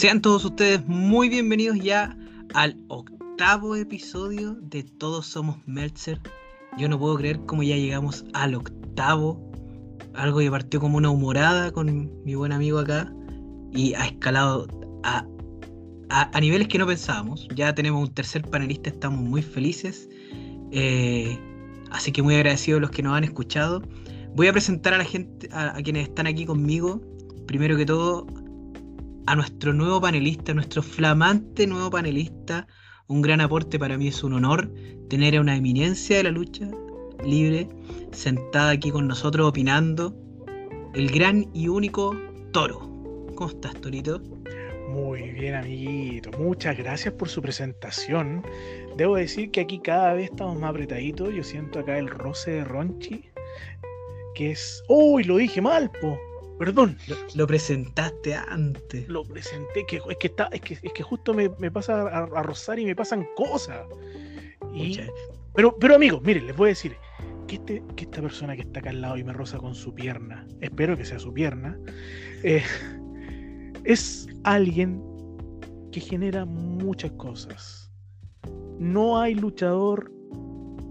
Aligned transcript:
Sean 0.00 0.22
todos 0.22 0.46
ustedes 0.46 0.86
muy 0.86 1.28
bienvenidos 1.28 1.78
ya 1.78 2.16
al 2.54 2.74
octavo 2.88 3.76
episodio 3.76 4.54
de 4.54 4.82
Todos 4.82 5.26
Somos 5.26 5.58
Meltzer. 5.66 6.18
Yo 6.78 6.88
no 6.88 6.98
puedo 6.98 7.16
creer 7.16 7.38
cómo 7.44 7.62
ya 7.62 7.76
llegamos 7.76 8.24
al 8.32 8.54
octavo. 8.54 9.38
Algo 10.14 10.38
que 10.38 10.50
partió 10.50 10.80
como 10.80 10.96
una 10.96 11.10
humorada 11.10 11.70
con 11.70 12.10
mi 12.24 12.34
buen 12.34 12.50
amigo 12.50 12.78
acá 12.78 13.12
y 13.74 13.92
ha 13.92 14.06
escalado 14.06 14.68
a, 15.02 15.26
a, 16.08 16.40
niveles 16.40 16.68
que 16.68 16.78
no 16.78 16.86
pensábamos. 16.86 17.46
Ya 17.54 17.74
tenemos 17.74 18.08
un 18.08 18.14
tercer 18.14 18.40
panelista, 18.48 18.88
estamos 18.88 19.20
muy 19.20 19.42
felices. 19.42 20.08
Eh, 20.72 21.38
así 21.90 22.10
que 22.10 22.22
muy 22.22 22.36
agradecidos 22.36 22.78
a 22.78 22.80
los 22.80 22.90
que 22.90 23.02
nos 23.02 23.18
han 23.18 23.24
escuchado. 23.24 23.82
Voy 24.34 24.46
a 24.46 24.52
presentar 24.52 24.94
a 24.94 24.96
la 24.96 25.04
gente, 25.04 25.50
a, 25.52 25.76
a 25.76 25.82
quienes 25.82 26.08
están 26.08 26.26
aquí 26.26 26.46
conmigo. 26.46 27.02
Primero 27.46 27.76
que 27.76 27.84
todo, 27.84 28.26
a 29.30 29.36
nuestro 29.36 29.72
nuevo 29.72 30.00
panelista, 30.00 30.52
nuestro 30.52 30.82
flamante 30.82 31.64
nuevo 31.64 31.88
panelista. 31.88 32.66
Un 33.06 33.22
gran 33.22 33.40
aporte 33.40 33.78
para 33.78 33.96
mí 33.96 34.08
es 34.08 34.24
un 34.24 34.32
honor 34.32 34.68
tener 35.08 35.36
a 35.36 35.40
una 35.40 35.54
eminencia 35.54 36.16
de 36.16 36.24
la 36.24 36.30
lucha 36.32 36.68
libre 37.24 37.68
sentada 38.10 38.70
aquí 38.70 38.90
con 38.90 39.06
nosotros 39.06 39.46
opinando. 39.46 40.16
El 40.94 41.12
gran 41.12 41.48
y 41.54 41.68
único 41.68 42.16
Toro. 42.52 42.80
¿Cómo 43.36 43.50
estás, 43.50 43.80
Torito? 43.80 44.20
Muy 44.88 45.30
bien, 45.30 45.54
amiguito. 45.54 46.32
Muchas 46.36 46.76
gracias 46.76 47.14
por 47.14 47.28
su 47.28 47.40
presentación. 47.40 48.44
Debo 48.96 49.14
decir 49.14 49.52
que 49.52 49.60
aquí 49.60 49.78
cada 49.78 50.14
vez 50.14 50.30
estamos 50.32 50.58
más 50.58 50.70
apretaditos. 50.70 51.32
Yo 51.32 51.44
siento 51.44 51.78
acá 51.78 52.00
el 52.00 52.08
roce 52.08 52.50
de 52.50 52.64
Ronchi, 52.64 53.30
que 54.34 54.50
es... 54.50 54.82
¡Uy! 54.88 55.22
lo 55.22 55.36
dije 55.36 55.60
mal, 55.60 55.88
po. 56.00 56.18
Perdón. 56.60 56.98
Lo, 57.36 57.46
presentaste 57.46 58.34
antes. 58.34 59.08
Lo 59.08 59.24
presenté, 59.24 59.86
que, 59.88 59.96
es, 59.96 60.16
que 60.20 60.26
está, 60.26 60.50
es, 60.52 60.60
que, 60.60 60.74
es 60.74 60.92
que 60.92 61.02
justo 61.02 61.32
me, 61.32 61.48
pasa 61.70 62.02
a, 62.02 62.42
rozar 62.42 62.78
y 62.78 62.84
me 62.84 62.94
pasan 62.94 63.26
cosas. 63.34 63.86
pero, 65.54 65.74
pero 65.78 65.94
amigos, 65.94 66.20
miren, 66.22 66.46
les 66.46 66.54
voy 66.54 66.66
a 66.66 66.72
decir 66.72 66.96
que, 67.48 67.54
este, 67.54 67.82
que 67.96 68.04
esta 68.04 68.20
persona 68.20 68.56
que 68.56 68.60
está 68.60 68.80
acá 68.80 68.90
al 68.90 69.00
lado 69.00 69.16
y 69.16 69.24
me 69.24 69.32
roza 69.32 69.56
con 69.56 69.74
su 69.74 69.94
pierna, 69.94 70.46
espero 70.60 70.98
que 70.98 71.06
sea 71.06 71.18
su 71.18 71.32
pierna, 71.32 71.78
eh, 72.42 72.62
es 73.84 74.28
alguien 74.44 75.02
que 75.92 76.00
genera 76.00 76.44
muchas 76.44 77.12
cosas. 77.12 77.90
No 78.78 79.18
hay 79.18 79.34
luchador 79.34 80.12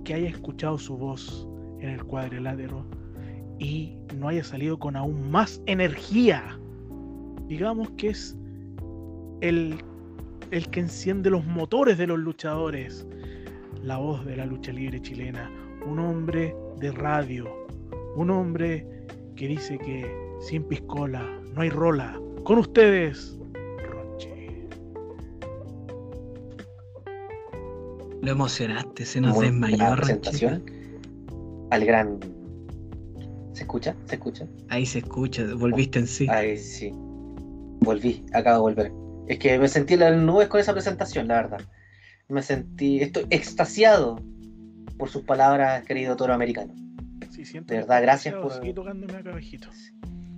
que 0.03 0.15
haya 0.15 0.29
escuchado 0.29 0.79
su 0.79 0.97
voz 0.97 1.47
en 1.79 1.89
el 1.89 2.03
cuadrilátero 2.03 2.87
y 3.59 3.97
no 4.15 4.29
haya 4.29 4.43
salido 4.43 4.79
con 4.79 4.95
aún 4.95 5.29
más 5.29 5.61
energía. 5.65 6.57
Digamos 7.47 7.89
que 7.91 8.09
es 8.09 8.35
el, 9.41 9.75
el 10.51 10.69
que 10.69 10.79
enciende 10.79 11.29
los 11.29 11.45
motores 11.45 11.97
de 11.97 12.07
los 12.07 12.19
luchadores. 12.19 13.05
La 13.83 13.97
voz 13.97 14.25
de 14.25 14.37
la 14.37 14.45
lucha 14.45 14.71
libre 14.71 15.01
chilena. 15.01 15.51
Un 15.85 15.99
hombre 15.99 16.55
de 16.79 16.91
radio. 16.91 17.47
Un 18.15 18.29
hombre 18.29 18.85
que 19.35 19.47
dice 19.47 19.77
que 19.77 20.09
sin 20.41 20.63
piscola 20.63 21.25
no 21.53 21.61
hay 21.61 21.69
rola. 21.69 22.19
Con 22.43 22.59
ustedes, 22.59 23.37
Ronchi. 23.89 24.29
Lo 28.21 28.31
emocionaste, 28.31 29.05
se 29.05 29.21
nos 29.21 29.39
desmayó, 29.39 29.95
presentación 29.95 30.63
al 31.71 31.85
gran 31.85 32.19
¿Se 33.59 33.63
escucha? 33.63 33.93
¿Se 34.05 34.15
escucha? 34.15 34.47
Ahí 34.69 34.85
se 34.85 34.99
escucha, 34.99 35.43
volviste 35.53 35.99
en 35.99 36.07
sí. 36.07 36.27
Ahí 36.29 36.57
sí. 36.57 36.91
Volví, 37.81 38.25
acabo 38.31 38.55
de 38.55 38.61
volver. 38.61 38.91
Es 39.27 39.37
que 39.37 39.59
me 39.59 39.67
sentí 39.67 39.95
en 39.95 39.99
las 39.99 40.15
nubes 40.15 40.47
con 40.47 40.61
esa 40.61 40.71
presentación, 40.71 41.27
la 41.27 41.41
verdad. 41.41 41.59
Me 42.29 42.41
sentí, 42.41 43.01
estoy 43.01 43.25
extasiado 43.31 44.23
por 44.97 45.09
sus 45.09 45.23
palabras, 45.23 45.83
querido 45.83 46.15
toro 46.15 46.33
americano. 46.33 46.73
Sí, 47.31 47.43
siento 47.43 47.73
de 47.73 47.81
verdad, 47.81 48.01
gracias 48.01 48.35
por. 48.35 48.53
Seguí 48.53 48.71
tocándome 48.71 49.13
acá 49.13 49.31
abajito. 49.31 49.67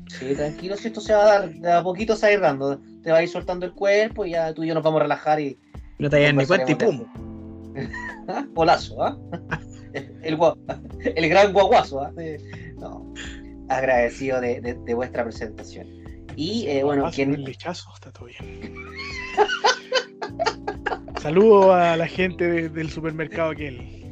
Sí, 0.08 0.34
tranquilo, 0.34 0.76
si 0.76 0.88
esto 0.88 1.00
se 1.00 1.14
va 1.14 1.22
a 1.22 1.26
dar, 1.26 1.54
de 1.54 1.72
a 1.72 1.84
poquito 1.84 2.16
se 2.16 2.26
va 2.26 2.30
a 2.32 2.34
ir 2.34 2.40
dando. 2.40 2.82
Te 3.04 3.12
va 3.12 3.20
a 3.20 3.24
ir 3.24 3.30
soltando 3.30 3.68
el 3.68 3.74
cuerpo 3.74 4.26
y 4.26 4.32
ya 4.32 4.52
tú 4.52 4.64
y 4.64 4.68
yo 4.70 4.74
nos 4.74 4.82
vamos 4.82 5.02
a 5.02 5.04
relajar 5.04 5.40
y. 5.40 5.60
No 6.00 6.10
te 6.10 6.16
hayas 6.16 6.34
ni 6.34 6.48
cuenta 6.48 6.72
y 6.72 6.74
pum. 6.74 7.06
Polazo, 8.56 9.04
¿ah? 9.04 9.16
el, 10.24 10.40
el, 11.16 11.30
gran 11.30 11.54
guaguazo, 11.54 12.02
¿ah? 12.02 12.12
No, 12.82 13.14
agradecido 13.70 14.42
de, 14.42 14.94
vuestra 14.96 15.24
presentación. 15.24 15.88
Y 16.36 16.66
eh, 16.68 16.84
bueno, 16.84 17.10
quien. 17.12 17.36
El 17.36 17.44
lechazo, 17.44 17.90
está 17.94 18.12
todo 18.12 18.26
bien. 18.26 18.74
Saludo 21.22 21.74
a 21.74 21.96
la 21.96 22.08
gente 22.08 22.70
del 22.70 22.90
supermercado 22.90 23.52
aquel. 23.52 24.10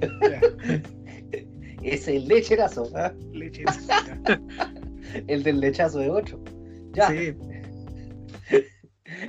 Es 1.82 2.08
el 2.08 2.28
lecherazo. 2.28 2.92
¿ah? 2.96 3.12
el 5.28 5.42
del 5.44 5.60
lechazo 5.60 6.00
de 6.00 6.12
8. 6.12 6.44
Ya. 6.92 7.08
Sí. 7.10 7.34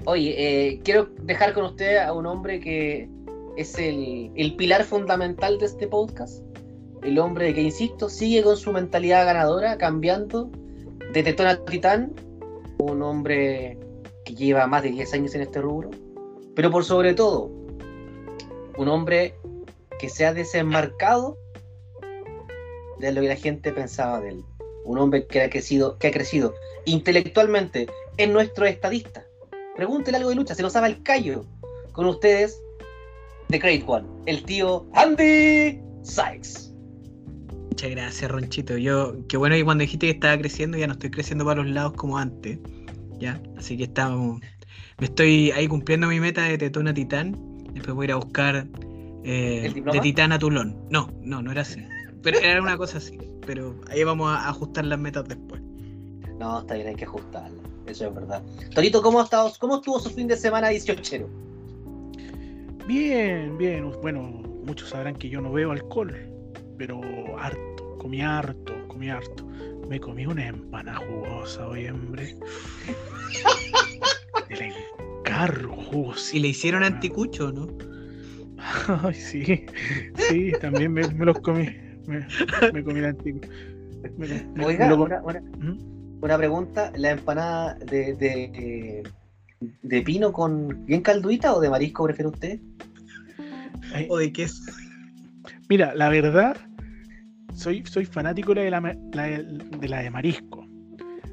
Oye, 0.05 0.35
eh, 0.37 0.81
quiero 0.85 1.07
dejar 1.23 1.55
con 1.55 1.65
usted 1.65 1.97
a 1.97 2.13
un 2.13 2.27
hombre 2.27 2.61
que 2.61 3.09
es 3.57 3.79
el, 3.79 4.31
el 4.37 4.55
pilar 4.57 4.85
fundamental 4.85 5.59
de 5.59 5.67
este 5.67 5.89
podcast 5.89 6.45
el 7.03 7.19
hombre 7.19 7.55
que, 7.55 7.63
insisto, 7.63 8.09
sigue 8.09 8.43
con 8.43 8.57
su 8.57 8.73
mentalidad 8.73 9.27
ganadora, 9.27 9.79
cambiando 9.79 10.51
de 11.13 11.23
tetón 11.23 11.47
a 11.47 11.65
titán, 11.65 12.13
un 12.79 13.03
hombre 13.03 13.79
que 14.25 14.35
lleva 14.35 14.67
más 14.67 14.83
de 14.83 14.91
10 14.91 15.15
años 15.15 15.35
en 15.35 15.43
este 15.43 15.61
rubro, 15.61 15.91
pero 16.55 16.71
por 16.71 16.85
sobre 16.85 17.15
todo, 17.15 17.51
un 18.77 18.89
hombre 18.89 19.35
que 19.99 20.09
se 20.09 20.25
ha 20.25 20.33
desenmarcado 20.33 21.37
de 22.99 23.13
lo 23.13 23.21
que 23.21 23.29
la 23.29 23.37
gente 23.37 23.73
pensaba 23.73 24.21
de 24.21 24.31
él. 24.31 24.45
Un 24.85 24.99
hombre 24.99 25.27
que 25.27 25.43
ha 25.43 25.51
crecido, 25.51 25.99
que 25.99 26.09
ha 26.09 26.11
crecido 26.11 26.55
intelectualmente 26.85 27.87
en 28.17 28.33
nuestro 28.33 28.67
estadista. 28.67 29.25
Pregúntele 29.77 30.17
algo 30.17 30.31
de 30.31 30.37
lucha, 30.37 30.55
se 30.55 30.63
nos 30.63 30.73
sabe 30.73 30.89
el 30.89 31.03
callo. 31.03 31.45
Con 31.93 32.07
ustedes, 32.07 32.61
The 33.49 33.59
Great 33.59 33.83
One, 33.87 34.07
el 34.27 34.43
tío 34.45 34.87
Andy 34.95 35.81
Sykes. 36.03 36.70
Muchas 37.71 37.91
gracias, 37.91 38.31
Ronchito. 38.31 38.77
Yo, 38.77 39.15
qué 39.29 39.37
bueno 39.37 39.55
que 39.55 39.65
cuando 39.65 39.83
dijiste 39.83 40.07
que 40.07 40.13
estaba 40.13 40.37
creciendo, 40.37 40.77
ya 40.77 40.87
no 40.87 40.95
estoy 40.95 41.11
creciendo 41.11 41.45
para 41.45 41.63
los 41.63 41.73
lados 41.73 41.93
como 41.95 42.19
antes. 42.19 42.59
¿Ya? 43.19 43.41
Así 43.57 43.77
que 43.77 43.85
estamos. 43.85 44.41
Me 44.99 45.07
estoy 45.07 45.51
ahí 45.53 45.69
cumpliendo 45.69 46.09
mi 46.09 46.21
meta 46.21 46.43
de 46.43 46.59
Tetón 46.59 46.89
a 46.89 46.95
Titán. 46.95 47.37
Después 47.73 47.95
voy 47.95 48.05
a 48.05 48.07
ir 48.07 48.13
a 48.13 48.17
buscar 48.17 48.67
eh, 49.25 49.73
de 49.93 50.01
Titán 50.01 50.33
a 50.33 50.39
Tulón. 50.39 50.77
No, 50.91 51.11
no, 51.23 51.41
no 51.41 51.53
era 51.53 51.63
así. 51.63 51.83
Pero 52.23 52.39
era 52.41 52.61
una 52.61 52.77
cosa 52.77 52.99
así. 52.99 53.17
Pero 53.47 53.81
ahí 53.89 54.03
vamos 54.05 54.31
a 54.31 54.49
ajustar 54.49 54.85
las 54.85 54.99
metas 54.99 55.27
después. 55.29 55.63
No, 56.39 56.61
está 56.61 56.75
bien, 56.75 56.89
hay 56.89 56.97
que 56.97 57.05
ajustarlas. 57.05 57.65
Eso 57.87 58.09
es 58.09 58.15
verdad. 58.15 58.43
Torito, 58.75 59.01
¿cómo, 59.01 59.23
estado, 59.23 59.53
¿cómo 59.59 59.77
estuvo 59.77 60.01
su 60.01 60.11
fin 60.11 60.27
de 60.27 60.37
semana 60.37 60.69
18? 60.69 61.29
Bien, 62.87 63.57
bien. 63.57 63.91
Bueno, 64.03 64.23
muchos 64.67 64.89
sabrán 64.91 65.15
que 65.15 65.29
yo 65.29 65.41
no 65.41 65.53
veo 65.53 65.71
alcohol 65.71 66.30
pero 66.81 66.99
harto, 67.39 67.99
comí 67.99 68.23
harto, 68.23 68.73
comí 68.89 69.11
harto. 69.11 69.47
Me 69.91 70.01
comí 70.01 70.25
una 70.25 70.47
empana 70.47 70.97
jugosa 70.97 71.69
hoy, 71.69 71.87
hombre. 71.89 72.35
El 74.49 74.73
encargo 75.21 75.77
jugoso. 75.77 76.35
Y 76.35 76.41
le 76.41 76.49
hicieron 76.49 76.83
anticucho, 76.91 77.53
¿no? 77.53 77.69
Ay, 79.03 79.13
sí, 79.13 79.67
sí, 80.15 80.53
también 80.59 80.95
me, 80.95 81.03
los 81.03 81.39
comí. 81.41 81.69
Me, 82.07 82.83
comí 82.83 83.01
el 83.01 83.05
anticucho. 83.05 83.51
Oiga, 84.65 84.97
¿Mm? 84.97 86.23
una, 86.23 86.39
pregunta: 86.39 86.93
¿la 86.97 87.11
empanada 87.11 87.75
de, 87.75 88.15
de, 88.15 89.03
de, 89.83 90.01
pino 90.01 90.33
con 90.33 90.87
bien 90.87 91.03
calduita 91.03 91.55
o 91.55 91.61
de 91.61 91.69
marisco 91.69 92.05
prefiere 92.05 92.31
usted? 92.31 92.59
¿O 94.09 94.17
de 94.17 94.33
queso? 94.33 94.63
Mira, 95.71 95.95
la 95.95 96.09
verdad, 96.09 96.57
soy, 97.61 97.85
soy 97.87 98.05
fanático 98.05 98.55
de 98.55 98.71
la, 98.71 98.81
de 98.81 99.89
la 99.89 99.99
de 100.01 100.11
marisco. 100.11 100.67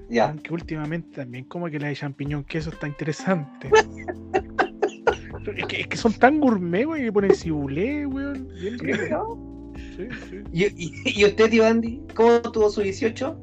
Ya. 0.10 0.30
Aunque 0.30 0.54
últimamente 0.54 1.10
también 1.16 1.46
como 1.46 1.70
que 1.70 1.80
la 1.80 1.88
de 1.88 1.96
champiñón 1.96 2.44
queso 2.44 2.70
está 2.70 2.88
interesante. 2.88 3.70
es, 5.56 5.66
que, 5.66 5.98
son 5.98 6.14
tan 6.14 6.40
gourmet, 6.40 6.86
güey, 6.86 7.04
que 7.06 7.12
ponen 7.12 7.36
cibulé, 7.36 8.06
weón. 8.06 8.48
Sí, 8.60 10.08
sí. 10.30 10.38
¿Y, 10.54 11.22
¿Y, 11.22 11.26
usted, 11.26 11.50
tío 11.50 11.66
Andy, 11.66 12.02
cómo 12.14 12.42
tuvo 12.42 12.70
su 12.70 12.82
18? 12.82 13.38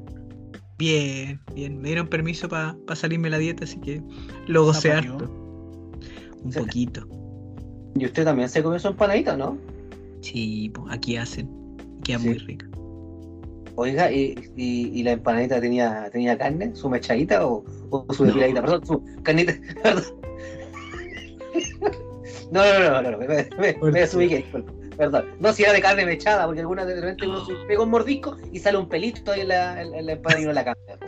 Bien, 0.79 1.41
bien. 1.55 1.81
Me 1.81 1.89
dieron 1.89 2.09
permiso 2.09 2.49
para 2.49 2.77
salirme 2.95 3.31
la 3.31 3.39
dieta, 3.39 3.65
así 3.65 3.81
que 3.81 4.03
lo 4.47 4.65
gocé 4.65 4.93
harto. 4.93 5.31
Un 6.43 6.51
poquito. 6.53 7.09
¿Y 7.97 8.07
usted 8.07 8.25
también 8.25 8.49
se 8.49 8.63
comió 8.63 8.79
su 8.79 8.89
empanadita, 8.89 9.37
no? 9.37 9.57
Sí, 10.21 10.71
pues 10.75 10.93
aquí 10.93 11.17
hacen. 11.17 11.49
Queda 12.03 12.19
muy 12.19 12.35
rica. 12.35 12.67
Oiga, 13.76 14.11
¿y, 14.11 14.35
y, 14.56 15.03
la 15.03 15.12
empanadita 15.12 15.61
tenía, 15.61 16.09
tenía 16.12 16.38
carne? 16.38 16.75
¿Su 16.75 16.88
mechadita 16.88 17.44
o, 17.47 17.65
su 18.12 18.25
depiladita? 18.25 18.61
Perdón, 18.61 18.87
su 18.87 19.03
carnita. 19.23 19.55
No, 22.50 22.62
no, 22.65 22.79
no, 22.79 23.03
no, 23.03 23.11
no, 23.12 23.19
me, 23.19 23.26
me, 23.26 23.76
me 23.91 24.00
desubiqué. 24.00 24.44
Perdón. 24.97 25.26
No, 25.41 25.53
si 25.53 25.65
era 25.65 25.73
de 25.73 25.81
carne 25.81 26.06
mechada, 26.06 26.44
porque 26.47 26.61
alguna 26.61 26.85
de 26.85 26.94
repente 27.00 27.26
uno 27.26 27.44
se 27.44 27.53
pega 27.67 27.82
un 27.82 27.91
mordisco 27.91 28.37
y 28.53 28.61
sale 28.61 28.79
un 28.79 28.88
pelito 28.88 29.32
ahí 29.32 29.41
en 29.41 29.49
la, 29.49 29.82
en, 29.82 29.93
en 29.94 30.06
la 30.06 30.12
empanada 30.12 30.41
y 30.43 30.44
no 30.44 30.53
la 30.53 30.65
cambia. 30.65 30.99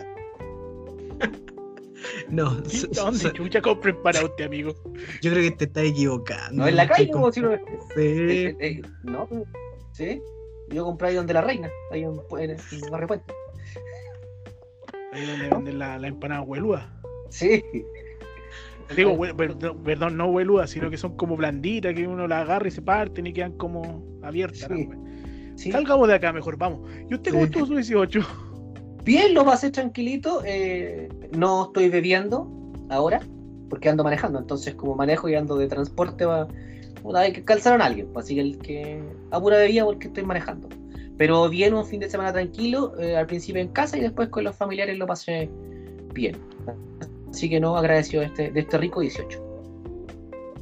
No, 2.28 2.56
¿Y 2.68 2.76
so- 2.76 2.88
¿Dónde 2.88 3.32
chucha 3.32 3.60
compren 3.60 3.96
para 4.02 4.24
usted, 4.24 4.46
amigo? 4.46 4.74
yo 5.22 5.30
creo 5.30 5.42
que 5.44 5.50
te 5.52 5.64
estás 5.66 5.84
equivocando. 5.84 6.62
No 6.62 6.68
en 6.68 6.76
la 6.76 6.88
calle, 6.88 7.10
como 7.10 7.30
si 7.30 7.40
uno. 7.40 7.56
Sí. 7.94 8.00
Eh, 8.00 8.56
eh, 8.60 8.82
no, 9.04 9.26
pero- 9.28 9.44
sí. 9.92 10.20
Yo 10.70 10.84
compré 10.84 11.08
ahí 11.08 11.14
donde 11.14 11.32
la 11.34 11.40
reina, 11.42 11.70
ahí 11.90 12.02
en, 12.02 12.20
en, 12.38 12.50
en 12.50 12.90
Barrio 12.90 13.08
Puente. 13.08 13.32
Ahí 15.12 15.26
donde 15.26 15.48
venden 15.48 15.78
la, 15.78 15.98
la 15.98 16.08
empanada 16.08 16.42
hueluda. 16.42 16.92
Sí. 17.30 17.62
Digo, 18.94 19.12
hue- 19.16 19.34
perdón, 19.34 19.82
perdón, 19.82 20.16
no 20.16 20.26
hueludas, 20.28 20.70
sino 20.70 20.90
que 20.90 20.96
son 20.96 21.16
como 21.16 21.36
blanditas, 21.36 21.94
que 21.94 22.06
uno 22.06 22.28
las 22.28 22.42
agarra 22.42 22.68
y 22.68 22.70
se 22.70 22.82
parten 22.82 23.26
y 23.26 23.32
quedan 23.32 23.52
como 23.52 24.04
abiertas. 24.22 24.68
Sí. 24.68 24.88
sí. 25.56 25.72
Salgamos 25.72 26.06
de 26.08 26.14
acá 26.14 26.32
mejor, 26.32 26.56
vamos. 26.56 26.88
¿Y 27.10 27.14
usted 27.14 27.32
cómo 27.32 27.44
estuvo 27.44 27.66
su 27.66 27.74
18? 27.74 28.20
Bien, 29.04 29.34
lo 29.34 29.44
pasé 29.44 29.70
tranquilito. 29.70 30.42
eh, 30.44 31.08
no 31.36 31.66
estoy 31.66 31.88
bebiendo 31.88 32.48
ahora, 32.88 33.20
porque 33.70 33.88
ando 33.88 34.04
manejando. 34.04 34.38
Entonces, 34.38 34.74
como 34.74 34.94
manejo 34.94 35.28
y 35.28 35.34
ando 35.34 35.56
de 35.56 35.66
transporte, 35.68 36.24
va, 36.24 36.46
una 37.06 37.20
vez 37.20 37.32
que 37.32 37.44
calzaron 37.44 37.80
a 37.80 37.86
alguien. 37.86 38.08
pues, 38.12 38.26
Así 38.26 38.34
que 38.34 38.40
el 38.40 38.58
que 38.58 39.02
a 39.30 39.40
pura 39.40 39.58
bebida 39.58 39.84
porque 39.84 40.08
estoy 40.08 40.24
manejando. 40.24 40.68
Pero 41.16 41.48
bien, 41.48 41.72
un 41.74 41.86
fin 41.86 42.00
de 42.00 42.10
semana 42.10 42.32
tranquilo. 42.32 42.98
eh, 43.00 43.16
al 43.16 43.26
principio 43.26 43.62
en 43.62 43.68
casa 43.68 43.96
y 43.96 44.00
después 44.00 44.28
con 44.28 44.44
los 44.44 44.56
familiares 44.56 44.98
lo 44.98 45.06
pasé 45.06 45.48
bien. 46.12 46.36
Así 47.30 47.48
que 47.48 47.60
no, 47.60 47.76
agradecido 47.76 48.20
de 48.22 48.26
este, 48.28 48.50
de 48.50 48.60
este 48.60 48.78
rico 48.78 49.00
18. 49.00 49.42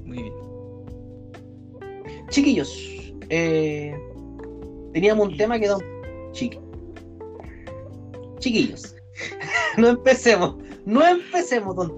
Muy 0.04 0.22
bien. 0.22 0.34
Chiquillos, 2.28 3.14
eh, 3.30 3.94
teníamos 4.92 5.28
un 5.28 5.36
tema 5.36 5.58
que 5.58 5.68
da 5.68 5.76
un 5.76 6.32
chiqui. 6.32 6.58
Chiquillos, 8.38 8.96
no 9.78 9.88
empecemos, 9.88 10.56
no 10.84 11.06
empecemos, 11.06 11.76
don 11.76 11.96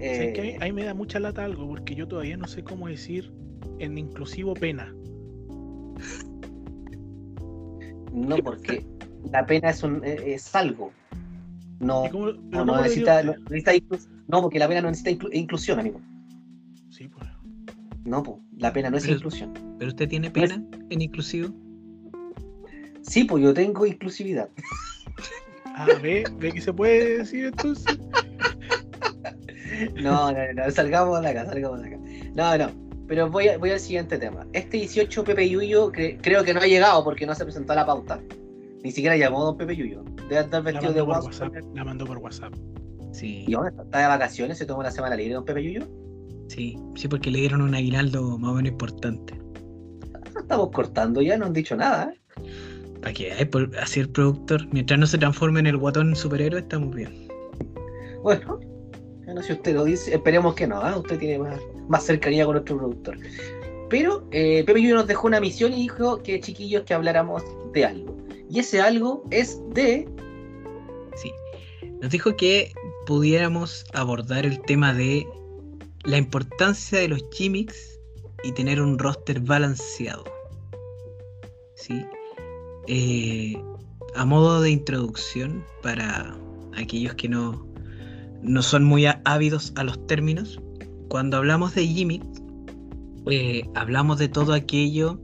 Eh, 0.00 0.56
Ahí 0.60 0.72
me 0.72 0.84
da 0.84 0.94
mucha 0.94 1.18
lata 1.18 1.44
algo, 1.44 1.66
porque 1.68 1.94
yo 1.94 2.06
todavía 2.06 2.36
no 2.36 2.46
sé 2.46 2.62
cómo 2.62 2.88
decir 2.88 3.32
en 3.78 3.98
inclusivo 3.98 4.54
pena. 4.54 4.94
no, 8.12 8.36
porque 8.44 8.84
la 9.32 9.46
pena 9.46 9.70
es, 9.70 9.82
un, 9.82 10.02
eh, 10.04 10.34
es 10.34 10.54
algo. 10.54 10.92
No, 11.80 12.06
¿Y 12.06 12.10
cómo- 12.10 12.32
no, 12.32 12.64
necesita, 12.82 13.22
no, 13.22 13.34
necesita 13.50 13.72
no, 14.28 14.42
porque 14.42 14.58
la 14.58 14.68
pena 14.68 14.80
no 14.82 14.88
necesita 14.88 15.10
inclu- 15.10 15.30
inclusión, 15.32 15.78
amigo. 15.78 16.00
Sí, 16.90 17.08
pues. 17.08 17.26
No, 18.04 18.22
po, 18.22 18.40
la 18.56 18.72
pena 18.72 18.90
no 18.90 18.96
es 18.96 19.04
Pero- 19.04 19.16
inclusión. 19.16 19.52
¿Pero 19.78 19.88
usted 19.90 20.08
tiene 20.08 20.30
pena 20.30 20.62
en 20.90 21.00
inclusivo? 21.02 21.50
Sí, 23.02 23.24
pues 23.24 23.42
yo 23.44 23.54
tengo 23.54 23.86
inclusividad. 23.86 24.48
Ah, 25.80 25.86
ve, 26.02 26.24
ve 26.40 26.50
que 26.50 26.60
se 26.60 26.72
puede 26.72 27.18
decir 27.18 27.44
entonces. 27.44 27.96
No, 30.02 30.32
no, 30.32 30.38
no, 30.54 30.64
no, 30.64 30.70
salgamos 30.70 31.20
de 31.22 31.28
acá, 31.28 31.46
salgamos 31.46 31.80
de 31.82 31.88
acá. 31.88 31.98
No, 32.34 32.58
no, 32.58 32.70
pero 33.06 33.28
voy, 33.30 33.48
a- 33.48 33.58
voy 33.58 33.70
al 33.70 33.80
siguiente 33.80 34.18
tema. 34.18 34.46
Este 34.52 34.76
18 34.78 35.24
Pepe 35.24 35.48
Yuyo 35.48 35.90
cre- 35.92 36.18
creo 36.22 36.42
que 36.44 36.54
no 36.54 36.60
ha 36.60 36.66
llegado 36.66 37.02
porque 37.04 37.26
no 37.26 37.34
se 37.34 37.44
presentó 37.44 37.72
a 37.72 37.76
la 37.76 37.86
pauta. 37.86 38.20
Ni 38.82 38.90
siquiera 38.92 39.16
llamó 39.16 39.42
a 39.42 39.44
don 39.46 39.56
Pepe 39.56 39.76
Yuyo. 39.76 40.04
Debe 40.28 40.40
estar 40.42 40.62
vestido 40.62 40.92
de 40.92 41.00
guaso. 41.00 41.26
WhatsApp. 41.26 41.54
La 41.74 41.84
mandó 41.84 42.04
por 42.06 42.18
WhatsApp. 42.18 42.52
Sí, 43.12 43.44
¿Y 43.48 43.52
dónde 43.52 43.70
está? 43.70 43.82
¿Está 43.82 43.98
de 44.00 44.06
vacaciones? 44.06 44.58
¿Se 44.58 44.66
tomó 44.66 44.80
una 44.80 44.90
semana 44.90 45.16
libre 45.16 45.34
don 45.34 45.44
Pepe 45.44 45.62
Yuyo? 45.64 45.86
sí, 46.48 46.78
sí, 46.94 47.08
porque 47.08 47.30
le 47.30 47.40
dieron 47.40 47.60
un 47.60 47.74
aguinaldo 47.74 48.38
más 48.38 48.52
o 48.52 48.54
menos 48.54 48.70
importante. 48.72 49.34
No 50.34 50.40
estamos 50.40 50.70
cortando 50.70 51.20
ya, 51.20 51.36
no 51.36 51.44
han 51.46 51.52
dicho 51.52 51.76
nada. 51.76 52.12
¿eh? 52.14 52.50
¿Para 53.02 53.12
qué? 53.12 53.46
Por, 53.50 53.70
así 53.78 54.00
el 54.00 54.08
productor, 54.08 54.66
mientras 54.72 54.98
no 54.98 55.06
se 55.06 55.18
transforme 55.18 55.60
en 55.60 55.66
el 55.66 55.76
guatón 55.76 56.16
superhéroe, 56.16 56.60
estamos 56.60 56.94
bien. 56.94 57.28
Bueno, 58.22 58.58
bueno, 59.38 59.46
si 59.46 59.52
usted 59.52 59.74
lo 59.74 59.84
dice, 59.84 60.14
esperemos 60.14 60.54
que 60.54 60.66
no. 60.66 60.80
¿ah? 60.80 60.98
Usted 60.98 61.18
tiene 61.18 61.38
más, 61.38 61.60
más 61.88 62.04
cercanía 62.04 62.44
con 62.44 62.54
nuestro 62.54 62.76
productor. 62.76 63.18
Pero 63.88 64.26
eh, 64.32 64.64
Pepe 64.66 64.82
Yuyo 64.82 64.96
nos 64.96 65.06
dejó 65.06 65.28
una 65.28 65.40
misión 65.40 65.72
y 65.72 65.82
dijo 65.82 66.22
que 66.22 66.40
chiquillos 66.40 66.82
que 66.82 66.94
habláramos 66.94 67.42
de 67.72 67.84
algo. 67.84 68.16
Y 68.50 68.58
ese 68.58 68.80
algo 68.80 69.22
es 69.30 69.60
de 69.70 70.08
Sí. 71.16 71.32
Nos 72.02 72.10
dijo 72.10 72.36
que 72.36 72.72
pudiéramos 73.06 73.84
abordar 73.92 74.44
el 74.44 74.60
tema 74.62 74.92
de 74.92 75.26
la 76.04 76.16
importancia 76.16 76.98
de 76.98 77.08
los 77.08 77.24
gimmicks 77.32 78.00
y 78.42 78.52
tener 78.52 78.80
un 78.80 78.98
roster 78.98 79.40
balanceado. 79.40 80.24
¿Sí? 81.76 82.04
Eh, 82.88 83.56
a 84.16 84.24
modo 84.24 84.60
de 84.62 84.70
introducción 84.70 85.64
para 85.82 86.36
aquellos 86.76 87.14
que 87.14 87.28
no, 87.28 87.67
no 88.42 88.62
son 88.62 88.84
muy 88.84 89.06
ávidos 89.24 89.72
a 89.76 89.84
los 89.84 90.06
términos, 90.06 90.60
cuando 91.08 91.38
hablamos 91.38 91.74
de 91.74 91.86
gimmicks, 91.86 92.42
eh, 93.30 93.62
hablamos 93.74 94.18
de 94.18 94.28
todo 94.28 94.52
aquello 94.52 95.20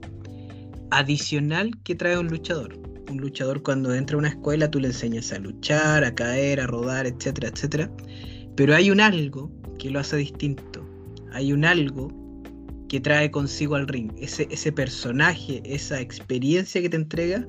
adicional 0.91 1.71
que 1.83 1.95
trae 1.95 2.17
un 2.17 2.27
luchador. 2.27 2.77
Un 3.09 3.17
luchador 3.17 3.61
cuando 3.61 3.93
entra 3.93 4.15
a 4.15 4.19
una 4.19 4.29
escuela 4.29 4.69
tú 4.69 4.79
le 4.79 4.87
enseñas 4.87 5.31
a 5.31 5.39
luchar, 5.39 6.03
a 6.03 6.13
caer, 6.13 6.59
a 6.59 6.67
rodar, 6.67 7.05
etcétera, 7.05 7.49
etcétera. 7.49 7.91
Pero 8.55 8.75
hay 8.75 8.89
un 8.89 8.99
algo 8.99 9.51
que 9.77 9.89
lo 9.89 9.99
hace 9.99 10.17
distinto. 10.17 10.85
Hay 11.33 11.53
un 11.53 11.65
algo 11.65 12.09
que 12.89 12.99
trae 12.99 13.29
consigo 13.29 13.75
al 13.75 13.87
ring. 13.87 14.11
Ese, 14.17 14.47
ese 14.49 14.71
personaje, 14.71 15.61
esa 15.65 15.99
experiencia 15.99 16.81
que 16.81 16.89
te 16.89 16.97
entrega, 16.97 17.45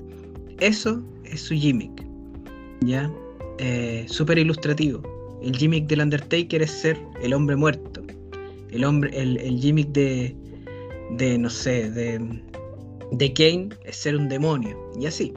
eso 0.60 1.02
es 1.24 1.42
su 1.42 1.54
gimmick. 1.54 2.06
¿Ya? 2.82 3.10
Eh, 3.58 4.04
Súper 4.08 4.38
ilustrativo. 4.38 5.15
El 5.42 5.56
gimmick 5.56 5.86
del 5.86 6.00
Undertaker 6.00 6.62
es 6.62 6.70
ser 6.70 6.98
el 7.22 7.32
hombre 7.34 7.56
muerto. 7.56 8.02
El 8.70 8.84
hombre, 8.84 9.10
el, 9.20 9.36
el 9.38 9.58
gimmick 9.60 9.88
de, 9.88 10.36
de, 11.16 11.38
no 11.38 11.50
sé, 11.50 11.90
de, 11.90 12.42
de 13.12 13.32
Kane 13.32 13.68
es 13.84 13.96
ser 13.96 14.16
un 14.16 14.28
demonio. 14.28 14.76
Y 15.00 15.06
así. 15.06 15.32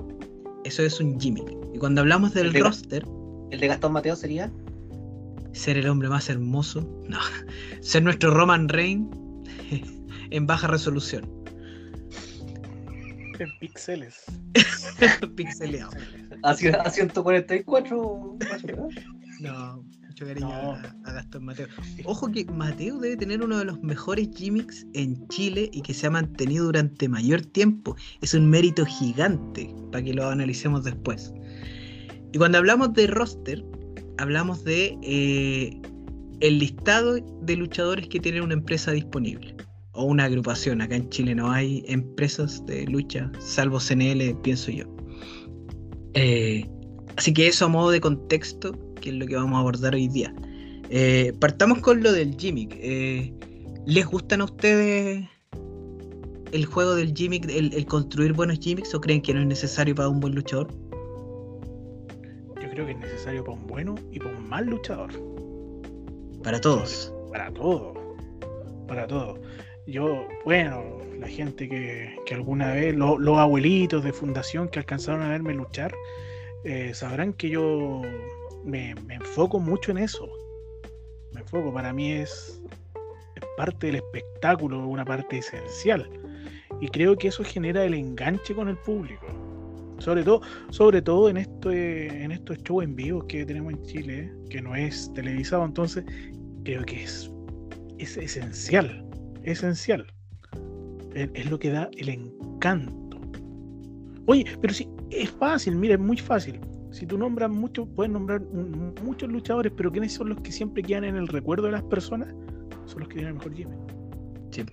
Eso 0.66 0.84
es 0.84 1.00
un 1.00 1.19
gimmick. 1.19 1.47
Y 1.74 1.78
cuando 1.80 2.02
hablamos 2.02 2.33
del 2.33 2.47
El 2.47 2.54
de- 2.54 2.59
roster, 2.62 3.06
el 3.52 3.59
de 3.59 3.68
Gastón 3.68 3.94
Mateo 3.94 4.16
sería. 4.16 4.52
ser 5.54 5.78
el 5.78 5.88
hombre 5.88 6.09
más 6.09 6.30
hermoso. 6.30 6.81
No. 7.07 7.19
Ser 7.81 8.04
nuestro 8.04 8.33
Roman 8.33 8.68
Reigns 8.69 9.07
en 10.31 10.47
baja 10.47 10.68
resolución. 10.68 11.30
En 13.40 13.50
píxeles. 13.59 14.24
Pixeleado. 15.35 15.92
A, 16.44 16.52
a 16.52 16.90
144. 16.90 18.38
¿No? 19.40 19.84
Mucho 20.08 20.26
cariño 20.26 20.48
No. 20.48 20.72
A, 20.74 20.96
a 21.06 21.14
Gastón 21.14 21.46
Mateo. 21.46 21.68
Ojo 22.06 22.31
que 22.31 22.46
Mateo 22.46 23.00
debe 23.00 23.18
tener 23.18 23.42
uno 23.42 23.58
de 23.58 23.66
los 23.66 23.81
mejores 23.81 24.30
gimmicks 24.36 24.86
en 24.94 25.28
Chile 25.28 25.69
y 25.74 25.81
que 25.81 25.94
se 25.94 26.08
ha 26.08 26.10
mantenido 26.10 26.66
durante 26.66 27.08
mayor 27.08 27.42
tiempo. 27.42 27.96
Es 28.22 28.34
un 28.34 28.50
mérito 28.50 28.86
gigante 28.86 29.74
para 29.92 30.04
que 30.04 30.14
lo 30.14 30.28
analicemos 30.28 30.84
después. 30.84 31.34
Y 32.31 32.38
cuando 32.38 32.60
hablamos 32.60 32.94
de 32.94 33.08
roster, 33.08 33.64
hablamos 34.18 34.64
de 34.64 34.98
eh, 35.02 35.81
el 36.42 36.60
listado 36.60 37.16
de 37.42 37.56
luchadores 37.56 38.08
que 38.08 38.19
tienen 38.19 38.44
una 38.44 38.54
empresa 38.54 38.92
disponible. 38.92 39.56
O 39.94 40.06
una 40.06 40.26
agrupación. 40.26 40.81
Acá 40.81 40.96
en 40.96 41.10
Chile 41.10 41.36
no 41.36 41.52
hay 41.52 41.84
empresas 41.88 42.64
de 42.66 42.86
lucha, 42.86 43.31
salvo 43.40 43.80
CNL, 43.80 44.36
pienso 44.44 44.72
yo. 44.72 44.86
Eh, 46.14 46.69
así 47.18 47.34
que 47.34 47.48
eso 47.48 47.66
a 47.66 47.68
modo 47.68 47.92
de 47.92 48.00
contexto, 48.00 48.78
que 49.00 49.10
es 49.10 49.16
lo 49.16 49.26
que 49.26 49.36
vamos 49.36 49.56
a 49.58 49.60
abordar 49.60 49.94
hoy 49.96 50.08
día. 50.08 50.34
Eh, 50.90 51.34
partamos 51.40 51.80
con 51.80 52.02
lo 52.04 52.12
del 52.12 52.36
gimmick. 52.36 52.76
Eh, 52.80 53.34
¿Les 53.86 54.06
gustan 54.06 54.42
a 54.42 54.46
ustedes 54.46 55.26
el 56.52 56.66
juego 56.66 56.96
del 56.96 57.14
gimmick, 57.14 57.50
el, 57.50 57.74
el 57.74 57.86
construir 57.86 58.34
buenos 58.34 58.60
gimmicks 58.60 58.94
o 58.96 59.02
creen 59.02 59.22
que 59.22 59.34
no 59.34 59.42
es 59.42 59.48
necesario 59.48 59.94
para 59.96 60.10
un 60.10 60.20
buen 60.20 60.34
luchador? 60.36 60.68
Yo 62.62 62.70
creo 62.72 62.86
que 62.86 62.92
es 62.94 63.00
necesario 63.00 63.44
para 63.44 63.58
un 63.58 63.68
bueno 63.68 63.96
y 64.12 64.20
para 64.20 64.36
un 64.36 64.48
mal 64.50 64.66
luchador. 64.66 65.12
Para 66.44 66.60
todos. 66.62 67.14
Para 67.32 67.52
todo. 67.54 67.94
Para 68.88 69.06
todo. 69.08 69.40
Yo, 69.88 70.28
bueno, 70.46 70.84
la 71.20 71.28
gente 71.28 71.68
que, 71.68 72.16
que 72.26 72.34
alguna 72.36 72.74
vez, 72.74 72.96
lo- 72.96 73.18
los 73.18 73.38
abuelitos 73.38 74.04
de 74.04 74.14
fundación 74.14 74.70
que 74.70 74.80
alcanzaron 74.80 75.22
a 75.24 75.30
verme 75.30 75.54
luchar, 75.54 75.94
eh, 76.64 76.92
sabrán 76.94 77.34
que 77.34 77.50
yo 77.50 78.02
me, 78.63 78.92
enfoco 79.09 79.59
mucho 79.59 79.92
en 79.92 79.99
eso. 79.99 80.28
Me 81.33 81.42
enfoco, 81.42 81.73
para 81.73 81.94
mí 81.94 82.11
es, 82.11 82.61
es 83.35 83.44
parte 83.57 83.87
del 83.87 83.97
espectáculo, 83.97 84.87
una 84.87 85.06
parte 85.06 85.37
esencial. 85.37 86.09
Y 86.81 86.87
creo 86.87 87.18
que 87.18 87.28
eso 87.28 87.44
genera 87.44 87.83
el 87.83 87.94
enganche 87.94 88.54
con 88.54 88.69
el 88.69 88.78
público. 88.78 89.25
Sobre 89.99 90.23
todo, 90.23 90.42
sobre 90.69 91.01
todo 91.01 91.30
en 91.30 91.37
este, 91.37 92.23
en 92.23 92.31
estos 92.31 92.57
shows 92.63 92.85
en 92.85 92.95
vivo 92.95 93.28
que 93.28 93.45
tenemos 93.45 93.73
en 93.73 93.83
Chile, 93.83 94.33
que 94.49 94.61
no 94.61 94.75
es 94.75 95.11
televisado, 95.13 95.66
entonces 95.66 96.06
creo 96.63 96.83
que 96.85 97.04
es, 97.04 97.30
es 97.97 98.16
esencial. 98.18 99.06
esencial. 99.44 100.06
Es, 101.13 101.49
lo 101.49 101.59
que 101.59 101.71
da 101.71 101.89
el 101.97 102.09
encanto. 102.09 103.19
Oye, 104.28 104.45
pero 104.61 104.73
sí, 104.73 104.87
es 105.09 105.30
fácil, 105.31 105.75
mira, 105.75 105.95
es 105.95 105.99
muy 105.99 106.18
fácil. 106.18 106.61
Si 106.92 107.06
tú 107.06 107.18
nombras 107.18 107.50
muchos, 107.50 107.88
puedes 107.96 108.12
nombrar 108.12 108.42
muchos 109.04 109.30
luchadores, 109.30 109.72
pero 109.76 109.92
¿quiénes 109.92 110.14
son 110.14 110.30
los 110.30 110.42
que 110.42 110.52
siempre 110.52 110.81
quedan 110.81 111.04
en 111.04 111.16
el 111.16 111.28
recuerdo 111.28 111.68
de 111.68 111.74
las 111.74 111.84
personas? 111.84 112.30
Son 112.86 113.02
los 113.02 113.10
que 113.10 113.16
tienen 113.16 113.30
el 113.30 113.34
mejor 113.36 113.54
gimmick. 113.54 113.78
Sí, 114.52 114.64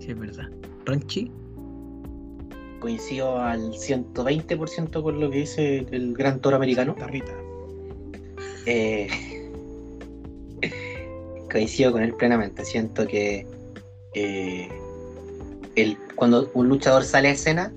sí 0.00 0.10
es 0.10 0.18
verdad. 0.18 0.50
Ronchi. 0.84 1.30
Coincido 2.80 3.40
al 3.40 3.72
120% 3.72 5.02
con 5.02 5.20
lo 5.20 5.30
que 5.30 5.38
dice 5.38 5.86
el 5.90 6.14
gran 6.14 6.40
toro 6.40 6.56
americano. 6.56 6.94
Tarrita. 6.94 7.32
Eh, 8.66 9.08
coincido 11.50 11.92
con 11.92 12.02
él 12.02 12.14
plenamente. 12.14 12.64
Siento 12.64 13.06
que 13.06 13.46
eh, 14.14 14.68
el, 15.76 15.96
cuando 16.16 16.50
un 16.54 16.68
luchador 16.68 17.04
sale 17.04 17.28
a 17.28 17.32
escena, 17.32 17.72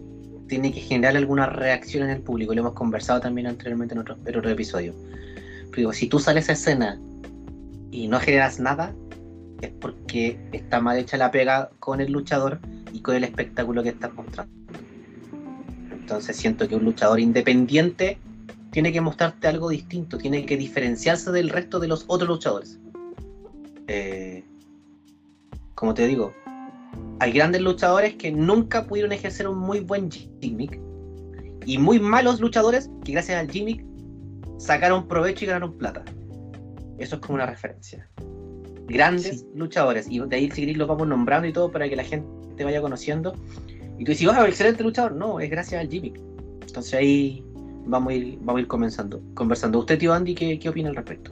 tiene 0.50 0.74
que 0.74 0.82
generar 0.82 1.16
alguna 1.16 1.46
reacción 1.46 2.04
en 2.04 2.10
el 2.10 2.22
público. 2.22 2.54
Lo 2.54 2.62
hemos 2.62 2.74
conversado 2.74 3.22
también 3.22 3.48
anteriormente 3.48 3.94
en 3.94 4.00
otro, 4.00 4.50
episodio. 4.50 4.94
Pero 5.74 5.94
si 5.94 6.08
tú 6.08 6.20
sales 6.20 6.50
a 6.50 6.54
escena 6.54 7.00
y 7.92 8.08
no 8.08 8.20
generas 8.20 8.60
nada, 8.60 8.94
es 9.62 9.72
porque 9.80 10.38
está 10.52 10.82
mal 10.82 10.98
hecha 10.98 11.16
la 11.16 11.32
pega 11.32 11.70
con 11.80 12.02
el 12.02 12.12
luchador 12.12 12.60
y 12.92 13.00
con 13.00 13.16
el 13.16 13.24
espectáculo 13.24 13.84
que 13.84 13.90
estás 13.90 14.14
mostrando. 14.14 14.52
Entonces 15.92 16.36
siento 16.36 16.68
que 16.68 16.76
un 16.76 16.84
luchador 16.84 17.20
independiente 17.20 18.18
tiene 18.72 18.92
que 18.92 19.00
mostrarte 19.00 19.48
algo 19.48 19.70
distinto, 19.70 20.18
tiene 20.18 20.46
que 20.46 20.58
diferenciarse 20.58 21.32
del 21.32 21.50
resto 21.50 21.80
de 21.80 21.88
los 21.88 22.04
otros 22.08 22.28
luchadores. 22.28 22.80
Eh, 23.88 24.44
como 25.76 25.94
te 25.94 26.08
digo, 26.08 26.34
hay 27.20 27.32
grandes 27.34 27.62
luchadores 27.62 28.16
que 28.16 28.32
nunca 28.32 28.86
pudieron 28.88 29.12
ejercer 29.12 29.48
un 29.48 29.58
muy 29.58 29.82
buen 29.82 30.10
gimmick 30.10 30.80
y 31.66 31.78
muy 31.78 32.00
malos 32.00 32.40
luchadores 32.40 32.90
que 33.04 33.12
gracias 33.12 33.40
al 33.40 33.52
gimmick 33.52 33.84
sacaron 34.58 35.08
provecho 35.08 35.46
y 35.46 35.48
ganaron 35.48 35.78
plata. 35.78 36.04
Eso 36.98 37.16
es 37.16 37.22
como 37.22 37.36
una 37.36 37.46
referencia. 37.46 38.10
Grandes 38.88 39.46
luchadores, 39.54 40.08
y 40.10 40.20
de 40.20 40.36
ahí 40.36 40.50
seguir 40.52 40.78
los 40.78 40.88
vamos 40.88 41.08
nombrando 41.08 41.48
y 41.48 41.54
todo 41.54 41.72
para 41.72 41.88
que 41.88 41.96
la 41.96 42.04
gente 42.04 42.28
te 42.58 42.64
vaya 42.64 42.82
conociendo. 42.82 43.34
Y 43.98 44.04
tú 44.04 44.12
dices, 44.12 44.28
oh, 44.28 44.46
excelente 44.46 44.84
luchador. 44.84 45.14
No, 45.14 45.40
es 45.40 45.50
gracias 45.50 45.82
al 45.82 45.90
gimmick. 45.90 46.20
Entonces 46.62 46.94
ahí 46.94 47.44
vamos 47.86 48.12
a 48.12 48.16
ir, 48.16 48.38
vamos 48.42 48.60
a 48.60 48.62
ir 48.62 48.68
comenzando, 48.68 49.22
conversando. 49.34 49.80
¿Usted, 49.80 50.00
tío 50.00 50.14
Andy, 50.14 50.36
qué, 50.36 50.58
qué 50.58 50.70
opina 50.70 50.90
al 50.90 50.96
respecto? 50.96 51.32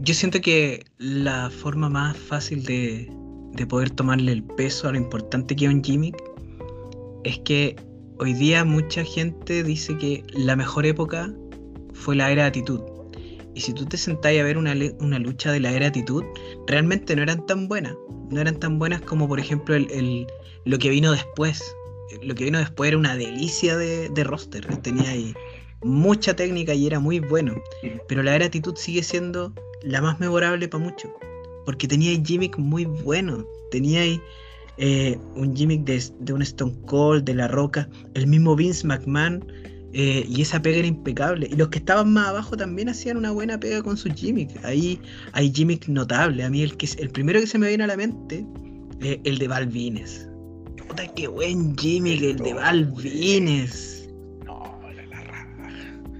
Yo 0.00 0.14
siento 0.14 0.40
que 0.40 0.84
la 0.98 1.48
forma 1.50 1.88
más 1.88 2.16
fácil 2.16 2.64
de, 2.64 3.08
de 3.52 3.66
poder 3.66 3.90
tomarle 3.90 4.32
el 4.32 4.42
peso 4.42 4.88
a 4.88 4.92
lo 4.92 4.98
importante 4.98 5.54
que 5.54 5.66
es 5.66 5.72
un 5.72 5.82
gimmick 5.82 6.16
es 7.24 7.38
que 7.40 7.76
hoy 8.18 8.32
día 8.34 8.64
mucha 8.64 9.04
gente 9.04 9.62
dice 9.62 9.96
que 9.98 10.24
la 10.32 10.56
mejor 10.56 10.86
época 10.86 11.32
fue 11.92 12.16
la 12.16 12.30
era 12.30 12.42
de 12.42 12.48
actitud. 12.48 12.80
Y 13.54 13.60
si 13.60 13.72
tú 13.74 13.84
te 13.84 13.96
sentás 13.96 14.32
a 14.38 14.42
ver 14.42 14.56
una, 14.56 14.74
una, 15.00 15.18
lucha 15.18 15.52
de 15.52 15.60
la 15.60 15.70
era 15.70 15.80
de 15.80 15.86
actitud, 15.86 16.24
realmente 16.66 17.14
no 17.14 17.22
eran 17.22 17.44
tan 17.46 17.68
buenas. 17.68 17.94
No 18.30 18.40
eran 18.40 18.58
tan 18.58 18.78
buenas 18.78 19.02
como, 19.02 19.28
por 19.28 19.38
ejemplo, 19.38 19.74
el, 19.74 20.26
lo 20.64 20.78
que 20.78 20.88
vino 20.88 21.12
después. 21.12 21.62
Lo 22.22 22.34
que 22.34 22.44
vino 22.44 22.58
después 22.58 22.88
era 22.88 22.96
una 22.96 23.14
delicia 23.14 23.76
de, 23.76 24.08
de 24.08 24.24
roster. 24.24 24.64
Tenía 24.78 25.10
ahí 25.10 25.34
mucha 25.82 26.34
técnica 26.34 26.72
y 26.72 26.86
era 26.86 26.98
muy 26.98 27.20
bueno. 27.20 27.54
Pero 28.08 28.22
la 28.22 28.34
era 28.34 28.46
actitud 28.46 28.74
sigue 28.76 29.02
siendo 29.02 29.52
la 29.82 30.00
más 30.00 30.18
memorable 30.18 30.66
para 30.66 30.84
muchos 30.84 31.10
porque 31.64 31.88
tenía 31.88 32.18
gimmick 32.22 32.58
muy 32.58 32.84
bueno. 32.84 33.44
Tenía 33.70 34.02
eh, 34.78 35.18
un 35.34 35.54
gimmick 35.54 35.84
de, 35.84 36.32
un 36.32 36.42
Stone 36.42 36.74
Cold, 36.86 37.24
de 37.24 37.34
La 37.34 37.48
Roca, 37.48 37.88
el 38.14 38.26
mismo 38.26 38.56
Vince 38.56 38.86
McMahon, 38.86 39.44
eh, 39.92 40.24
y 40.28 40.42
esa 40.42 40.60
pega 40.60 40.78
era 40.78 40.86
impecable. 40.86 41.48
Y 41.50 41.56
los 41.56 41.68
que 41.68 41.78
estaban 41.78 42.12
más 42.12 42.28
abajo 42.28 42.56
también 42.56 42.88
hacían 42.88 43.16
una 43.16 43.30
buena 43.30 43.58
pega 43.58 43.82
con 43.82 43.96
sus 43.96 44.14
gimmicks. 44.14 44.62
Ahí 44.64 45.00
hay 45.32 45.52
gimmick 45.52 45.88
notable. 45.88 46.44
A 46.44 46.50
mí 46.50 46.62
el, 46.62 46.76
que, 46.76 46.88
el 46.98 47.10
primero 47.10 47.40
que 47.40 47.46
se 47.46 47.58
me 47.58 47.68
viene 47.68 47.84
a 47.84 47.86
la 47.86 47.96
mente 47.96 48.46
es 49.00 49.18
el 49.24 49.38
de 49.38 49.48
Balvines. 49.48 50.28
Puta, 50.88 51.06
qué 51.14 51.28
buen 51.28 51.76
gimmick 51.76 52.22
el 52.22 52.36
de 52.36 52.54
Balvines. 52.54 54.08
No, 54.46 54.80
era 54.90 55.06
la 55.06 55.20
raja. 55.24 55.68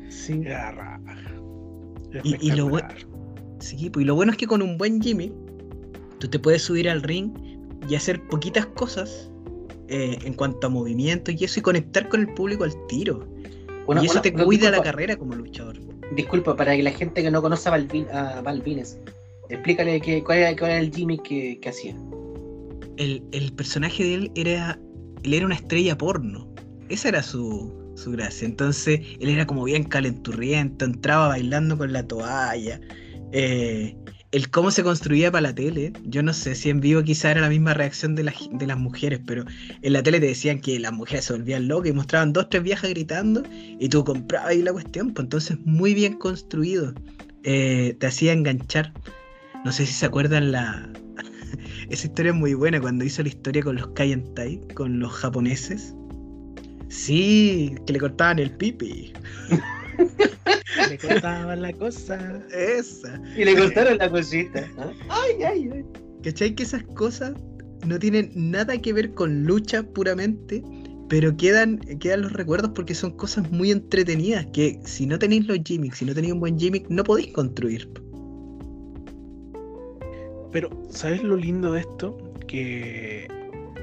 Sí. 0.08 0.42
Era 0.44 0.72
la 0.72 0.98
raja. 0.98 0.98
Y, 2.24 2.46
y, 2.46 2.52
lo 2.52 2.68
bueno 2.68 2.88
Sí, 3.62 3.88
pues, 3.90 4.02
y 4.02 4.06
lo 4.06 4.16
bueno 4.16 4.32
es 4.32 4.38
que 4.38 4.46
con 4.46 4.60
un 4.60 4.76
buen 4.76 5.00
Jimmy, 5.00 5.32
tú 6.18 6.28
te 6.28 6.38
puedes 6.38 6.62
subir 6.62 6.90
al 6.90 7.00
ring 7.02 7.32
y 7.88 7.94
hacer 7.94 8.20
poquitas 8.26 8.66
cosas 8.66 9.30
eh, 9.88 10.18
en 10.24 10.34
cuanto 10.34 10.66
a 10.66 10.70
movimiento 10.70 11.30
y 11.30 11.44
eso 11.44 11.60
y 11.60 11.62
conectar 11.62 12.08
con 12.08 12.20
el 12.20 12.34
público 12.34 12.64
al 12.64 12.72
tiro. 12.88 13.28
y 14.02 14.06
eso 14.06 14.20
te 14.20 14.32
cuida 14.32 14.70
la 14.70 14.82
carrera 14.82 15.16
como 15.16 15.34
luchador. 15.34 15.78
Disculpa, 16.16 16.56
para 16.56 16.76
que 16.76 16.82
la 16.82 16.90
gente 16.90 17.22
que 17.22 17.30
no 17.30 17.40
conoce 17.40 17.68
a, 17.68 18.42
Balvines, 18.42 18.98
explícale 19.48 20.00
que, 20.00 20.24
cuál, 20.24 20.38
era, 20.38 20.78
el 20.78 20.92
Jimmy 20.92 21.18
que, 21.18 21.60
hacía. 21.64 21.96
El, 22.96 23.52
personaje 23.56 24.02
de 24.02 24.14
él 24.14 24.32
era, 24.34 24.78
él 25.22 25.34
era 25.34 25.46
una 25.46 25.54
estrella 25.54 25.96
porno. 25.96 26.52
Esa 26.88 27.10
era 27.10 27.22
su, 27.22 27.72
su 27.94 28.10
gracia. 28.10 28.46
Entonces, 28.46 29.00
él 29.20 29.28
era 29.28 29.46
como 29.46 29.64
bien 29.64 29.84
calenturriento, 29.84 30.84
entraba 30.84 31.28
bailando 31.28 31.78
con 31.78 31.92
la 31.92 32.06
toalla. 32.06 32.80
Eh, 33.32 33.96
el 34.32 34.50
cómo 34.50 34.70
se 34.70 34.82
construía 34.82 35.30
para 35.30 35.42
la 35.42 35.54
tele, 35.54 35.92
yo 36.04 36.22
no 36.22 36.32
sé 36.32 36.54
si 36.54 36.70
en 36.70 36.80
vivo 36.80 37.02
quizá 37.02 37.30
era 37.30 37.42
la 37.42 37.50
misma 37.50 37.74
reacción 37.74 38.14
de, 38.14 38.32
de 38.52 38.66
las 38.66 38.78
mujeres, 38.78 39.20
pero 39.26 39.44
en 39.82 39.92
la 39.92 40.02
tele 40.02 40.20
te 40.20 40.26
decían 40.26 40.58
que 40.58 40.78
las 40.80 40.92
mujeres 40.92 41.26
se 41.26 41.34
volvían 41.34 41.68
locas 41.68 41.90
y 41.90 41.92
mostraban 41.92 42.32
dos, 42.32 42.48
tres 42.48 42.62
viejas 42.62 42.88
gritando 42.90 43.42
y 43.52 43.88
tú 43.90 44.04
comprabas 44.04 44.48
ahí 44.48 44.62
la 44.62 44.72
cuestión, 44.72 45.12
pues 45.12 45.24
entonces 45.24 45.58
muy 45.66 45.92
bien 45.92 46.14
construido, 46.14 46.94
eh, 47.44 47.94
te 47.98 48.06
hacía 48.06 48.32
enganchar. 48.32 48.92
No 49.64 49.72
sé 49.72 49.86
si 49.86 49.92
se 49.92 50.06
acuerdan 50.06 50.50
la... 50.50 50.90
Esa 51.90 52.06
historia 52.06 52.32
es 52.32 52.38
muy 52.38 52.54
buena 52.54 52.80
cuando 52.80 53.04
hizo 53.04 53.22
la 53.22 53.28
historia 53.28 53.62
con 53.62 53.76
los 53.76 53.88
Kayentai, 53.88 54.60
con 54.74 54.98
los 54.98 55.12
japoneses. 55.12 55.94
Sí, 56.88 57.74
que 57.86 57.92
le 57.92 57.98
cortaban 57.98 58.38
el 58.38 58.50
pipi. 58.50 59.12
le 60.88 60.98
cortaban 60.98 61.62
la 61.62 61.72
cosa. 61.72 62.42
Esa. 62.50 63.20
Y 63.36 63.44
le 63.44 63.56
cortaron 63.56 63.98
la 63.98 64.10
cosita. 64.10 64.68
Ay, 65.08 65.42
ay, 65.42 65.70
ay. 65.72 65.84
¿Cachai? 66.22 66.54
Que 66.54 66.62
esas 66.62 66.82
cosas 66.94 67.34
no 67.86 67.98
tienen 67.98 68.30
nada 68.34 68.80
que 68.80 68.92
ver 68.92 69.12
con 69.14 69.44
lucha 69.44 69.82
puramente, 69.82 70.62
pero 71.08 71.36
quedan, 71.36 71.78
quedan 71.98 72.22
los 72.22 72.32
recuerdos 72.32 72.70
porque 72.74 72.94
son 72.94 73.12
cosas 73.12 73.50
muy 73.50 73.70
entretenidas 73.70 74.46
que 74.52 74.78
si 74.84 75.06
no 75.06 75.18
tenéis 75.18 75.46
los 75.46 75.58
gimmicks, 75.64 75.98
si 75.98 76.04
no 76.04 76.14
tenéis 76.14 76.32
un 76.32 76.40
buen 76.40 76.58
gimmick, 76.58 76.88
no 76.88 77.04
podéis 77.04 77.32
construir. 77.32 77.88
Pero, 80.52 80.70
¿sabes 80.90 81.22
lo 81.22 81.36
lindo 81.36 81.72
de 81.72 81.80
esto? 81.80 82.16
Que 82.46 83.26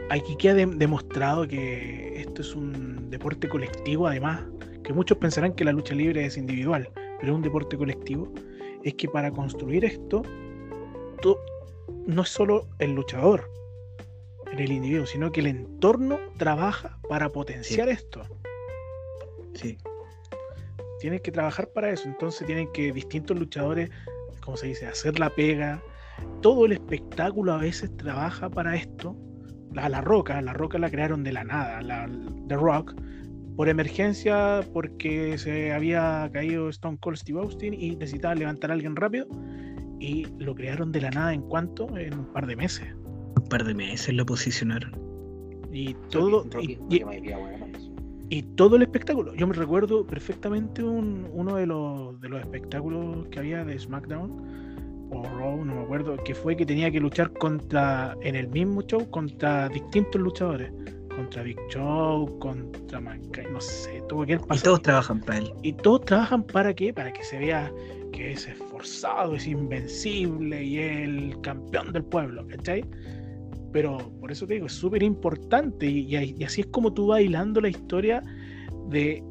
aquí 0.09 0.35
queda 0.37 0.65
demostrado 0.65 1.47
que 1.47 2.21
esto 2.21 2.41
es 2.41 2.55
un 2.55 3.09
deporte 3.09 3.49
colectivo, 3.49 4.07
además, 4.07 4.41
que 4.89 4.93
muchos 4.95 5.19
pensarán 5.19 5.53
que 5.53 5.63
la 5.63 5.71
lucha 5.71 5.93
libre 5.93 6.25
es 6.25 6.35
individual, 6.35 6.89
pero 6.95 7.31
es 7.31 7.35
un 7.35 7.43
deporte 7.43 7.77
colectivo, 7.77 8.33
es 8.83 8.95
que 8.95 9.07
para 9.07 9.29
construir 9.29 9.85
esto, 9.85 10.23
no 12.07 12.23
es 12.23 12.29
solo 12.29 12.67
el 12.79 12.95
luchador, 12.95 13.51
en 14.51 14.57
el 14.57 14.71
individuo, 14.71 15.05
sino 15.05 15.31
que 15.31 15.41
el 15.41 15.45
entorno 15.45 16.17
trabaja 16.37 16.97
para 17.07 17.29
potenciar 17.29 17.87
esto. 17.87 18.23
Sí. 19.53 19.77
Tienes 20.99 21.21
que 21.21 21.31
trabajar 21.31 21.69
para 21.69 21.91
eso, 21.91 22.07
entonces 22.07 22.47
tienen 22.47 22.71
que 22.71 22.91
distintos 22.91 23.37
luchadores, 23.37 23.91
como 24.43 24.57
se 24.57 24.65
dice, 24.65 24.87
hacer 24.87 25.19
la 25.19 25.29
pega. 25.29 25.83
Todo 26.41 26.65
el 26.65 26.71
espectáculo 26.71 27.53
a 27.53 27.57
veces 27.57 27.95
trabaja 27.95 28.49
para 28.49 28.75
esto. 28.75 29.15
La, 29.71 29.87
la 29.87 30.01
roca, 30.01 30.41
la 30.41 30.53
roca 30.53 30.79
la 30.79 30.89
crearon 30.89 31.23
de 31.23 31.31
la 31.31 31.43
nada, 31.43 31.79
la, 31.83 32.09
The 32.47 32.55
Rock, 32.55 32.95
por 33.59 33.67
emergencia, 33.67 34.61
porque 34.71 35.37
se 35.37 35.73
había 35.73 36.29
caído 36.31 36.69
Stone 36.69 36.97
Cold 37.01 37.17
Steve 37.17 37.41
Austin 37.41 37.73
y 37.73 37.93
necesitaba 37.97 38.33
levantar 38.33 38.71
a 38.71 38.73
alguien 38.73 38.95
rápido. 38.95 39.27
Y 39.99 40.27
lo 40.37 40.55
crearon 40.55 40.93
de 40.93 41.01
la 41.01 41.09
nada 41.09 41.33
en 41.33 41.41
cuanto, 41.41 41.85
en 41.97 42.19
un 42.19 42.25
par 42.31 42.47
de 42.47 42.55
meses. 42.55 42.87
Un 43.35 43.49
par 43.49 43.65
de 43.65 43.73
meses 43.73 44.15
lo 44.15 44.25
posicionaron. 44.25 44.93
Y 45.73 45.93
todo. 46.09 46.45
y, 48.29 48.43
todo 48.55 48.77
el 48.77 48.83
espectáculo. 48.83 49.35
Yo 49.35 49.45
me 49.45 49.53
recuerdo 49.53 50.07
perfectamente 50.07 50.81
uno 50.81 51.57
de 51.57 51.65
los, 51.65 52.17
de 52.21 52.29
los 52.29 52.39
espectáculos 52.39 53.27
que 53.27 53.39
había 53.39 53.65
de 53.65 53.77
SmackDown 53.77 55.09
o 55.11 55.21
Raw, 55.37 55.65
no 55.65 55.75
me 55.75 55.81
acuerdo, 55.81 56.15
que 56.23 56.33
fue 56.33 56.55
que 56.55 56.65
tenía 56.65 56.89
que 56.91 57.01
luchar 57.01 57.33
contra, 57.33 58.15
en 58.21 58.37
el 58.37 58.47
mismo 58.47 58.83
show, 58.83 59.09
contra 59.09 59.67
distintos 59.67 60.21
luchadores 60.21 60.71
contra 61.19 61.43
Big 61.43 61.59
Show, 61.69 62.39
contra 62.39 63.01
Mankind, 63.01 63.49
no 63.51 63.59
sé, 63.59 64.01
tuvo 64.07 64.25
que 64.25 64.33
Y 64.35 64.59
todos 64.59 64.81
trabajan 64.81 65.19
para 65.19 65.39
él. 65.39 65.51
Y 65.63 65.73
todos 65.73 66.05
trabajan 66.05 66.43
para 66.43 66.73
qué? 66.73 66.93
Para 66.93 67.11
que 67.11 67.23
se 67.23 67.37
vea 67.39 67.69
que 68.13 68.31
es 68.31 68.47
esforzado, 68.47 69.35
es 69.35 69.45
invencible 69.45 70.63
y 70.63 70.79
es 70.79 70.97
el 71.09 71.41
campeón 71.41 71.91
del 71.91 72.05
pueblo, 72.05 72.47
¿cachai? 72.47 72.85
pero 73.71 73.97
por 74.19 74.31
eso 74.31 74.47
te 74.47 74.55
digo, 74.55 74.65
es 74.65 74.73
súper 74.73 75.03
importante 75.03 75.85
y, 75.85 76.15
así 76.43 76.61
es 76.61 76.67
como 76.67 76.91
tú 76.91 77.07
vas 77.07 77.21
hilando 77.21 77.61
la 77.61 77.69
historia 77.69 78.23
de, 78.89 79.21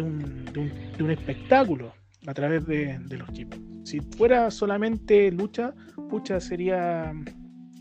un, 0.00 0.44
de, 0.52 1.02
un, 1.02 1.10
espectáculo 1.10 1.92
a 2.26 2.32
través 2.32 2.64
de, 2.66 2.98
los 3.10 3.30
chips. 3.32 3.60
Si 3.82 4.00
fuera 4.16 4.50
solamente 4.50 5.30
lucha, 5.30 5.74
pucha, 6.08 6.40
sería, 6.40 7.12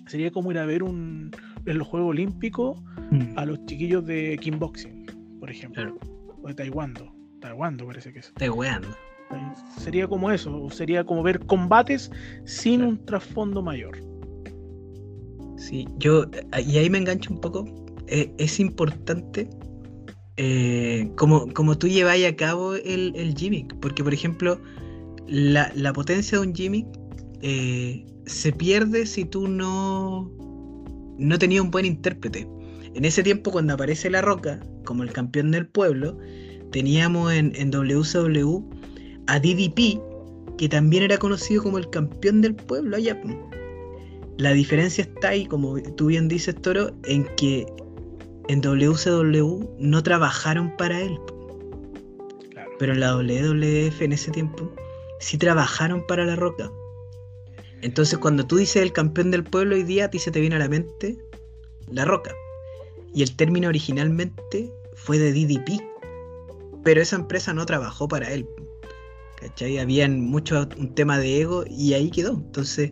sería 0.07 0.29
como 0.31 0.51
ir 0.51 0.57
a 0.57 0.65
ver 0.65 0.83
un, 0.83 1.31
en 1.65 1.77
los 1.77 1.87
Juegos 1.87 2.11
Olímpicos 2.11 2.81
mm. 3.11 3.37
a 3.37 3.45
los 3.45 3.65
chiquillos 3.65 4.05
de 4.05 4.37
kickboxing, 4.41 5.05
por 5.39 5.49
ejemplo, 5.49 5.97
o 6.41 6.47
de 6.47 6.53
taekwondo. 6.53 7.13
Taekwondo 7.39 7.87
parece 7.87 8.13
que 8.13 8.19
es. 8.19 8.33
Taekwondo. 8.35 8.89
Sería 9.77 10.07
como 10.07 10.29
eso, 10.31 10.69
sería 10.69 11.03
como 11.03 11.23
ver 11.23 11.39
combates 11.45 12.11
sin 12.45 12.83
un 12.83 13.03
trasfondo 13.05 13.61
mayor. 13.63 13.97
Sí, 15.57 15.87
yo, 15.97 16.25
y 16.65 16.77
ahí 16.77 16.89
me 16.89 16.99
engancho 16.99 17.33
un 17.33 17.41
poco, 17.41 17.65
eh, 18.07 18.31
es 18.37 18.59
importante 18.59 19.49
eh, 20.37 21.11
como, 21.15 21.47
como 21.53 21.77
tú 21.77 21.87
lleváis 21.87 22.25
a 22.25 22.35
cabo 22.35 22.73
el, 22.75 23.13
el 23.15 23.35
gimmick, 23.35 23.75
porque 23.79 24.03
por 24.03 24.13
ejemplo, 24.13 24.59
la, 25.27 25.93
potencia 25.93 26.39
de 26.39 26.47
un 26.47 26.55
gimmick 26.55 26.87
eh, 27.41 28.05
se 28.25 28.51
pierde 28.51 29.05
si 29.05 29.25
tú 29.25 29.47
no, 29.47 30.31
no 31.17 31.37
tenías 31.37 31.63
un 31.63 31.71
buen 31.71 31.85
intérprete. 31.85 32.47
En 32.95 33.05
ese 33.05 33.23
tiempo, 33.23 33.51
cuando 33.51 33.73
aparece 33.73 34.09
La 34.09 34.21
Roca 34.21 34.59
como 34.85 35.03
el 35.03 35.11
campeón 35.11 35.51
del 35.51 35.67
pueblo, 35.67 36.17
teníamos 36.71 37.33
en, 37.33 37.53
en 37.55 37.71
WCW 37.71 38.63
a 39.27 39.39
DDP, 39.39 39.99
que 40.57 40.69
también 40.69 41.03
era 41.03 41.17
conocido 41.17 41.63
como 41.63 41.77
el 41.77 41.89
campeón 41.89 42.41
del 42.41 42.55
pueblo 42.55 42.97
allá. 42.97 43.19
La 44.37 44.51
diferencia 44.51 45.03
está 45.03 45.29
ahí, 45.29 45.45
como 45.45 45.81
tú 45.95 46.07
bien 46.07 46.27
dices, 46.27 46.55
Toro, 46.61 46.91
en 47.05 47.25
que 47.37 47.65
en 48.49 48.61
WCW 48.61 49.69
no 49.79 50.03
trabajaron 50.03 50.75
para 50.77 50.99
él. 51.01 51.17
Pero 52.79 52.93
en 52.93 52.99
la 52.99 53.15
WWF 53.15 54.01
en 54.01 54.13
ese 54.13 54.31
tiempo 54.31 54.71
sí 55.19 55.37
trabajaron 55.37 56.05
para 56.07 56.25
La 56.25 56.35
Roca. 56.35 56.69
Entonces 57.83 58.17
cuando 58.17 58.45
tú 58.47 58.55
dices 58.57 58.81
el 58.81 58.93
campeón 58.93 59.29
del 59.29 59.43
pueblo 59.43 59.75
hoy 59.75 59.83
día, 59.83 60.05
a 60.05 60.09
ti 60.09 60.17
se 60.17 60.31
te 60.31 60.39
viene 60.39 60.55
a 60.55 60.59
la 60.59 60.69
mente 60.69 61.17
La 61.91 62.05
Roca. 62.05 62.33
Y 63.13 63.21
el 63.21 63.35
término 63.35 63.67
originalmente 63.67 64.73
fue 64.95 65.19
de 65.19 65.33
DDP. 65.33 65.81
Pero 66.83 67.01
esa 67.01 67.17
empresa 67.17 67.53
no 67.53 67.65
trabajó 67.65 68.07
para 68.07 68.31
él. 68.31 68.47
¿Cachai? 69.35 69.77
Había 69.77 70.07
mucho 70.09 70.67
un 70.77 70.95
tema 70.95 71.19
de 71.19 71.41
ego 71.41 71.65
y 71.69 71.93
ahí 71.93 72.09
quedó. 72.09 72.31
Entonces 72.31 72.91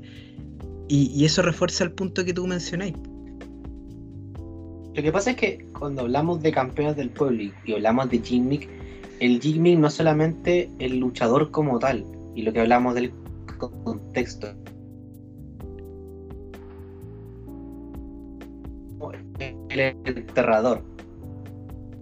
y, 0.94 1.24
eso 1.24 1.42
refuerza 1.42 1.86
el 1.86 1.94
punto 1.94 2.26
que 2.26 2.34
tú 2.34 2.46
mencionáis. 2.46 2.94
Lo 4.94 5.02
que 5.02 5.10
pasa 5.10 5.32
es 5.32 5.38
que 5.38 5.66
cuando 5.80 6.02
hablamos 6.02 6.42
de 6.42 6.52
campeones 6.52 6.98
del 6.98 7.10
pueblo 7.10 7.44
y, 7.66 7.74
hablamos 7.74 8.10
de 8.10 8.20
Jimmy, 8.20 8.60
el 9.22 9.40
Jimmy 9.40 9.78
no 9.78 9.88
es 9.88 9.94
solamente 9.94 10.70
el 10.80 10.98
luchador 10.98 11.50
como 11.50 11.80
tal, 11.80 12.06
y 12.36 12.42
lo 12.42 12.52
que 12.52 12.60
hablamos 12.60 12.96
del 12.96 13.14
contexto. 13.86 14.54
El 19.74 19.80
enterrador. 20.06 20.84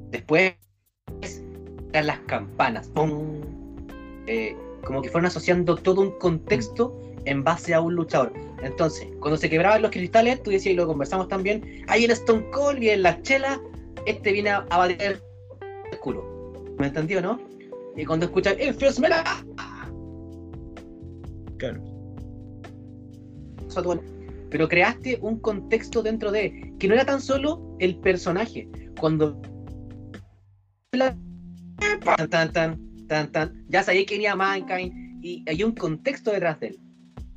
Después 0.09 0.53
están 1.21 2.07
las 2.07 2.19
campanas. 2.21 2.91
Eh, 4.27 4.55
como 4.83 5.01
que 5.01 5.09
fueron 5.09 5.27
asociando 5.27 5.75
todo 5.75 6.01
un 6.01 6.11
contexto 6.19 6.99
en 7.25 7.43
base 7.43 7.73
a 7.73 7.81
un 7.81 7.95
luchador. 7.95 8.33
Entonces, 8.63 9.07
cuando 9.19 9.37
se 9.37 9.49
quebraban 9.49 9.81
los 9.81 9.91
cristales, 9.91 10.41
tú 10.41 10.51
decías, 10.51 10.73
y 10.73 10.75
lo 10.75 10.87
conversamos 10.87 11.27
también, 11.27 11.83
ahí 11.87 12.05
en 12.05 12.11
Stone 12.11 12.49
Cold 12.51 12.81
y 12.81 12.89
en 12.89 13.03
la 13.03 13.21
chela, 13.21 13.61
este 14.05 14.31
viene 14.31 14.49
a, 14.49 14.61
bater 14.61 15.21
el 15.91 15.99
culo. 15.99 16.65
¿Me 16.77 16.87
entendió, 16.87 17.21
no? 17.21 17.39
Y 17.95 18.05
cuando 18.05 18.25
escuchas, 18.25 18.55
¡El 18.57 18.73
First 18.73 18.99
Claro. 21.57 21.83
Pero 24.49 24.67
creaste 24.67 25.19
un 25.21 25.39
contexto 25.39 26.01
dentro 26.01 26.31
de, 26.31 26.73
que 26.79 26.87
no 26.87 26.95
era 26.95 27.05
tan 27.05 27.21
solo 27.21 27.75
el 27.79 27.97
personaje. 27.97 28.67
Cuando 28.99 29.39
tan, 30.91 32.51
tan, 32.51 32.79
tan, 33.07 33.31
tan, 33.31 33.65
ya 33.69 33.83
sabía 33.83 34.05
que 34.05 34.15
venía 34.15 34.35
Mankind 34.35 35.23
y 35.23 35.43
hay 35.47 35.63
un 35.63 35.73
contexto 35.73 36.31
detrás 36.31 36.59
de 36.59 36.67
él. 36.67 36.79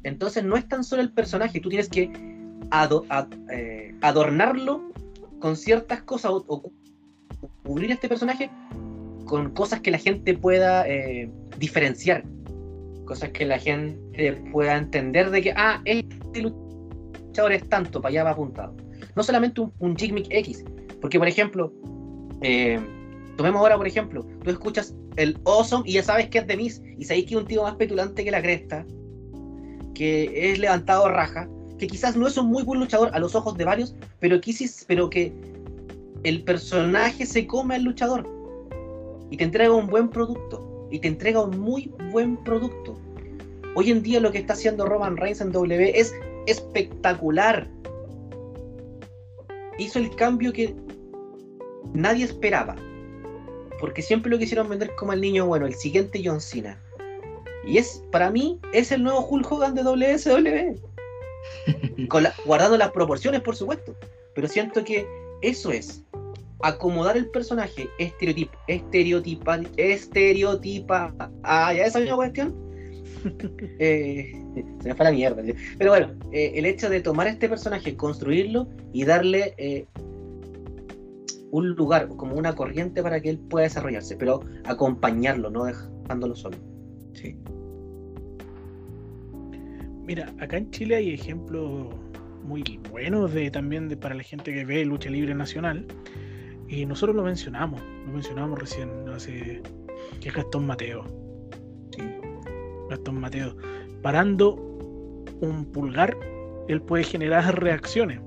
Entonces 0.05 0.45
no 0.45 0.57
es 0.57 0.67
tan 0.69 0.85
solo 0.85 1.03
el 1.03 1.13
personaje, 1.13 1.61
tú 1.61 1.69
tienes 1.69 1.89
que 1.89 2.11
eh, 3.53 3.95
adornarlo 4.01 4.93
con 5.39 5.57
ciertas 5.57 6.03
cosas 6.03 6.33
o, 6.33 6.73
cubrir 7.65 7.91
este 7.91 8.09
personaje 8.09 8.51
con 9.27 9.51
cosas 9.51 9.81
que 9.81 9.91
la 9.91 9.99
gente 9.99 10.35
pueda 10.35 10.87
eh, 10.89 11.31
diferenciar, 11.59 12.25
cosas 13.05 13.31
que 13.31 13.45
la 13.45 13.59
gente 13.59 14.33
pueda 14.53 14.77
entender 14.77 15.31
de 15.31 15.43
que, 15.43 15.53
ah, 15.57 15.81
este 15.85 16.43
luchador 17.33 17.53
es 17.53 17.69
tanto, 17.69 18.01
para 18.01 18.11
allá 18.11 18.25
va 18.25 18.31
apuntado. 18.31 18.75
No 19.17 19.23
solamente 19.23 19.63
un, 19.63 19.73
un 19.79 19.97
Jigmick 19.97 20.27
X, 20.31 20.65
porque 21.01 21.19
por 21.19 21.27
ejemplo, 21.27 21.73
eh, 22.43 22.79
tomemos 23.37 23.61
ahora 23.61 23.79
por 23.79 23.87
ejemplo, 23.87 24.27
tú 24.45 24.51
escuchas 24.51 24.95
el 25.17 25.39
Awesome 25.47 25.85
y 25.89 25.95
ya 25.95 26.03
sabes 26.03 26.29
que 26.29 26.39
es 26.39 26.47
de 26.47 26.57
Miss, 26.57 26.83
y 26.99 27.05
sabéis 27.05 27.27
que 27.27 27.35
es 27.35 27.41
un 27.41 27.47
tío 27.47 27.63
más 27.63 27.75
petulante 27.77 28.23
que 28.23 28.31
la 28.31 28.43
cresta, 28.43 28.85
que 29.95 30.51
es 30.53 30.59
levantado 30.59 31.09
raja, 31.09 31.49
que 31.79 31.87
quizás 31.87 32.17
no 32.17 32.27
es 32.27 32.37
un 32.37 32.47
muy 32.47 32.63
buen 32.63 32.81
luchador 32.81 33.11
a 33.15 33.19
los 33.19 33.35
ojos 33.35 33.57
de 33.57 33.65
varios, 33.65 33.95
pero 34.21 34.41
que, 34.41 34.53
pero 34.87 35.11
que 35.11 35.33
el 36.23 36.45
personaje 36.45 37.27
se 37.27 37.47
come 37.47 37.77
al 37.77 37.83
luchador 37.83 38.29
y 39.31 39.37
te 39.39 39.45
entrega 39.45 39.75
un 39.75 39.87
buen 39.87 40.11
producto, 40.11 40.87
y 40.91 40.99
te 40.99 41.09
entrega 41.09 41.43
un 41.43 41.59
muy 41.59 41.91
buen 42.11 42.37
producto. 42.37 42.99
Hoy 43.75 43.91
en 43.91 44.03
día 44.03 44.21
lo 44.21 44.31
que 44.31 44.39
está 44.39 44.53
haciendo 44.53 44.85
Roman 44.85 45.17
Reigns 45.17 45.41
en 45.41 45.51
W 45.51 45.99
es 45.99 46.15
espectacular. 46.47 47.69
Hizo 49.79 49.99
el 49.99 50.15
cambio 50.17 50.53
que 50.53 50.75
nadie 51.95 52.25
esperaba. 52.25 52.77
Porque 53.81 54.03
siempre 54.03 54.31
lo 54.31 54.39
quisieron 54.39 54.69
vender 54.69 54.95
como 54.95 55.13
el 55.13 55.21
niño 55.21 55.47
bueno, 55.47 55.67
el 55.67 55.75
siguiente 55.75 56.23
John 56.25 56.41
Cena. 56.41 56.81
Y 57.65 57.79
es, 57.79 58.03
para 58.11 58.31
mí, 58.31 58.61
es 58.73 58.93
el 58.93 59.03
nuevo 59.03 59.27
Hulk 59.27 59.51
Hogan 59.51 59.75
de 59.75 59.83
WSW. 59.83 60.81
guardando 62.45 62.77
las 62.77 62.91
proporciones, 62.93 63.41
por 63.41 63.57
supuesto. 63.57 63.95
Pero 64.35 64.49
siento 64.49 64.85
que 64.85 65.07
eso 65.43 65.71
es 65.73 66.05
acomodar 66.63 67.17
el 67.17 67.29
personaje, 67.29 67.89
estereotipo, 67.99 68.57
estereotipa, 68.69 69.61
estereotipa. 69.77 71.15
Ah, 71.43 71.73
ya 71.75 71.85
esa 71.85 71.99
misma 71.99 72.17
cuestión. 72.17 72.72
Eh, 73.79 74.33
se 74.81 74.89
me 74.89 74.95
fue 74.95 75.05
la 75.05 75.13
mierda. 75.13 75.43
Pero 75.79 75.91
bueno, 75.91 76.13
eh, 76.31 76.53
el 76.55 76.67
hecho 76.67 76.89
de 76.89 77.01
tomar 77.01 77.27
este 77.27 77.49
personaje, 77.49 77.97
construirlo 77.97 78.69
y 78.93 79.05
darle 79.05 79.55
eh, 79.59 79.87
un 81.51 81.71
lugar, 81.71 82.09
como 82.17 82.37
una 82.37 82.55
corriente 82.55 83.03
para 83.03 83.21
que 83.21 83.31
él 83.31 83.39
pueda 83.39 83.65
desarrollarse, 83.65 84.17
pero 84.17 84.41
acompañarlo, 84.65 85.51
no 85.51 85.65
dejándolo 85.65 86.37
solo. 86.37 86.57
Sí. 87.15 87.37
Mira, 90.05 90.33
acá 90.41 90.57
en 90.57 90.71
Chile 90.71 90.97
hay 90.97 91.15
ejemplos 91.15 91.95
muy 92.45 92.81
buenos 92.91 93.33
de 93.33 93.51
también 93.51 93.89
de, 93.89 93.97
para 93.97 94.15
la 94.15 94.23
gente 94.23 94.53
que 94.53 94.65
ve 94.65 94.85
lucha 94.85 95.11
libre 95.11 95.35
nacional. 95.35 95.87
Y 96.69 96.87
nosotros 96.87 97.15
lo 97.15 97.23
mencionamos, 97.23 97.83
lo 98.07 98.13
mencionamos 98.13 98.59
recién, 98.59 98.89
hace 99.09 99.61
que 100.21 100.29
es 100.29 100.35
Gastón 100.35 100.67
Mateo. 100.67 101.22
Gastón 102.93 103.21
Mateo. 103.21 103.57
Parando 104.03 104.55
un 105.41 105.65
pulgar, 105.73 106.17
él 106.69 106.81
puede 106.83 107.05
generar 107.05 107.61
reacciones. 107.61 108.21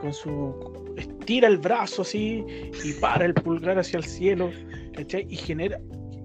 Con 0.00 0.12
su 0.12 0.94
estira 0.96 1.48
el 1.48 1.58
brazo 1.58 2.02
así 2.02 2.44
y 2.84 2.92
para 3.00 3.24
el 3.24 3.34
pulgar 3.34 3.78
hacia 3.78 3.98
el 3.98 4.04
cielo, 4.04 4.50
¿cachai? 4.94 5.26
Y 5.28 5.36
genera. 5.36 5.78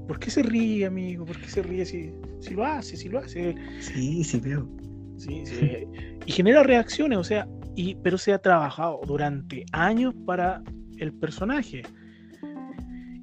¿Por 0.07 0.19
qué 0.19 0.29
se 0.29 0.41
ríe, 0.41 0.85
amigo? 0.85 1.25
¿Por 1.25 1.39
qué 1.39 1.47
se 1.47 1.61
ríe 1.61 1.85
si 1.85 2.11
si 2.39 2.53
lo 2.53 2.65
hace, 2.65 2.97
si 2.97 3.09
lo 3.09 3.19
hace. 3.19 3.55
Sí, 3.79 4.23
sí 4.23 4.39
veo. 4.39 4.67
Sí, 5.17 5.45
sí. 5.45 5.85
y 6.25 6.31
genera 6.31 6.63
reacciones, 6.63 7.17
o 7.17 7.23
sea, 7.23 7.45
y, 7.75 7.95
pero 7.95 8.17
se 8.17 8.31
ha 8.31 8.39
trabajado 8.39 9.01
durante 9.05 9.65
años 9.73 10.15
para 10.25 10.63
el 10.97 11.13
personaje. 11.13 11.83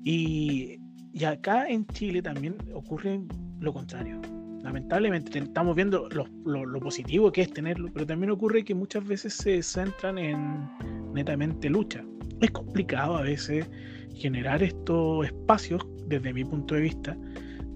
Y, 0.04 0.78
y 1.14 1.24
acá 1.24 1.66
en 1.68 1.86
Chile 1.86 2.20
también 2.20 2.56
ocurre 2.74 3.20
lo 3.60 3.72
contrario. 3.72 4.20
Lamentablemente 4.62 5.38
estamos 5.38 5.76
viendo 5.76 6.08
lo, 6.10 6.26
lo, 6.44 6.80
positivo 6.80 7.30
que 7.30 7.42
es 7.42 7.52
tenerlo, 7.52 7.88
pero 7.92 8.04
también 8.04 8.30
ocurre 8.30 8.64
que 8.64 8.74
muchas 8.74 9.06
veces 9.06 9.34
se 9.34 9.62
centran 9.62 10.18
en 10.18 10.68
netamente 11.14 11.70
lucha. 11.70 12.04
Es 12.40 12.50
complicado 12.50 13.16
a 13.16 13.22
veces 13.22 13.68
generar 14.14 14.62
estos 14.62 15.26
espacios, 15.26 15.86
desde 16.06 16.32
mi 16.32 16.44
punto 16.44 16.74
de 16.74 16.80
vista, 16.80 17.16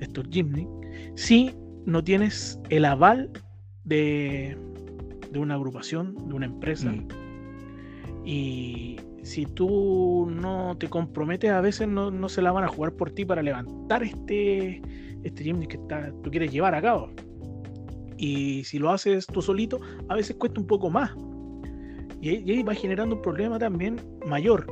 estos 0.00 0.26
gimnastic, 0.30 0.68
si 1.14 1.54
no 1.86 2.02
tienes 2.02 2.58
el 2.70 2.84
aval 2.84 3.30
de, 3.84 4.56
de 5.30 5.38
una 5.38 5.54
agrupación, 5.54 6.16
de 6.28 6.34
una 6.34 6.46
empresa. 6.46 6.90
Mm. 6.90 7.08
Y 8.24 8.96
si 9.30 9.46
tú 9.46 10.28
no 10.28 10.76
te 10.76 10.88
comprometes, 10.88 11.52
a 11.52 11.60
veces 11.60 11.86
no, 11.86 12.28
se 12.28 12.42
la 12.42 12.50
van 12.50 12.64
a 12.64 12.68
jugar 12.68 12.92
por 12.94 13.12
ti 13.12 13.24
para 13.24 13.42
levantar 13.42 14.02
este, 14.02 14.82
este 15.22 15.44
gym 15.44 15.64
que 15.66 15.76
está, 15.76 16.12
tú 16.24 16.32
quieres 16.32 16.50
llevar 16.50 16.74
a 16.74 16.82
cabo. 16.82 17.10
Y 18.16 18.64
si 18.64 18.80
lo 18.80 18.90
haces 18.90 19.28
tú 19.28 19.40
solito, 19.40 19.80
a 20.08 20.16
veces 20.16 20.34
cuesta 20.34 20.60
un 20.60 20.66
poco 20.66 20.90
más. 20.90 21.12
Y 22.20 22.50
ahí, 22.50 22.62
va 22.64 22.74
generando 22.74 23.16
un 23.16 23.22
problema 23.22 23.56
también 23.60 24.00
mayor. 24.26 24.66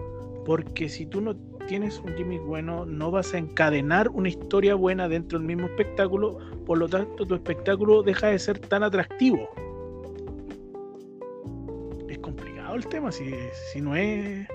Porque 0.45 0.89
si 0.89 1.07
tú 1.07 1.21
no 1.21 1.37
tienes 1.69 2.01
un 2.01 2.17
gimmick 2.17 2.45
bueno, 2.45 2.85
no 2.85 3.13
vas 3.13 3.33
a 3.35 3.39
encadenar 3.39 4.09
una 4.09 4.29
historia 4.29 4.75
buena 4.75 5.09
dentro 5.09 5.39
del 5.39 5.47
mismo 5.47 5.67
espectáculo. 5.67 6.39
Por 6.67 6.79
lo 6.79 6.89
tanto, 6.89 7.25
tu 7.25 7.35
espectáculo 7.37 8.03
deja 8.03 8.27
de 8.27 8.41
ser 8.41 8.59
tan 8.59 8.83
atractivo. 8.83 9.49
Complicado 12.69 12.77
el 12.77 12.87
tema. 12.87 13.13
Si, 13.13 13.35
si 13.73 13.81
no 13.81 13.97
es 13.97 14.47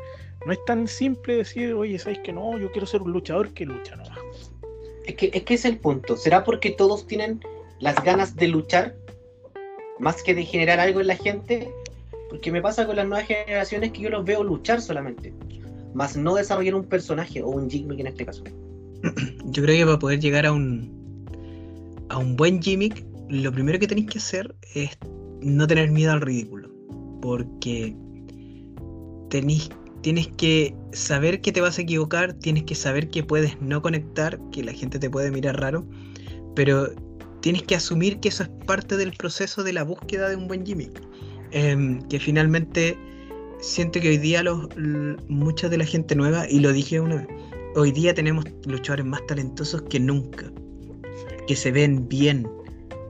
no 0.46 0.52
es 0.52 0.66
tan 0.66 0.88
simple 0.88 1.38
decir, 1.38 1.74
oye, 1.74 1.98
¿sabes 1.98 2.20
que 2.20 2.34
no? 2.34 2.58
Yo 2.58 2.72
quiero 2.72 2.86
ser 2.86 3.02
un 3.02 3.12
luchador 3.12 3.54
que 3.54 3.66
lucha 3.66 3.96
nomás. 3.96 4.52
Es 5.06 5.16
que, 5.16 5.32
es 5.34 5.44
que 5.44 5.54
es 5.54 5.66
el 5.66 5.78
punto. 5.78 6.18
¿Será 6.18 6.44
porque 6.44 6.72
todos 6.72 7.08
tienen 7.08 7.40
las 7.80 8.02
ganas 8.04 8.36
de 8.36 8.48
luchar 8.48 8.96
más 10.00 10.22
que 10.24 10.34
de 10.34 10.44
generar 10.44 10.80
algo 10.80 11.02
en 11.02 11.08
la 11.08 11.16
gente, 11.16 11.72
porque 12.30 12.52
me 12.52 12.62
pasa 12.62 12.86
con 12.86 12.96
las 12.96 13.08
nuevas 13.08 13.28
generaciones 13.28 13.92
que 13.92 14.02
yo 14.02 14.10
los 14.10 14.26
veo 14.26 14.44
luchar 14.44 14.82
solamente, 14.82 15.34
más 15.94 16.18
no 16.18 16.36
desarrollar 16.36 16.76
un 16.76 16.86
personaje 16.86 17.42
o 17.42 17.50
un 17.50 17.70
gimmick 17.70 18.00
en 18.00 18.08
este 18.08 18.26
caso. 18.26 18.44
Yo 19.46 19.64
creo 19.64 19.78
que 19.78 19.86
para 19.86 20.00
poder 20.00 20.20
llegar 20.20 20.46
a 20.46 20.52
un 20.52 21.04
a 22.10 22.18
un 22.18 22.36
buen 22.36 22.62
gimmick, 22.62 23.06
lo 23.30 23.52
primero 23.52 23.80
que 23.80 23.88
tenéis 23.88 24.10
que 24.10 24.18
hacer 24.18 24.56
es 24.74 24.98
no 25.42 25.68
tener 25.68 25.92
miedo 25.92 26.12
al 26.12 26.22
ridículo, 26.22 26.63
porque 27.24 27.96
tienes 29.30 30.28
que 30.36 30.76
saber 30.92 31.40
que 31.40 31.54
te 31.54 31.62
vas 31.62 31.80
a 31.80 31.84
equivocar, 31.84 32.34
tienes 32.34 32.64
que 32.64 32.76
saber 32.76 33.10
que 33.10 33.24
puedes 33.24 33.60
no 33.62 33.82
conectar, 33.82 34.38
que 34.52 34.62
la 34.62 34.74
gente 34.74 35.00
te 35.00 35.10
puede 35.10 35.32
mirar 35.32 35.58
raro, 35.58 35.88
pero 36.54 36.90
tienes 37.40 37.64
que 37.64 37.76
asumir 37.76 38.20
que 38.20 38.28
eso 38.28 38.44
es 38.44 38.50
parte 38.68 38.98
del 38.98 39.14
proceso 39.14 39.64
de 39.64 39.72
la 39.72 39.84
búsqueda 39.84 40.28
de 40.28 40.36
un 40.36 40.50
buen 40.50 40.66
gimmick. 40.66 41.02
Em, 41.52 42.02
que 42.10 42.20
finalmente 42.20 42.98
siento 43.62 44.02
que 44.02 44.10
hoy 44.10 44.18
día 44.18 44.44
los, 44.44 44.68
mucha 45.30 45.70
de 45.70 45.78
la 45.78 45.86
gente 45.86 46.16
nueva, 46.16 46.46
y 46.50 46.60
lo 46.60 46.74
dije 46.74 47.00
una 47.00 47.16
vez, 47.16 47.28
hoy 47.78 47.94
día 47.94 48.14
tenemos 48.14 48.44
luchadores 48.66 49.06
más 49.06 49.26
talentosos 49.28 49.82
que 49.84 49.98
nunca, 49.98 50.52
que 51.48 51.56
se 51.56 51.72
ven 51.72 52.06
bien, 52.10 52.46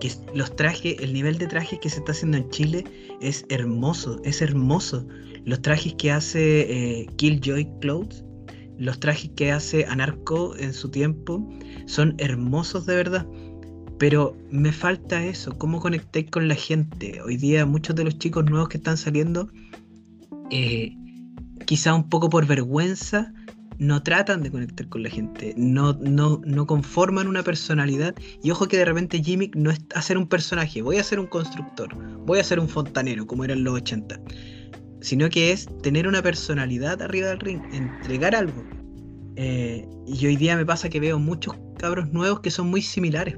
que 0.03 0.11
los 0.35 0.53
trajes, 0.57 0.97
el 0.99 1.13
nivel 1.13 1.37
de 1.37 1.47
trajes 1.47 1.79
que 1.79 1.89
se 1.89 1.99
está 1.99 2.11
haciendo 2.11 2.37
en 2.37 2.49
Chile 2.49 2.83
es 3.21 3.45
hermoso, 3.47 4.19
es 4.25 4.41
hermoso. 4.41 5.07
Los 5.45 5.61
trajes 5.61 5.93
que 5.93 6.11
hace 6.11 7.01
eh, 7.01 7.07
Killjoy 7.15 7.69
Clothes, 7.79 8.25
los 8.77 8.99
trajes 8.99 9.31
que 9.37 9.53
hace 9.53 9.85
Anarco 9.85 10.57
en 10.57 10.73
su 10.73 10.89
tiempo, 10.89 11.49
son 11.85 12.15
hermosos 12.17 12.85
de 12.85 12.95
verdad. 12.97 13.25
Pero 13.97 14.35
me 14.51 14.73
falta 14.73 15.23
eso, 15.23 15.57
cómo 15.57 15.79
conectéis 15.79 16.29
con 16.31 16.49
la 16.49 16.55
gente. 16.55 17.21
Hoy 17.21 17.37
día 17.37 17.65
muchos 17.65 17.95
de 17.95 18.03
los 18.03 18.17
chicos 18.17 18.43
nuevos 18.43 18.67
que 18.67 18.79
están 18.79 18.97
saliendo, 18.97 19.47
eh, 20.51 20.97
quizá 21.65 21.93
un 21.93 22.09
poco 22.09 22.27
por 22.27 22.45
vergüenza, 22.45 23.33
no 23.79 24.03
tratan 24.03 24.43
de 24.43 24.51
conectar 24.51 24.87
con 24.89 25.03
la 25.03 25.09
gente, 25.09 25.53
no, 25.57 25.93
no, 25.93 26.41
no 26.45 26.67
conforman 26.67 27.27
una 27.27 27.43
personalidad. 27.43 28.15
Y 28.41 28.51
ojo 28.51 28.67
que 28.67 28.77
de 28.77 28.85
repente 28.85 29.23
Jimmy 29.23 29.51
no 29.55 29.71
es 29.71 29.81
hacer 29.95 30.17
un 30.17 30.27
personaje, 30.27 30.81
voy 30.81 30.97
a 30.97 31.03
ser 31.03 31.19
un 31.19 31.27
constructor, 31.27 31.95
voy 32.25 32.39
a 32.39 32.43
ser 32.43 32.59
un 32.59 32.69
fontanero, 32.69 33.25
como 33.25 33.43
era 33.43 33.53
en 33.53 33.63
los 33.63 33.75
80. 33.75 34.19
Sino 35.01 35.29
que 35.29 35.51
es 35.51 35.67
tener 35.81 36.07
una 36.07 36.21
personalidad 36.21 37.01
arriba 37.01 37.29
del 37.29 37.39
ring, 37.39 37.61
entregar 37.73 38.35
algo. 38.35 38.63
Eh, 39.35 39.85
y 40.05 40.25
hoy 40.25 40.35
día 40.35 40.55
me 40.55 40.65
pasa 40.65 40.89
que 40.89 40.99
veo 40.99 41.19
muchos 41.19 41.55
cabros 41.77 42.11
nuevos 42.11 42.39
que 42.39 42.51
son 42.51 42.67
muy 42.67 42.81
similares. 42.81 43.37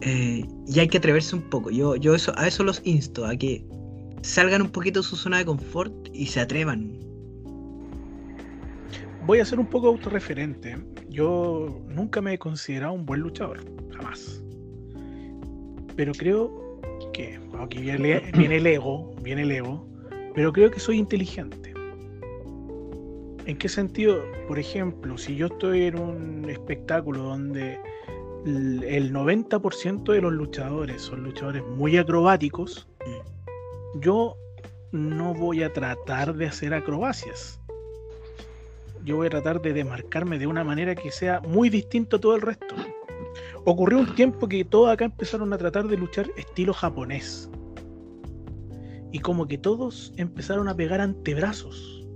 Eh, 0.00 0.44
y 0.66 0.80
hay 0.80 0.88
que 0.88 0.98
atreverse 0.98 1.36
un 1.36 1.42
poco. 1.42 1.70
Yo, 1.70 1.96
yo 1.96 2.14
eso, 2.14 2.32
a 2.36 2.46
eso 2.46 2.64
los 2.64 2.82
insto, 2.84 3.24
a 3.24 3.36
que 3.36 3.64
salgan 4.22 4.62
un 4.62 4.70
poquito 4.70 5.00
de 5.00 5.06
su 5.06 5.16
zona 5.16 5.38
de 5.38 5.44
confort 5.44 6.08
y 6.12 6.26
se 6.26 6.40
atrevan. 6.40 7.03
Voy 9.26 9.40
a 9.40 9.44
ser 9.44 9.58
un 9.58 9.66
poco 9.66 9.88
autorreferente. 9.88 10.76
Yo 11.08 11.80
nunca 11.88 12.20
me 12.20 12.34
he 12.34 12.38
considerado 12.38 12.92
un 12.92 13.06
buen 13.06 13.20
luchador, 13.20 13.64
jamás. 13.96 14.44
Pero 15.96 16.12
creo 16.12 16.78
que, 17.14 17.40
aquí 17.58 17.80
viene, 17.80 18.30
viene 18.36 18.56
el 18.56 18.66
ego, 18.66 19.14
viene 19.22 19.42
el 19.42 19.50
ego, 19.50 19.88
pero 20.34 20.52
creo 20.52 20.70
que 20.70 20.78
soy 20.78 20.98
inteligente. 20.98 21.72
¿En 23.46 23.56
qué 23.56 23.68
sentido? 23.68 24.22
Por 24.46 24.58
ejemplo, 24.58 25.16
si 25.16 25.36
yo 25.36 25.46
estoy 25.46 25.84
en 25.84 25.98
un 25.98 26.50
espectáculo 26.50 27.22
donde 27.22 27.78
el 28.44 29.10
90% 29.10 30.12
de 30.12 30.20
los 30.20 30.32
luchadores 30.32 31.00
son 31.00 31.22
luchadores 31.24 31.62
muy 31.64 31.96
acrobáticos, 31.96 32.88
yo 34.00 34.36
no 34.92 35.32
voy 35.32 35.62
a 35.62 35.72
tratar 35.72 36.34
de 36.34 36.46
hacer 36.46 36.74
acrobacias. 36.74 37.60
Yo 39.04 39.16
voy 39.16 39.26
a 39.26 39.30
tratar 39.30 39.60
de 39.60 39.72
demarcarme 39.72 40.38
de 40.38 40.46
una 40.46 40.64
manera 40.64 40.94
que 40.94 41.10
sea 41.10 41.40
muy 41.40 41.68
distinto 41.68 42.16
a 42.16 42.20
todo 42.20 42.34
el 42.34 42.42
resto. 42.42 42.74
Ocurrió 43.64 43.98
un 43.98 44.14
tiempo 44.14 44.48
que 44.48 44.64
todos 44.64 44.90
acá 44.90 45.04
empezaron 45.04 45.52
a 45.52 45.58
tratar 45.58 45.86
de 45.88 45.96
luchar 45.96 46.30
estilo 46.36 46.72
japonés. 46.72 47.50
Y 49.12 49.18
como 49.20 49.46
que 49.46 49.58
todos 49.58 50.12
empezaron 50.16 50.68
a 50.68 50.74
pegar 50.74 51.00
antebrazos 51.00 52.06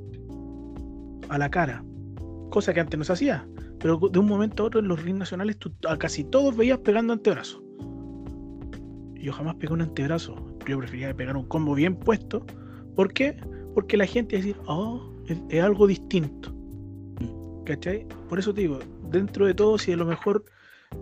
a 1.29 1.38
la 1.38 1.51
cara. 1.51 1.85
Cosa 2.51 2.72
que 2.72 2.81
antes 2.81 2.98
no 2.98 3.05
se 3.05 3.12
hacía. 3.12 3.46
Pero 3.79 3.98
de 3.98 4.18
un 4.18 4.27
momento 4.27 4.62
a 4.62 4.66
otro 4.66 4.81
en 4.81 4.88
los 4.88 5.03
rings 5.03 5.18
nacionales 5.18 5.59
casi 5.98 6.24
todos 6.24 6.57
veías 6.57 6.79
pegando 6.79 7.12
antebrazo. 7.12 7.62
Yo 9.14 9.33
jamás 9.33 9.57
pegué 9.57 9.72
un 9.74 9.83
antebrazo. 9.83 10.37
Yo 10.66 10.79
prefería 10.79 11.14
pegar 11.14 11.37
un 11.37 11.46
combo 11.46 11.74
bien 11.74 11.96
puesto. 11.96 12.44
¿Por 12.94 13.12
qué? 13.12 13.37
Porque 13.74 13.96
la 13.96 14.07
gente 14.07 14.37
decir, 14.37 14.57
oh, 14.66 15.12
es, 15.27 15.62
algo 15.62 15.87
distinto. 15.87 16.58
¿Cachai? 17.68 18.07
Por 18.31 18.38
eso 18.38 18.54
te 18.54 18.62
digo, 18.62 18.78
dentro 19.11 19.46
de 19.46 19.52
todo, 19.52 19.76
si 19.76 19.92
a 19.92 19.96
lo 19.96 20.07
mejor 20.07 20.42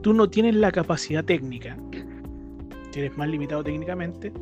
tú 0.02 0.12
no 0.12 0.28
tienes 0.28 0.56
la 0.56 0.72
capacidad 0.72 1.24
técnica, 1.24 1.76
si 2.90 2.98
eres 3.00 3.16
más 3.16 3.28
limitado 3.28 3.62
técnicamente, 3.62 4.32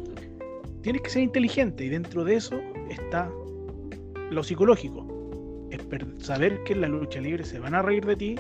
tienes 0.81 1.03
que 1.03 1.11
ser 1.11 1.23
inteligente 1.23 1.85
y 1.85 1.91
dentro 1.91 2.25
de 2.25 2.37
eso 2.37 2.59
está 2.89 3.31
lo 4.31 4.43
psicológico 4.43 5.07
es 5.71 6.25
saber 6.25 6.63
que 6.65 6.73
en 6.73 6.81
la 6.81 6.89
lucha 6.89 7.21
libre 7.21 7.45
se 7.45 7.59
van 7.59 7.75
a 7.75 7.83
reír 7.83 8.07
de 8.07 8.17
ti, 8.17 8.37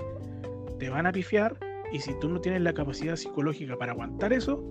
te 0.78 0.88
van 0.88 1.06
a 1.06 1.12
pifiar, 1.12 1.56
y 1.92 1.98
si 1.98 2.18
tú 2.20 2.28
no 2.28 2.40
tienes 2.40 2.62
la 2.62 2.72
capacidad 2.72 3.16
psicológica 3.16 3.76
para 3.76 3.92
aguantar 3.92 4.32
eso, 4.32 4.64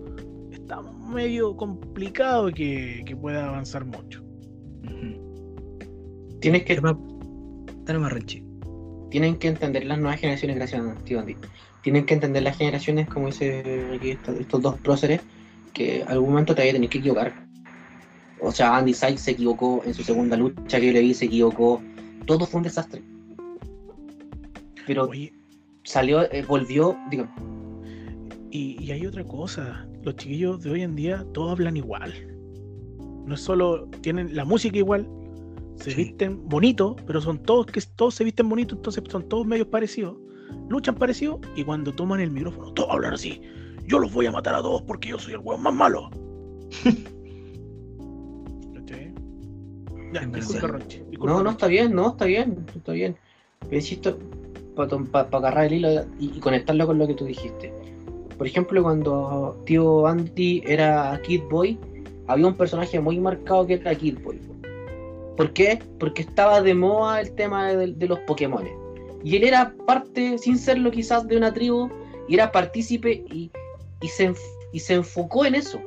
está 0.52 0.82
medio 0.82 1.56
complicado 1.56 2.52
que, 2.52 3.04
que 3.06 3.15
pueda 3.15 3.47
avanzar 3.47 3.86
mucho. 3.86 4.23
Tienes 6.39 6.63
que. 6.63 6.82
Ranchi. 7.86 8.42
Tienen 9.13 9.36
que 9.36 9.47
entender 9.47 9.86
las 9.86 9.99
nuevas 9.99 10.19
generaciones, 10.19 10.56
gracias 10.56 10.82
a 10.82 11.26
Tienen 11.84 12.04
que 12.08 12.15
entender 12.15 12.41
las 12.41 12.58
generaciones, 12.58 13.08
como 13.08 13.28
dice 13.28 13.86
aquí 13.93 14.10
estos, 14.10 14.60
dos 14.60 14.80
próceres, 14.80 15.21
que 15.71 16.04
algún 16.08 16.30
momento 16.30 16.56
te 16.56 16.63
vaya 16.63 16.71
a 16.71 16.73
tener 16.73 16.89
que 16.89 16.97
equivocar. 16.97 17.32
O 18.41 18.52
sea, 18.52 18.76
Andy 18.76 18.91
Sykes 18.91 19.21
se 19.21 19.32
equivocó 19.32 19.84
en 19.86 19.93
su 19.93 20.02
segunda 20.02 20.36
lucha, 20.36 20.80
que 20.80 20.88
yo 20.88 20.93
le 20.93 21.02
vi, 21.02 21.13
se 21.13 21.26
equivocó 21.26 21.80
todo 22.26 22.47
fue 22.47 22.58
un 22.58 22.63
desastre. 22.63 23.04
Pero 24.88 25.08
salió, 25.84 26.23
eh, 26.32 26.43
volvió, 26.47 26.97
digo. 27.12 27.28
Y, 28.49 28.89
hay 28.89 29.06
otra 29.06 29.23
cosa, 29.23 29.88
los 30.02 30.15
chiquillos 30.15 30.63
de 30.63 30.71
hoy 30.71 30.82
en 30.82 30.95
día 30.95 31.23
todos 31.36 31.52
hablan 31.52 31.78
igual. 31.78 32.12
No 33.28 33.36
es 33.36 33.41
solo, 33.41 33.88
tienen 34.02 34.36
la 34.36 34.43
música 34.43 34.76
igual, 34.76 35.08
se 35.75 35.93
visten 35.93 36.47
bonito, 36.47 36.95
pero 37.05 37.21
son 37.21 37.39
todos 37.39 37.65
que 37.67 37.81
todos 37.95 38.15
se 38.15 38.23
visten 38.23 38.47
bonito, 38.49 38.75
entonces 38.75 39.03
son 39.09 39.27
todos 39.27 39.45
medios 39.45 39.67
parecidos, 39.67 40.17
luchan 40.69 40.95
parecidos 40.95 41.39
y 41.55 41.63
cuando 41.63 41.93
toman 41.93 42.19
el 42.19 42.31
micrófono, 42.31 42.73
todos 42.73 42.89
hablan 42.91 43.13
así. 43.13 43.41
Yo 43.86 43.99
los 43.99 44.13
voy 44.13 44.25
a 44.27 44.31
matar 44.31 44.55
a 44.55 44.62
todos 44.62 44.81
porque 44.83 45.09
yo 45.09 45.19
soy 45.19 45.33
el 45.33 45.39
hueón 45.39 45.62
más 45.62 45.73
malo. 45.73 46.09
No, 51.23 51.41
no, 51.41 51.51
está 51.51 51.67
bien, 51.67 51.95
no, 51.95 52.09
está 52.09 52.25
bien, 52.25 52.65
está 52.75 52.91
bien. 52.91 53.15
Pero 53.62 53.75
insisto, 53.75 54.19
para 54.75 55.27
agarrar 55.31 55.65
el 55.65 55.73
hilo 55.73 56.05
y, 56.19 56.39
conectarlo 56.39 56.86
con 56.86 56.97
lo 56.97 57.07
que 57.07 57.13
tú 57.13 57.25
dijiste. 57.25 57.73
Por 58.38 58.47
ejemplo, 58.47 58.83
cuando 58.83 59.62
tío 59.65 60.05
Andy 60.05 60.63
era 60.65 61.19
Kid 61.25 61.43
Boy, 61.49 61.79
había 62.27 62.47
un 62.47 62.55
personaje 62.55 62.99
muy 62.99 63.19
marcado 63.19 63.65
que 63.65 63.75
era 63.75 63.95
Kid 63.95 64.19
Boy. 64.23 64.39
¿Por 65.38 65.54
qué? 65.54 65.80
Porque 66.00 66.22
estaba 66.22 66.62
de 66.62 66.74
moda 66.76 67.19
el 67.22 67.34
tema 67.34 67.67
de, 67.74 68.08
los 68.08 68.19
Pokémon. 68.19 68.67
Y 69.24 69.36
él 69.38 69.43
era 69.46 69.74
parte, 69.88 70.38
sin 70.38 70.58
serlo 70.58 70.91
quizás, 70.91 71.28
de 71.28 71.38
una 71.38 71.54
tribu, 71.54 71.89
y 72.28 72.36
era 72.36 72.52
partícipe 72.52 73.24
y, 73.32 73.50
se, 74.08 74.34
y 74.72 74.80
se 74.80 74.93
enfocó 74.96 75.46
en 75.46 75.56
eso. 75.56 75.80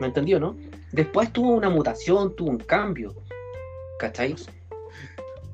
¿Me 0.00 0.06
entendió, 0.08 0.38
no? 0.40 0.56
Después 0.92 1.32
tuvo 1.32 1.50
una 1.50 1.70
mutación, 1.70 2.34
tuvo 2.34 2.50
un 2.50 2.58
cambio. 2.58 3.14
¿Cachai? 3.98 4.34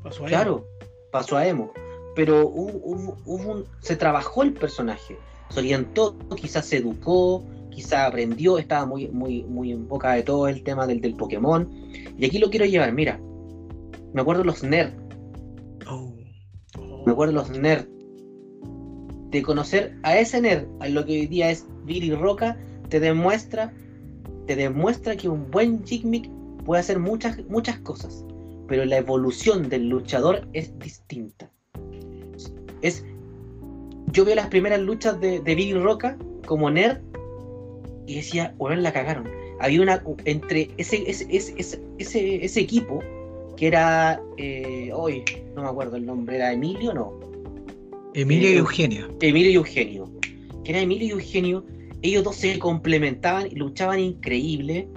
Pasó 0.03 0.23
ahí. 0.25 0.29
Claro, 0.31 0.67
pasó 1.11 1.37
a 1.37 1.47
emo. 1.47 1.73
Pero 2.15 2.47
hubo, 2.49 2.73
hubo- 2.83 3.17
hubo 3.27 3.53
un- 3.53 3.65
se 3.81 3.97
trabajó 3.97 4.43
el 4.43 4.53
personaje, 4.55 5.19
se 5.51 5.59
orientó, 5.61 6.17
quizás 6.37 6.65
se 6.65 6.79
educó, 6.79 7.45
quizás 7.71 8.09
aprendió, 8.09 8.57
estaba 8.59 8.87
muy, 8.87 9.09
muy, 9.09 9.43
muy 9.45 9.73
en 9.73 9.87
boca 9.87 10.13
de 10.15 10.23
todo 10.23 10.49
el 10.49 10.63
tema 10.63 10.87
del, 10.87 11.01
del 11.03 11.15
Pokémon. 11.15 11.69
Y 12.19 12.25
aquí 12.25 12.39
lo 12.39 12.49
quiero 12.49 12.65
llevar, 12.65 12.93
mira. 12.93 13.21
Me 14.17 14.23
acuerdo 14.23 14.45
los 14.45 14.63
nerds, 14.63 14.97
Oh, 15.87 16.17
me 17.05 17.13
acuerdo 17.13 17.35
los 17.35 17.51
nerds. 17.51 17.87
De 19.29 19.43
conocer 19.43 19.95
a 20.05 20.17
ese 20.17 20.41
nerd, 20.41 20.67
a 20.81 20.89
lo 20.89 21.05
que 21.05 21.21
hoy 21.21 21.27
día 21.27 21.51
es 21.51 21.67
Billy 21.85 22.15
Roca, 22.15 22.57
te 22.89 22.99
demuestra, 22.99 23.75
te 24.47 24.57
demuestra 24.57 25.19
que 25.19 25.29
un 25.29 25.51
buen 25.51 25.85
Jigmick 25.85 26.31
puede 26.65 26.81
hacer 26.81 26.99
muchas, 26.99 27.45
muchas 27.51 27.79
cosas. 27.81 28.25
Pero 28.69 28.87
la 28.87 28.97
evolución 28.97 29.69
del 29.69 29.91
luchador 29.91 30.49
es 30.55 30.79
distinta. 30.79 31.51
Es. 32.81 33.05
Yo 34.13 34.25
veo 34.25 34.35
las 34.35 34.47
primeras 34.47 34.81
luchas 34.81 35.21
de, 35.21 35.41
de 35.41 35.55
Billy 35.55 35.75
Roca 35.75 36.17
como 36.47 36.71
nerd 36.71 37.03
y 38.07 38.15
decía, 38.15 38.55
bueno, 38.57 38.81
la 38.81 38.95
cagaron. 38.95 39.29
Había 39.61 39.83
una. 39.83 40.03
Entre 40.25 40.71
ese, 40.79 41.05
ese, 41.07 41.27
ese, 41.29 41.55
ese, 41.59 41.83
ese, 41.99 42.43
ese 42.43 42.61
equipo 42.61 43.03
que 43.57 43.67
era. 43.67 44.21
eh, 44.37 44.91
hoy, 44.95 45.23
no 45.55 45.63
me 45.63 45.69
acuerdo 45.69 45.97
el 45.97 46.07
nombre, 46.07 46.37
¿era 46.37 46.53
Emilio? 46.53 46.93
No. 46.95 47.19
Emilio 48.15 48.51
y 48.51 48.55
Eh, 48.55 48.59
Eugenio. 48.59 49.09
Emilio 49.21 49.51
y 49.51 49.55
Eugenio. 49.55 50.11
Que 50.65 50.73
era 50.73 50.81
Emilio 50.81 51.09
y 51.09 51.11
Eugenio. 51.11 51.65
Ellos 52.03 52.25
dos 52.25 52.37
se 52.37 52.59
complementaban 52.59 53.47
y 53.47 53.55
luchaban 53.57 54.01
increíble. 54.01 54.89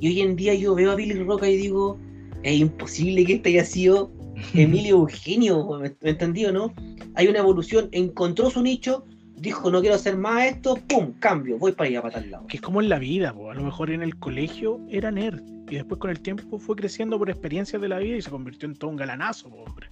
Y 0.00 0.08
hoy 0.08 0.20
en 0.20 0.36
día 0.36 0.54
yo 0.54 0.74
veo 0.74 0.92
a 0.92 0.94
Billy 0.94 1.14
Roca 1.14 1.48
y 1.48 1.56
digo, 1.56 1.98
es 2.42 2.60
imposible 2.60 3.24
que 3.24 3.34
este 3.34 3.48
haya 3.50 3.64
sido 3.64 4.12
Emilio 4.54 4.96
Eugenio, 4.98 5.66
¿me, 5.80 5.94
me 6.00 6.10
entendí 6.10 6.44
o 6.44 6.52
no? 6.52 6.72
Hay 7.14 7.26
una 7.26 7.40
evolución, 7.40 7.88
encontró 7.92 8.50
su 8.50 8.62
nicho, 8.62 9.04
dijo 9.40 9.70
no 9.70 9.80
quiero 9.80 9.96
hacer 9.96 10.16
más 10.16 10.44
esto, 10.44 10.76
¡pum! 10.88 11.12
Cambio, 11.18 11.58
voy 11.58 11.72
para 11.72 11.88
allá, 11.88 12.02
para 12.02 12.14
tal 12.14 12.30
lado. 12.30 12.46
Que 12.46 12.56
es 12.56 12.60
como 12.62 12.80
en 12.80 12.88
la 12.88 12.98
vida, 12.98 13.32
po. 13.32 13.50
a 13.50 13.54
lo 13.54 13.62
mejor 13.62 13.90
en 13.90 14.02
el 14.02 14.16
colegio 14.18 14.80
era 14.88 15.10
nerd 15.10 15.42
y 15.70 15.74
después 15.76 16.00
con 16.00 16.10
el 16.10 16.20
tiempo 16.20 16.58
fue 16.58 16.76
creciendo 16.76 17.18
por 17.18 17.28
experiencias 17.30 17.80
de 17.82 17.88
la 17.88 17.98
vida 17.98 18.16
y 18.16 18.22
se 18.22 18.30
convirtió 18.30 18.68
en 18.68 18.74
todo 18.76 18.90
un 18.90 18.96
galanazo, 18.96 19.50
po, 19.50 19.56
hombre. 19.64 19.88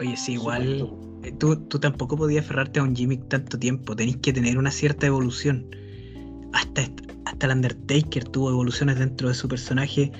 Oye, 0.00 0.16
sí, 0.16 0.32
igual. 0.32 0.90
Eh, 1.22 1.32
Tú, 1.38 1.56
tú 1.56 1.78
tampoco 1.78 2.16
podías 2.16 2.44
aferrarte 2.44 2.80
a 2.80 2.82
un 2.82 2.96
gimmick 2.96 3.28
tanto 3.28 3.58
tiempo. 3.58 3.94
Tenéis 3.94 4.16
que 4.16 4.32
tener 4.32 4.58
una 4.58 4.72
cierta 4.72 5.06
evolución. 5.06 5.64
Hasta, 6.52 6.82
hasta 7.26 7.46
el 7.46 7.52
Undertaker 7.52 8.24
tuvo 8.24 8.50
evoluciones 8.50 8.98
dentro 8.98 9.28
de 9.28 9.34
su 9.34 9.46
personaje. 9.48 10.10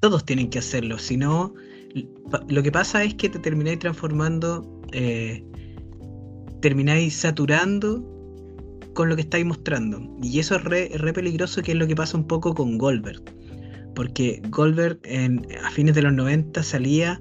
Todos 0.00 0.24
tienen 0.24 0.50
que 0.50 0.60
hacerlo. 0.60 0.98
Si 0.98 1.16
no, 1.16 1.52
lo 2.48 2.62
que 2.62 2.70
pasa 2.70 3.02
es 3.02 3.14
que 3.14 3.28
te 3.28 3.38
termináis 3.40 3.80
transformando. 3.80 4.80
eh, 4.92 5.44
termináis 6.64 7.14
saturando 7.14 8.02
con 8.94 9.10
lo 9.10 9.16
que 9.16 9.20
estáis 9.20 9.44
mostrando. 9.44 10.00
Y 10.22 10.38
eso 10.38 10.56
es 10.56 10.64
re, 10.64 10.90
re 10.94 11.12
peligroso, 11.12 11.62
que 11.62 11.72
es 11.72 11.76
lo 11.76 11.86
que 11.86 11.94
pasa 11.94 12.16
un 12.16 12.26
poco 12.26 12.54
con 12.54 12.78
Goldberg. 12.78 13.22
Porque 13.94 14.40
Goldberg 14.48 14.98
en, 15.02 15.46
a 15.62 15.70
fines 15.70 15.94
de 15.94 16.00
los 16.00 16.14
90 16.14 16.62
salía, 16.62 17.20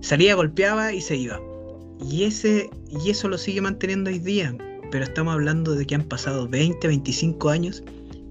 salía, 0.00 0.34
golpeaba 0.34 0.92
y 0.92 1.00
se 1.00 1.14
iba. 1.14 1.40
Y, 2.10 2.24
ese, 2.24 2.70
y 2.90 3.08
eso 3.08 3.28
lo 3.28 3.38
sigue 3.38 3.60
manteniendo 3.60 4.10
hoy 4.10 4.18
día. 4.18 4.52
Pero 4.90 5.04
estamos 5.04 5.34
hablando 5.34 5.76
de 5.76 5.86
que 5.86 5.94
han 5.94 6.02
pasado 6.02 6.48
20, 6.48 6.84
25 6.84 7.50
años 7.50 7.84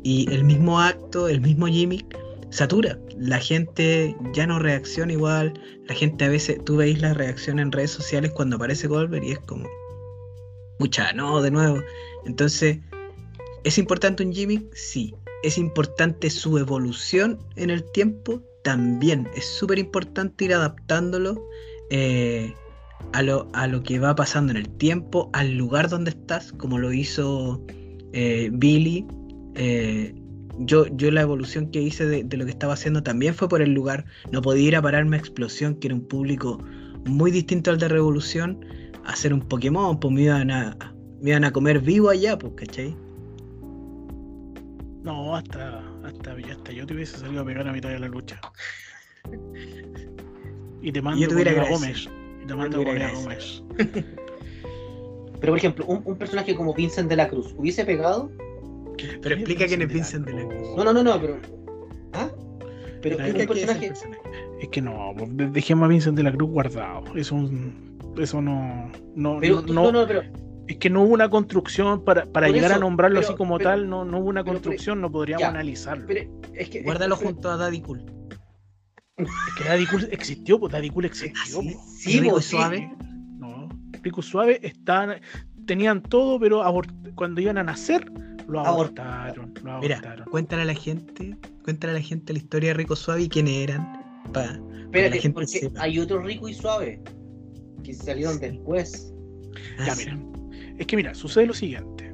y 0.04 0.30
el 0.34 0.44
mismo 0.44 0.82
acto, 0.82 1.30
el 1.30 1.40
mismo 1.40 1.68
gimmick, 1.68 2.06
satura. 2.50 3.00
La 3.18 3.40
gente 3.40 4.18
ya 4.34 4.48
no 4.48 4.60
reacciona 4.60 5.14
igual. 5.14 5.54
La 5.88 5.96
gente 5.96 6.26
a 6.26 6.30
veces, 6.30 6.62
tú 6.66 6.76
veis 6.76 7.00
la 7.00 7.14
reacción 7.14 7.58
en 7.58 7.72
redes 7.72 7.92
sociales 7.92 8.32
cuando 8.32 8.58
aparece 8.58 8.88
Goldberg 8.88 9.24
y 9.24 9.32
es 9.32 9.40
como, 9.40 9.66
no, 11.16 11.42
de 11.42 11.52
nuevo. 11.52 11.82
Entonces, 12.26 12.80
¿es 13.64 13.78
importante 13.78 14.24
un 14.24 14.34
gimmick? 14.34 14.74
Sí. 14.74 15.14
¿Es 15.44 15.58
importante 15.58 16.30
su 16.30 16.58
evolución 16.58 17.40
en 17.56 17.70
el 17.70 17.84
tiempo? 17.92 18.42
También. 18.64 19.28
Es 19.36 19.46
súper 19.46 19.80
importante 19.80 20.46
ir 20.46 20.54
adaptándolo 20.54 21.44
eh, 21.90 22.54
a, 23.14 23.24
lo, 23.24 23.50
a 23.54 23.68
lo 23.68 23.82
que 23.82 24.00
va 24.00 24.16
pasando 24.16 24.52
en 24.52 24.58
el 24.58 24.70
tiempo, 24.70 25.30
al 25.34 25.58
lugar 25.58 25.90
donde 25.90 26.12
estás, 26.12 26.52
como 26.54 26.78
lo 26.78 26.94
hizo 26.94 27.60
eh, 28.14 28.50
Billy. 28.54 29.06
Eh, 29.56 30.14
yo, 30.60 30.86
yo 30.96 31.10
la 31.10 31.22
evolución 31.22 31.72
que 31.72 31.82
hice 31.82 32.06
de, 32.06 32.24
de 32.24 32.38
lo 32.38 32.46
que 32.46 32.52
estaba 32.52 32.74
haciendo 32.74 33.02
también 33.02 33.34
fue 33.34 33.50
por 33.50 33.62
el 33.64 33.74
lugar. 33.74 34.06
No 34.32 34.42
podía 34.44 34.68
ir 34.68 34.76
a 34.76 34.82
pararme 34.82 35.16
a 35.16 35.20
Explosión, 35.20 35.76
que 35.76 35.88
era 35.88 35.96
un 35.96 36.08
público 36.08 36.64
muy 37.06 37.32
distinto 37.32 37.72
al 37.72 37.80
de 37.80 37.88
Revolución, 37.88 38.64
hacer 39.06 39.34
un 39.34 39.42
Pokémon, 39.42 40.00
pues 40.00 40.14
me 40.14 40.22
iban 40.24 40.52
a, 40.52 40.76
me 41.22 41.30
iban 41.32 41.44
a 41.44 41.52
comer 41.52 41.80
vivo 41.80 42.10
allá, 42.10 42.38
pues, 42.38 42.54
¿cachai? 42.56 42.96
No, 45.04 45.36
hasta, 45.36 45.80
hasta, 46.06 46.32
hasta 46.52 46.72
yo 46.72 46.86
te 46.86 46.94
hubiese 46.94 47.18
salido 47.18 47.42
a 47.42 47.46
pegar 47.46 47.68
a 47.68 47.74
mitad 47.74 47.90
de 47.90 48.00
la 48.00 48.08
lucha. 48.08 48.40
Y 50.82 50.92
te 50.92 51.02
mando 51.02 51.26
agradecido. 51.26 51.68
Gómez. 51.70 52.10
Y 52.44 52.48
te 52.48 52.56
mando 52.56 52.82
Eva 52.82 53.12
Gómez. 53.14 53.64
Pero 55.40 55.54
por 55.54 55.58
ejemplo, 55.58 55.86
un, 55.88 56.02
un 56.06 56.18
personaje 56.18 56.56
como 56.56 56.74
Vincent 56.74 57.10
de 57.10 57.16
la 57.16 57.28
Cruz, 57.28 57.54
¿hubiese 57.58 57.84
pegado? 57.84 58.32
Pero 59.24 59.34
explica 59.36 59.66
quién 59.66 59.82
es 59.82 59.92
Vincent 59.92 60.28
de 60.28 60.34
la 60.34 60.48
Cruz. 60.48 60.68
No, 60.78 60.84
no, 60.84 60.94
no, 60.94 61.04
no, 61.04 61.20
pero. 61.20 61.40
¿Ah? 62.14 62.30
Pero 63.02 63.16
es 63.16 63.22
un 63.34 63.42
explica 63.42 63.54
personaje. 63.74 63.94
Es 64.62 64.70
que 64.70 64.82
no, 64.84 65.14
pues, 65.18 65.36
de- 65.36 65.48
dejemos 65.50 65.86
a 65.86 65.88
Vincent 65.88 66.16
de 66.16 66.22
la 66.24 66.32
Cruz 66.32 66.50
guardado. 66.52 67.04
Eso, 67.16 67.34
un- 67.36 67.91
eso 68.18 68.42
no, 68.42 68.92
no, 69.16 69.38
Pero, 69.40 69.62
no, 69.62 69.74
no, 69.74 69.92
no, 69.92 70.08
pero. 70.08 70.22
es 70.68 70.78
que 70.78 70.90
no 70.90 71.04
hubo 71.04 71.14
una 71.14 71.30
construcción 71.30 72.04
para, 72.04 72.26
para 72.26 72.50
llegar 72.50 72.72
a 72.74 72.78
nombrarlo 72.80 73.20
pero- 73.20 73.28
así 73.30 73.38
como 73.38 73.58
pero- 73.58 73.70
tal, 73.70 73.90
no, 73.90 74.06
no 74.06 74.20
hubo 74.20 74.30
una 74.30 74.44
pero- 74.44 74.54
construcción, 74.56 75.02
no 75.02 75.12
podríamos 75.12 75.42
ya, 75.42 75.50
analizarlo. 75.50 76.06
pero 76.08 76.30
es 76.54 76.70
que. 76.70 76.84
Guárdalo 76.84 77.16
es 77.16 77.20
que- 77.22 77.26
junto 77.28 77.50
a 77.50 77.58
Daddy 77.58 77.82
Cool. 77.82 78.06
Es 79.18 79.28
que 79.58 79.64
Daddy 79.66 79.86
Cool 79.86 80.08
existió, 80.12 80.60
pues 80.60 80.72
Daddy 80.74 80.90
Cool 80.90 81.06
existió. 81.06 81.40
¿Ah, 81.42 81.46
sí? 81.46 81.76
pues. 81.76 81.78
Sí, 82.00 82.20
Rico 82.22 82.40
y 82.40 82.42
sí. 82.42 82.50
suave. 82.50 82.92
No, 83.38 83.70
Rico 84.02 84.20
y 84.22 84.24
Suave 84.24 84.60
están, 84.64 85.22
tenían 85.66 86.02
todo, 86.02 86.40
pero 86.40 86.64
abort- 86.64 87.14
cuando 87.16 87.40
iban 87.42 87.58
a 87.60 87.64
nacer, 87.64 88.10
lo 88.48 88.60
Abort- 88.62 88.68
abortaron. 89.00 89.54
Lo 89.64 89.80
Mira, 89.80 89.98
abortaron. 89.98 90.26
cuéntale 90.26 90.62
a 90.64 90.66
la 90.66 90.74
gente, 90.74 91.38
cuéntale 91.64 91.92
a 91.92 91.96
la 91.96 92.02
gente 92.02 92.34
la 92.34 92.40
historia 92.40 92.70
de 92.70 92.74
Rico 92.76 92.96
Suave 92.96 93.24
y 93.24 93.30
quiénes 93.30 93.58
eran. 93.70 93.94
Pa, 93.94 94.32
para 94.34 94.54
que 94.54 94.60
la 94.60 94.82
Espérate, 94.86 95.20
gente 95.20 95.34
porque 95.34 95.48
sepa. 95.48 95.82
hay 95.84 96.00
otro 96.00 96.20
rico 96.22 96.48
y 96.50 96.54
suave 96.54 97.02
que 97.84 97.94
salieron 97.94 98.40
después. 98.40 99.14
Ah, 99.80 99.86
Ya, 99.88 99.96
mira. 99.96 100.20
Es 100.78 100.88
que 100.88 100.96
mira, 100.96 101.14
sucede 101.14 101.46
lo 101.46 101.54
siguiente. 101.54 102.12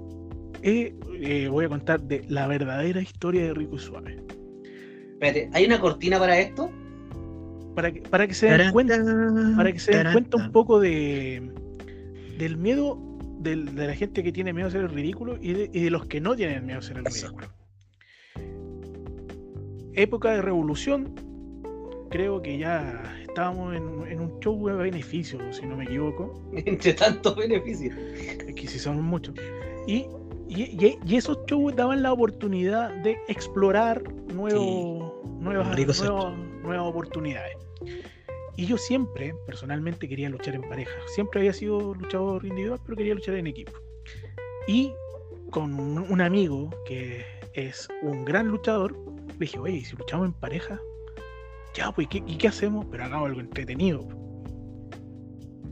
Eh, 0.63 0.95
eh, 1.19 1.47
voy 1.49 1.65
a 1.65 1.69
contar 1.69 2.01
de 2.01 2.25
la 2.27 2.47
verdadera 2.47 3.01
historia 3.01 3.43
de 3.43 3.53
Rico 3.53 3.75
y 3.75 3.79
Suave. 3.79 4.23
Espérate, 5.13 5.49
¿hay 5.53 5.65
una 5.65 5.79
cortina 5.79 6.19
para 6.19 6.37
esto? 6.39 6.69
Para 7.75 7.91
que, 7.91 8.01
para 8.01 8.27
que 8.27 8.33
se 8.33 8.47
den 8.47 8.71
cuenta, 8.71 8.97
para 9.55 9.71
que 9.71 9.79
se 9.79 9.91
den 9.95 10.11
cuenta 10.11 10.37
un 10.37 10.51
poco 10.51 10.79
de 10.79 11.51
del 12.37 12.57
miedo 12.57 12.99
del- 13.39 13.75
de 13.75 13.87
la 13.87 13.95
gente 13.95 14.23
que 14.23 14.31
tiene 14.31 14.51
miedo 14.53 14.65
a 14.65 14.69
hacer 14.69 14.81
el 14.81 14.89
ridículo 14.89 15.37
y 15.41 15.53
de, 15.53 15.69
y 15.73 15.81
de 15.83 15.89
los 15.91 16.05
que 16.07 16.19
no 16.19 16.35
tienen 16.35 16.65
miedo 16.65 16.77
a 16.77 16.79
hacer 16.79 16.97
el 16.97 17.05
ridículo. 17.05 17.47
Época 19.93 20.31
de 20.31 20.41
revolución, 20.41 21.13
creo 22.09 22.41
que 22.41 22.57
ya 22.57 23.01
estábamos 23.21 23.75
en, 23.75 24.07
en 24.11 24.19
un 24.21 24.39
show 24.39 24.67
de 24.67 24.73
beneficio, 24.75 25.39
si 25.51 25.65
no 25.65 25.75
me 25.77 25.83
equivoco. 25.85 26.33
Entre 26.53 26.93
tantos 26.93 27.35
beneficios. 27.35 27.95
Es 27.97 28.53
que 28.55 28.67
sí 28.67 28.79
son 28.79 29.01
muchos. 29.01 29.35
Y, 29.87 30.07
y, 30.49 30.97
y- 31.05 31.15
esos 31.15 31.39
shows 31.47 31.75
daban 31.75 32.01
la 32.03 32.13
oportunidad 32.13 32.89
de 33.03 33.17
explorar 33.27 34.01
nuevos, 34.33 35.13
nuevas, 35.39 35.75
Rico 35.75 35.93
nuevas, 36.01 36.37
nuevas 36.63 36.87
oportunidades. 36.87 37.55
Y 38.55 38.65
yo 38.65 38.77
siempre, 38.77 39.35
personalmente, 39.45 40.07
quería 40.09 40.29
luchar 40.29 40.55
en 40.55 40.61
pareja. 40.67 40.91
Siempre 41.13 41.41
había 41.41 41.53
sido 41.53 41.93
luchador 41.93 42.43
individual, 42.45 42.79
pero 42.83 42.97
quería 42.97 43.13
luchar 43.13 43.35
en 43.35 43.45
equipo. 43.47 43.71
Y 44.67 44.93
con 45.51 45.79
un, 45.79 45.99
un 45.99 46.21
amigo 46.21 46.69
que 46.85 47.23
es 47.53 47.87
un 48.01 48.25
gran 48.25 48.47
luchador, 48.47 48.97
le 49.27 49.37
dije, 49.37 49.59
oye, 49.59 49.75
¿y 49.77 49.85
si 49.85 49.95
luchamos 49.95 50.25
en 50.25 50.33
pareja, 50.33 50.79
ya, 51.77 51.91
pues, 51.91 52.05
¿y 52.05 52.09
qué, 52.09 52.23
y 52.25 52.37
qué 52.37 52.47
hacemos? 52.47 52.85
Pero 52.89 53.03
hagamos 53.03 53.29
algo 53.29 53.39
entretenido. 53.39 54.07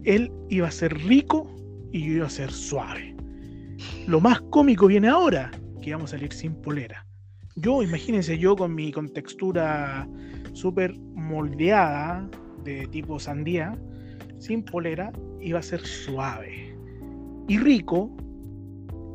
Él 0.03 0.31
iba 0.49 0.67
a 0.67 0.71
ser 0.71 0.93
rico 0.93 1.51
y 1.91 2.05
yo 2.05 2.13
iba 2.13 2.27
a 2.27 2.29
ser 2.29 2.51
suave. 2.51 3.15
Lo 4.07 4.21
más 4.21 4.39
cómico 4.51 4.85
viene 4.85 5.07
ahora, 5.07 5.49
que 5.81 5.91
vamos 5.91 6.11
a 6.13 6.17
salir 6.17 6.31
sin 6.31 6.53
polera. 6.61 7.05
Yo, 7.55 7.81
imagínense, 7.81 8.37
yo 8.37 8.55
con 8.55 8.75
mi 8.75 8.91
contextura 8.91 10.07
súper 10.53 10.95
moldeada, 11.15 12.29
de 12.63 12.85
tipo 12.87 13.19
sandía, 13.19 13.75
sin 14.39 14.63
polera, 14.63 15.11
iba 15.41 15.59
a 15.59 15.63
ser 15.63 15.81
suave. 15.81 16.77
Y 17.47 17.57
rico 17.57 18.15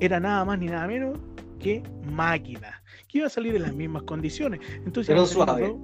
era 0.01 0.19
nada 0.19 0.45
más 0.45 0.59
ni 0.59 0.67
nada 0.67 0.89
menos 0.89 1.19
que 1.61 1.83
máquina. 2.11 2.83
que 3.07 3.19
iba 3.19 3.27
a 3.27 3.31
salir 3.31 3.55
en 3.55 3.63
las 3.63 3.75
mismas 3.75 4.03
condiciones. 4.05 4.61
Entonces 4.87 5.09
Pero 5.09 5.25
íbamos 5.27 5.31
suave. 5.31 5.77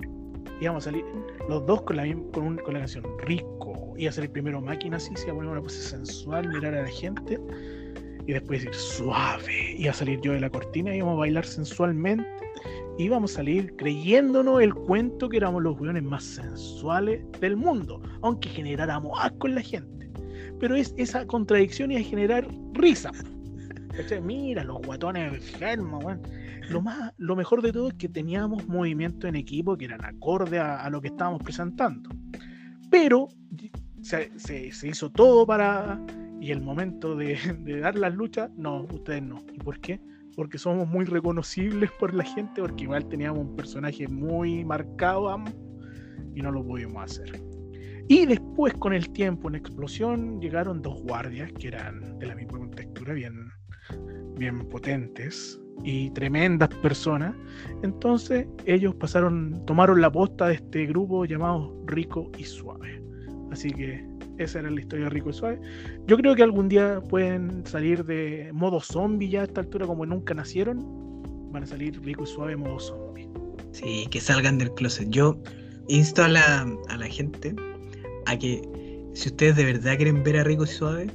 Íbamos 0.60 0.84
a 0.86 0.90
salir 0.90 1.04
los 1.48 1.64
dos 1.66 1.82
con 1.82 1.96
la, 1.96 2.04
con, 2.32 2.44
un- 2.44 2.56
con 2.58 2.74
la 2.74 2.80
canción 2.80 3.04
Rico. 3.26 3.94
Iba 3.96 4.10
a 4.10 4.12
salir 4.12 4.30
primero 4.30 4.60
máquina 4.60 4.96
así, 4.98 5.14
se 5.16 5.24
iba 5.24 5.32
a 5.32 5.36
poner 5.36 5.50
una 5.52 5.62
pose 5.62 5.80
sensual, 5.80 6.48
mirar 6.48 6.74
a 6.74 6.82
la 6.82 6.88
gente 6.88 7.38
y 8.26 8.32
después 8.32 8.60
decir 8.64 8.74
suave. 8.74 9.74
Iba 9.78 9.90
a 9.92 9.94
salir 9.94 10.20
yo 10.20 10.32
de 10.32 10.40
la 10.40 10.50
cortina, 10.50 10.94
íbamos 10.94 11.14
a 11.14 11.18
bailar 11.20 11.44
sensualmente. 11.46 12.26
Íbamos 12.98 13.32
a 13.32 13.36
salir 13.36 13.76
creyéndonos 13.76 14.62
el 14.62 14.74
cuento 14.74 15.28
que 15.28 15.36
éramos 15.36 15.62
los 15.62 15.78
weones 15.78 16.02
más 16.02 16.24
sensuales 16.24 17.20
del 17.40 17.56
mundo, 17.56 18.00
aunque 18.22 18.48
generáramos 18.48 19.12
asco 19.20 19.46
en 19.48 19.54
la 19.56 19.60
gente. 19.60 20.10
Pero 20.58 20.74
es 20.76 20.94
esa 20.96 21.26
contradicción 21.26 21.90
iba 21.92 22.00
a 22.00 22.04
generar 22.04 22.48
risa. 22.72 23.12
Mira, 24.22 24.64
los 24.64 24.80
guatones 24.82 25.32
enfermos, 25.34 26.04
weón. 26.04 26.20
Lo, 26.70 26.82
más, 26.82 27.12
lo 27.16 27.36
mejor 27.36 27.62
de 27.62 27.72
todo 27.72 27.88
es 27.88 27.94
que 27.94 28.08
teníamos 28.08 28.66
movimiento 28.68 29.26
en 29.26 29.36
equipo 29.36 29.76
que 29.76 29.84
eran 29.84 30.04
acorde 30.04 30.58
a, 30.58 30.88
lo 30.90 31.00
que 31.00 31.08
estábamos 31.08 31.42
presentando. 31.42 32.10
Pero 32.90 33.28
se, 34.02 34.30
hizo 34.82 35.10
todo 35.10 35.46
para. 35.46 36.00
Y 36.40 36.50
el 36.50 36.60
momento 36.60 37.16
de, 37.16 37.38
dar 37.80 37.96
las 37.96 38.14
luchas, 38.14 38.50
no, 38.56 38.82
ustedes 38.82 39.22
no. 39.22 39.42
¿Y 39.52 39.58
por 39.58 39.80
qué? 39.80 40.00
Porque 40.34 40.58
somos 40.58 40.86
muy 40.86 41.04
reconocibles 41.04 41.90
por 41.98 42.14
la 42.14 42.24
gente, 42.24 42.60
porque 42.60 42.84
igual 42.84 43.08
teníamos 43.08 43.40
un 43.40 43.56
personaje 43.56 44.06
muy 44.06 44.64
marcado 44.64 45.42
y 46.34 46.42
no 46.42 46.50
lo 46.50 46.64
pudimos 46.64 47.04
hacer. 47.04 47.42
Y 48.08 48.26
después, 48.26 48.74
con 48.74 48.92
el 48.92 49.10
tiempo, 49.10 49.48
en 49.48 49.56
explosión, 49.56 50.40
llegaron 50.40 50.80
dos 50.82 51.02
guardias 51.02 51.52
que 51.52 51.68
eran 51.68 52.18
de 52.18 52.26
la 52.26 52.36
misma 52.36 52.58
contextura, 52.58 53.14
bien, 53.14 53.50
bien 54.36 54.68
potentes 54.68 55.60
y 55.84 56.10
tremendas 56.10 56.68
personas. 56.68 57.34
Entonces, 57.82 58.46
ellos 58.64 58.94
pasaron, 58.94 59.64
tomaron 59.66 60.00
la 60.00 60.10
posta 60.10 60.48
de 60.48 60.54
este 60.54 60.86
grupo 60.86 61.24
llamado 61.24 61.74
Rico 61.86 62.30
y 62.38 62.44
Suave. 62.44 63.02
Así 63.50 63.70
que 63.70 64.04
esa 64.38 64.60
era 64.60 64.70
la 64.70 64.80
historia 64.80 65.04
de 65.04 65.10
Rico 65.10 65.30
y 65.30 65.32
Suave. 65.32 65.60
Yo 66.06 66.16
creo 66.16 66.34
que 66.34 66.42
algún 66.42 66.68
día 66.68 67.00
pueden 67.08 67.64
salir 67.66 68.04
de 68.04 68.50
modo 68.52 68.80
zombie 68.80 69.28
ya 69.28 69.42
a 69.42 69.44
esta 69.44 69.60
altura, 69.60 69.86
como 69.86 70.04
nunca 70.04 70.34
nacieron. 70.34 71.52
Van 71.52 71.62
a 71.62 71.66
salir 71.66 72.00
Rico 72.02 72.24
y 72.24 72.26
Suave 72.26 72.56
modo 72.56 72.80
zombie. 72.80 73.28
Sí, 73.72 74.06
que 74.10 74.20
salgan 74.20 74.58
del 74.58 74.72
closet. 74.74 75.08
Yo 75.10 75.38
insto 75.88 76.24
a 76.24 76.28
la, 76.28 76.66
a 76.88 76.96
la 76.96 77.06
gente 77.06 77.54
a 78.26 78.36
que 78.36 78.60
si 79.14 79.28
ustedes 79.28 79.56
de 79.56 79.64
verdad 79.64 79.96
quieren 79.96 80.22
ver 80.22 80.38
a 80.38 80.44
Rico 80.44 80.64
y 80.64 80.68
Suave, 80.68 81.06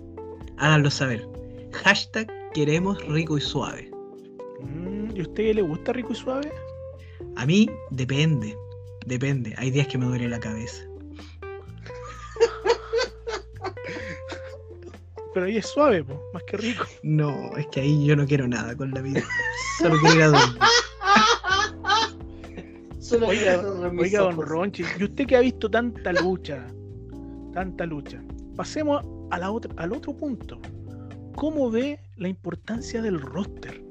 háganlo 0.58 0.89
saber. 0.89 1.28
Hashtag 1.84 2.28
queremos 2.54 3.06
Rico 3.08 3.38
y 3.38 3.41
Suave. 3.41 3.91
Mm, 4.62 5.15
¿Y 5.15 5.19
a 5.19 5.24
usted 5.24 5.56
le 5.56 5.62
gusta 5.62 5.93
Rico 5.93 6.13
y 6.13 6.15
Suave? 6.15 6.52
A 7.36 7.45
mí 7.45 7.69
depende, 7.89 8.58
depende. 9.06 9.54
Hay 9.58 9.71
días 9.71 9.88
que 9.88 9.97
me 9.97 10.06
duele 10.06 10.28
la 10.30 10.39
cabeza. 10.39 10.84
Pero 15.34 15.45
ahí 15.45 15.58
es 15.58 15.65
suave, 15.65 16.04
po, 16.04 16.21
más 16.34 16.43
que 16.43 16.58
rico. 16.58 16.84
No, 17.04 17.56
es 17.56 17.65
que 17.67 17.80
ahí 17.82 18.06
yo 18.06 18.15
no 18.15 18.26
quiero 18.26 18.47
nada 18.47 18.76
con 18.76 18.91
la 18.91 19.02
vida. 19.02 19.24
Solo 19.80 19.97
quiero 20.00 20.15
ir 20.15 20.21
a 20.24 20.28
dormir. 20.28 20.60
Solo 23.00 23.28
Oiga, 23.28 23.62
Oiga, 23.97 24.21
don. 24.21 24.41
Ronchi, 24.41 24.84
y 25.00 25.04
usted 25.04 25.26
que 25.26 25.36
ha 25.38 25.41
visto 25.41 25.69
tanta 25.69 26.13
lucha, 26.13 26.67
tanta 27.54 27.86
lucha, 27.86 28.21
pasemos 28.56 29.04
a 29.32 29.39
la 29.39 29.52
otra, 29.52 29.74
al 29.78 29.93
otro 29.93 30.15
punto. 30.15 30.60
¿Cómo 31.36 31.71
ve 31.71 32.00
la 32.17 32.28
importancia 32.28 33.02
del 33.02 33.19
roster 33.21 33.82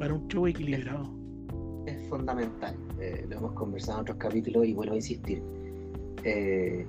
para 0.00 0.14
un 0.14 0.26
show 0.28 0.46
equilibrado? 0.48 1.08
es 1.86 2.08
fundamental. 2.08 2.74
eh, 3.00 3.24
lo 3.28 3.36
hemos 3.36 3.52
conversado 3.52 3.98
en 3.98 4.02
otros 4.02 4.18
capítulos 4.18 4.66
y 4.66 4.72
vuelvo 4.74 4.92
a 4.94 4.96
insistir. 4.96 5.42
Eh, 6.24 6.84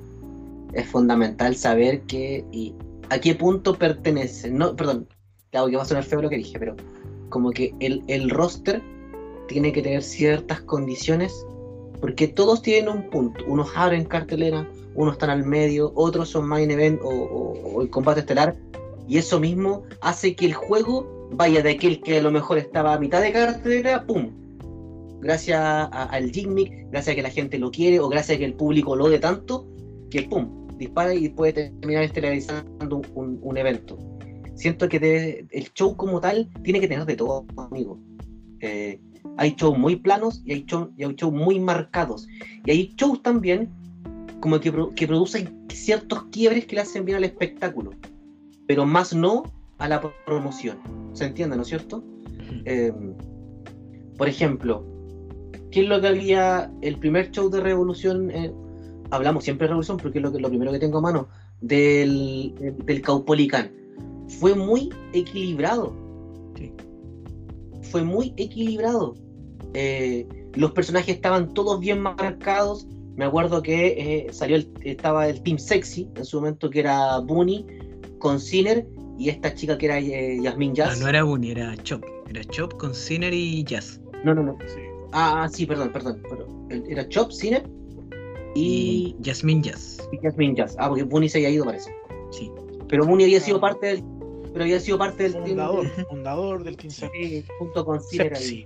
es 0.73 0.87
fundamental 0.87 1.55
saber 1.55 2.01
que 2.01 2.43
y 2.51 2.73
a 3.09 3.19
qué 3.19 3.35
punto 3.35 3.77
pertenece. 3.77 4.49
No, 4.51 4.75
perdón, 4.75 5.07
claro 5.51 5.67
que 5.67 5.75
va 5.77 5.83
a 5.83 5.85
sonar 5.85 6.03
feo 6.03 6.21
lo 6.21 6.29
que 6.29 6.37
dije, 6.37 6.57
pero 6.59 6.75
como 7.29 7.51
que 7.51 7.73
el, 7.79 8.03
el 8.07 8.29
roster 8.29 8.81
tiene 9.47 9.71
que 9.73 9.81
tener 9.81 10.01
ciertas 10.03 10.61
condiciones 10.61 11.45
porque 11.99 12.27
todos 12.27 12.61
tienen 12.61 12.89
un 12.93 13.09
punto. 13.09 13.43
Unos 13.47 13.69
abren 13.75 14.05
cartelera, 14.05 14.67
unos 14.95 15.13
están 15.13 15.29
al 15.29 15.45
medio, 15.45 15.91
otros 15.95 16.29
son 16.29 16.47
main 16.47 16.71
event 16.71 16.99
o, 17.03 17.09
o- 17.09 17.75
o 17.75 17.81
el 17.81 17.89
combate 17.89 18.21
estelar. 18.21 18.55
Y 19.07 19.17
eso 19.17 19.39
mismo 19.39 19.83
hace 20.01 20.35
que 20.35 20.45
el 20.45 20.53
juego 20.53 21.20
vaya 21.31 21.61
de 21.61 21.71
aquel 21.71 22.01
que 22.01 22.17
a 22.17 22.21
lo 22.21 22.31
mejor 22.31 22.57
estaba 22.57 22.93
a 22.93 22.99
mitad 22.99 23.21
de 23.21 23.31
cartelera, 23.31 24.05
¡pum! 24.05 24.31
Gracias 25.21 25.59
a- 25.59 25.85
al 26.05 26.31
gimmick, 26.31 26.89
gracias 26.91 27.13
a 27.13 27.15
que 27.15 27.21
la 27.21 27.29
gente 27.29 27.59
lo 27.59 27.71
quiere 27.71 27.99
o 27.99 28.09
gracias 28.09 28.35
a 28.35 28.39
que 28.39 28.45
el 28.45 28.53
público 28.55 28.95
lo 28.95 29.07
de 29.09 29.19
tanto, 29.19 29.67
que 30.09 30.23
¡pum! 30.23 30.67
dispara 30.77 31.13
y 31.13 31.29
puede 31.29 31.53
terminar 31.53 32.03
estelarizando 32.03 33.01
un, 33.13 33.39
un- 33.41 33.57
evento. 33.57 33.97
Siento 34.55 34.89
que 34.89 35.45
el 35.51 35.73
show 35.73 35.95
como 35.95 36.19
tal 36.19 36.49
tiene 36.63 36.79
que 36.79 36.87
tener 36.87 37.05
de 37.05 37.15
todo, 37.15 37.45
amigo. 37.57 37.99
Eh, 38.61 38.99
hay 39.37 39.55
shows 39.55 39.77
muy 39.77 39.95
planos 39.95 40.41
y 40.45 40.53
hay, 40.53 40.65
show- 40.65 40.91
shows 40.97 41.33
muy 41.33 41.59
marcados. 41.59 42.27
Y 42.65 42.71
hay 42.71 42.93
shows 42.97 43.21
también 43.21 43.69
como 44.39 44.59
que, 44.59 44.73
que 44.95 45.07
producen 45.07 45.65
ciertos 45.69 46.23
quiebres 46.31 46.65
que 46.65 46.75
le 46.75 46.81
hacen 46.81 47.05
bien 47.05 47.17
al 47.17 47.23
espectáculo, 47.23 47.91
pero 48.67 48.85
más 48.85 49.13
no 49.13 49.43
a 49.81 49.87
la 49.87 49.99
promoción. 50.25 50.77
¿Se 51.13 51.25
entiende, 51.25 51.55
no 51.55 51.63
es 51.63 51.67
cierto? 51.67 52.03
Eh, 52.65 52.91
por 54.17 54.27
ejemplo, 54.29 54.85
¿qué 55.71 55.81
es 55.81 55.87
lo 55.87 55.99
que 55.99 56.07
había 56.07 56.71
el 56.81 56.97
primer 56.97 57.31
show 57.31 57.49
de 57.49 57.59
Revolución? 57.61 58.29
eh, 58.31 58.51
hablamos 59.09 59.43
siempre 59.43 59.65
de 59.65 59.69
Revolución 59.69 59.97
porque 59.97 60.19
es 60.19 60.23
lo, 60.23 60.31
que, 60.31 60.39
lo 60.39 60.49
primero 60.49 60.71
que 60.71 60.79
tengo 60.79 60.99
a 60.99 61.01
mano, 61.01 61.27
del, 61.61 62.53
del 62.85 63.01
Caupolicán. 63.01 63.71
Fue 64.39 64.55
muy 64.55 64.89
equilibrado. 65.13 65.93
Sí. 66.55 66.71
Fue 67.83 68.03
muy 68.03 68.33
equilibrado. 68.37 69.15
Eh, 69.73 70.27
los 70.53 70.71
personajes 70.71 71.15
estaban 71.15 71.53
todos 71.53 71.79
bien 71.79 71.99
marcados. 72.01 72.87
Me 73.15 73.25
acuerdo 73.25 73.61
que 73.61 73.87
eh, 74.27 74.27
salió 74.31 74.55
el- 74.55 74.71
estaba 74.83 75.27
el 75.27 75.41
Team 75.41 75.57
Sexy 75.57 76.07
en 76.15 76.23
su 76.25 76.37
momento, 76.39 76.69
que 76.69 76.79
era 76.79 77.17
Bunny 77.19 77.65
con 78.19 78.39
Sinner 78.39 78.85
y 79.21 79.29
esta 79.29 79.53
chica 79.53 79.77
que 79.77 79.85
era 79.85 79.99
eh, 79.99 80.39
Yasmin 80.41 80.69
No, 80.69 80.75
Jazz. 80.75 80.99
no 80.99 81.07
era 81.07 81.23
Bunny, 81.23 81.51
era 81.51 81.75
Chop. 81.83 82.03
Era 82.29 82.43
Chop 82.45 82.73
con 82.77 82.93
Sinner 82.95 83.33
y 83.33 83.63
Jazz. 83.63 83.99
no, 84.23 84.33
no, 84.33 84.43
no. 84.43 84.57
Sí. 84.67 84.79
Ah, 85.13 85.47
sí, 85.51 85.65
perdón, 85.65 85.91
perdón. 85.91 86.21
pero 86.29 86.47
era 86.87 87.07
Chop, 87.09 87.31
Sinner 87.31 87.63
y, 88.55 89.15
Y 89.19 89.23
Jasmine 89.23 89.61
Jazz. 89.61 90.09
y 90.11 90.19
Yasmin 90.23 90.55
Jazz. 90.55 90.75
Ah, 90.79 90.87
porque 90.89 91.03
Bunny 91.03 91.29
se 91.29 91.37
había 91.39 91.49
ido, 91.49 91.65
parece. 91.65 91.93
Sí. 92.31 92.49
Pero 92.87 93.05
Bunny 93.05 93.23
había 93.25 93.39
sido 93.41 93.57
Ah. 93.57 93.61
parte 93.61 93.87
del. 93.87 94.03
Pero 94.53 94.63
había 94.65 94.79
sido 94.79 94.97
parte 94.97 95.23
del 95.23 95.33
team- 95.33 95.47
Fundador, 95.47 95.87
fundador 96.09 96.63
del 96.63 96.75
Team 96.77 96.91
Sí, 96.91 97.45
junto 97.59 97.85
con 97.85 98.01
Sinner 98.01 98.33
ahí. 98.35 98.65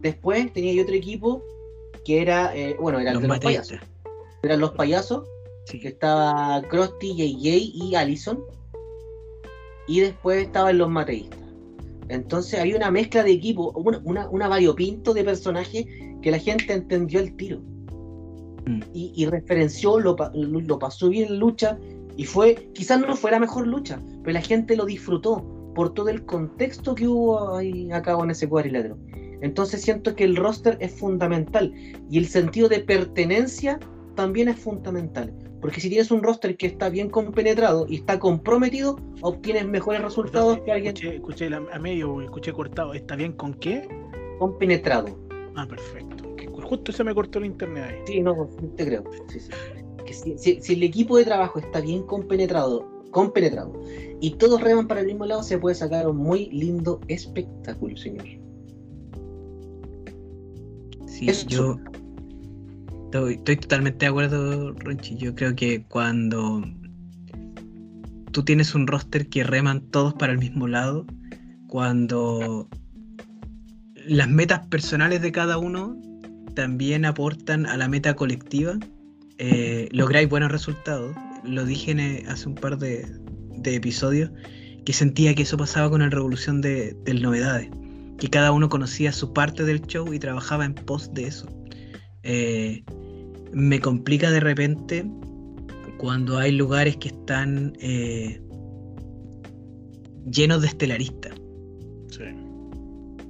Después 0.00 0.52
tenía 0.52 0.72
yo 0.74 0.82
otro 0.82 0.94
equipo 0.94 1.42
que 2.04 2.20
era, 2.20 2.54
eh, 2.54 2.76
bueno, 2.78 2.98
era 3.00 3.10
el 3.10 3.14
Los 3.14 3.22
de 3.22 3.28
los 3.28 3.38
payasos. 3.38 3.78
Eran 4.42 4.60
los 4.60 4.72
payasos, 4.72 5.26
que 5.70 5.78
Sí. 5.80 5.86
estaba 5.86 6.60
Krusty, 6.68 7.14
JJ 7.16 7.56
y 7.74 7.94
Allison. 7.94 8.44
Y 9.86 10.00
después 10.00 10.46
estaban 10.46 10.78
los 10.78 10.90
mateístas. 10.90 11.38
Entonces 12.08 12.60
había 12.60 12.76
una 12.76 12.90
mezcla 12.90 13.22
de 13.22 13.32
equipo, 13.32 13.72
una, 13.76 14.00
una, 14.04 14.28
una 14.28 14.48
variopinto 14.48 15.14
de 15.14 15.24
personajes 15.24 15.86
que 16.22 16.30
la 16.30 16.38
gente 16.38 16.72
entendió 16.72 17.20
el 17.20 17.34
tiro. 17.36 17.60
Mm. 18.66 18.80
Y, 18.92 19.12
y 19.14 19.26
referenció, 19.26 19.98
lo, 20.00 20.16
lo, 20.34 20.60
lo 20.60 20.78
pasó 20.78 21.08
bien 21.08 21.28
en 21.28 21.38
lucha. 21.38 21.78
Y 22.16 22.24
fue, 22.24 22.70
quizás 22.74 23.00
no 23.00 23.16
fue 23.16 23.30
la 23.30 23.40
mejor 23.40 23.66
lucha, 23.66 24.00
pero 24.22 24.32
la 24.34 24.40
gente 24.40 24.76
lo 24.76 24.84
disfrutó 24.84 25.44
por 25.74 25.92
todo 25.92 26.08
el 26.08 26.24
contexto 26.24 26.94
que 26.94 27.08
hubo 27.08 27.56
ahí 27.56 27.90
a 27.90 28.00
cabo 28.02 28.24
en 28.24 28.30
ese 28.30 28.48
cuadrilátero. 28.48 28.96
Entonces 29.40 29.82
siento 29.82 30.14
que 30.14 30.24
el 30.24 30.36
roster 30.36 30.78
es 30.80 30.92
fundamental 30.92 31.72
y 32.08 32.18
el 32.18 32.26
sentido 32.26 32.68
de 32.68 32.80
pertenencia 32.80 33.78
también 34.14 34.48
es 34.48 34.58
fundamental. 34.58 35.34
Porque 35.64 35.80
si 35.80 35.88
tienes 35.88 36.10
un 36.10 36.22
roster 36.22 36.58
que 36.58 36.66
está 36.66 36.90
bien 36.90 37.08
compenetrado 37.08 37.86
y 37.88 37.94
está 37.94 38.18
comprometido, 38.18 38.98
obtienes 39.22 39.66
mejores 39.66 40.02
resultados 40.02 40.58
que 40.60 40.70
alguien 40.70 40.92
Escuché, 40.94 41.14
escuché 41.16 41.48
la- 41.48 41.62
a 41.72 41.78
medio, 41.78 42.20
escuché 42.20 42.52
cortado. 42.52 42.92
¿Está 42.92 43.16
bien 43.16 43.32
con 43.32 43.54
qué? 43.54 43.88
compenetrado. 44.38 45.16
Ah, 45.56 45.66
perfecto. 45.66 46.36
Que 46.36 46.48
justo 46.48 46.92
se 46.92 47.02
me 47.02 47.14
cortó 47.14 47.38
el 47.38 47.46
internet 47.46 47.84
ahí. 47.88 47.96
Sí, 48.06 48.20
no, 48.20 48.46
te 48.76 48.84
creo. 48.84 49.04
Sí, 49.28 49.40
sí. 49.40 49.48
Que 50.04 50.12
si, 50.12 50.36
si- 50.36 50.60
si 50.60 50.74
el 50.74 50.82
equipo 50.82 51.16
de 51.16 51.24
trabajo 51.24 51.58
está 51.58 51.80
bien 51.80 52.02
compenetrado, 52.02 52.86
compenetrado 53.10 53.72
y 54.20 54.32
todos 54.32 54.60
reman 54.60 54.86
para 54.86 55.00
el 55.00 55.06
mismo 55.06 55.24
lado, 55.24 55.42
se 55.42 55.56
puede 55.56 55.76
sacar 55.76 56.06
un 56.06 56.18
muy 56.18 56.50
lindo 56.50 57.00
espectáculo, 57.08 57.96
señor. 57.96 58.26
Sí, 61.06 61.30
Eso. 61.30 61.46
yo 61.48 61.76
estoy, 63.14 63.56
totalmente 63.56 64.04
de 64.04 64.10
acuerdo, 64.10 64.72
Ronchi. 64.72 65.16
Yo 65.16 65.34
creo 65.34 65.54
que 65.54 65.84
cuando 65.84 66.62
tú 68.32 68.44
tienes 68.44 68.74
un 68.74 68.86
roster 68.86 69.28
que 69.28 69.44
reman 69.44 69.80
todos 69.90 70.14
para 70.14 70.32
el 70.32 70.38
mismo 70.38 70.66
lado, 70.66 71.06
cuando 71.68 72.68
las 74.06 74.28
metas 74.28 74.66
personales 74.66 75.22
de 75.22 75.32
cada 75.32 75.58
uno 75.58 75.96
también 76.54 77.04
aportan 77.04 77.66
a 77.66 77.76
la 77.76 77.88
meta 77.88 78.14
colectiva. 78.14 78.78
Eh, 79.38 79.88
lográis 79.92 80.28
buenos 80.28 80.50
resultados. 80.50 81.14
Lo 81.44 81.64
dije 81.64 82.24
hace 82.28 82.48
un 82.48 82.54
par 82.54 82.78
de, 82.78 83.06
episodios 83.64 84.30
que 84.84 84.92
sentía 84.92 85.34
que 85.34 85.42
eso 85.42 85.56
pasaba 85.56 85.88
con 85.88 86.00
la 86.00 86.10
revolución 86.10 86.60
de, 86.60 86.96
novedades. 87.20 87.70
Que 88.18 88.28
cada 88.28 88.52
uno 88.52 88.68
conocía 88.68 89.12
su 89.12 89.32
parte 89.32 89.64
del 89.64 89.82
show 89.82 90.12
y 90.12 90.18
trabajaba 90.18 90.64
en 90.64 90.74
pos 90.74 91.12
de 91.14 91.26
eso. 91.26 91.48
Eh, 92.22 92.84
me 93.54 93.80
complica 93.80 94.30
de 94.30 94.40
repente 94.40 95.04
cuando 95.98 96.38
hay 96.38 96.52
lugares 96.52 96.96
que 96.96 97.08
están 97.08 97.72
eh, 97.80 98.40
llenos 100.30 100.62
de 100.62 100.68
estelaristas. 100.68 101.32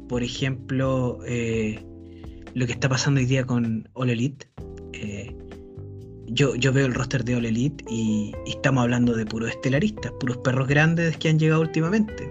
Por 0.08 0.22
ejemplo, 0.22 1.18
eh, 1.26 1.82
lo 2.54 2.66
que 2.66 2.72
está 2.72 2.88
pasando 2.88 3.20
hoy 3.20 3.26
día 3.26 3.44
con 3.44 3.88
All 3.94 4.10
Elite. 4.10 4.46
Eh, 4.92 5.34
yo, 6.26 6.54
yo, 6.56 6.72
veo 6.72 6.86
el 6.86 6.94
roster 6.94 7.24
de 7.24 7.36
All 7.36 7.46
Elite 7.46 7.84
y, 7.90 8.32
estamos 8.46 8.82
hablando 8.82 9.14
de 9.14 9.24
puros 9.24 9.50
estelaristas, 9.50 10.12
puros 10.20 10.36
perros 10.38 10.68
grandes 10.68 11.16
que 11.16 11.30
han 11.30 11.38
llegado 11.38 11.62
últimamente. 11.62 12.30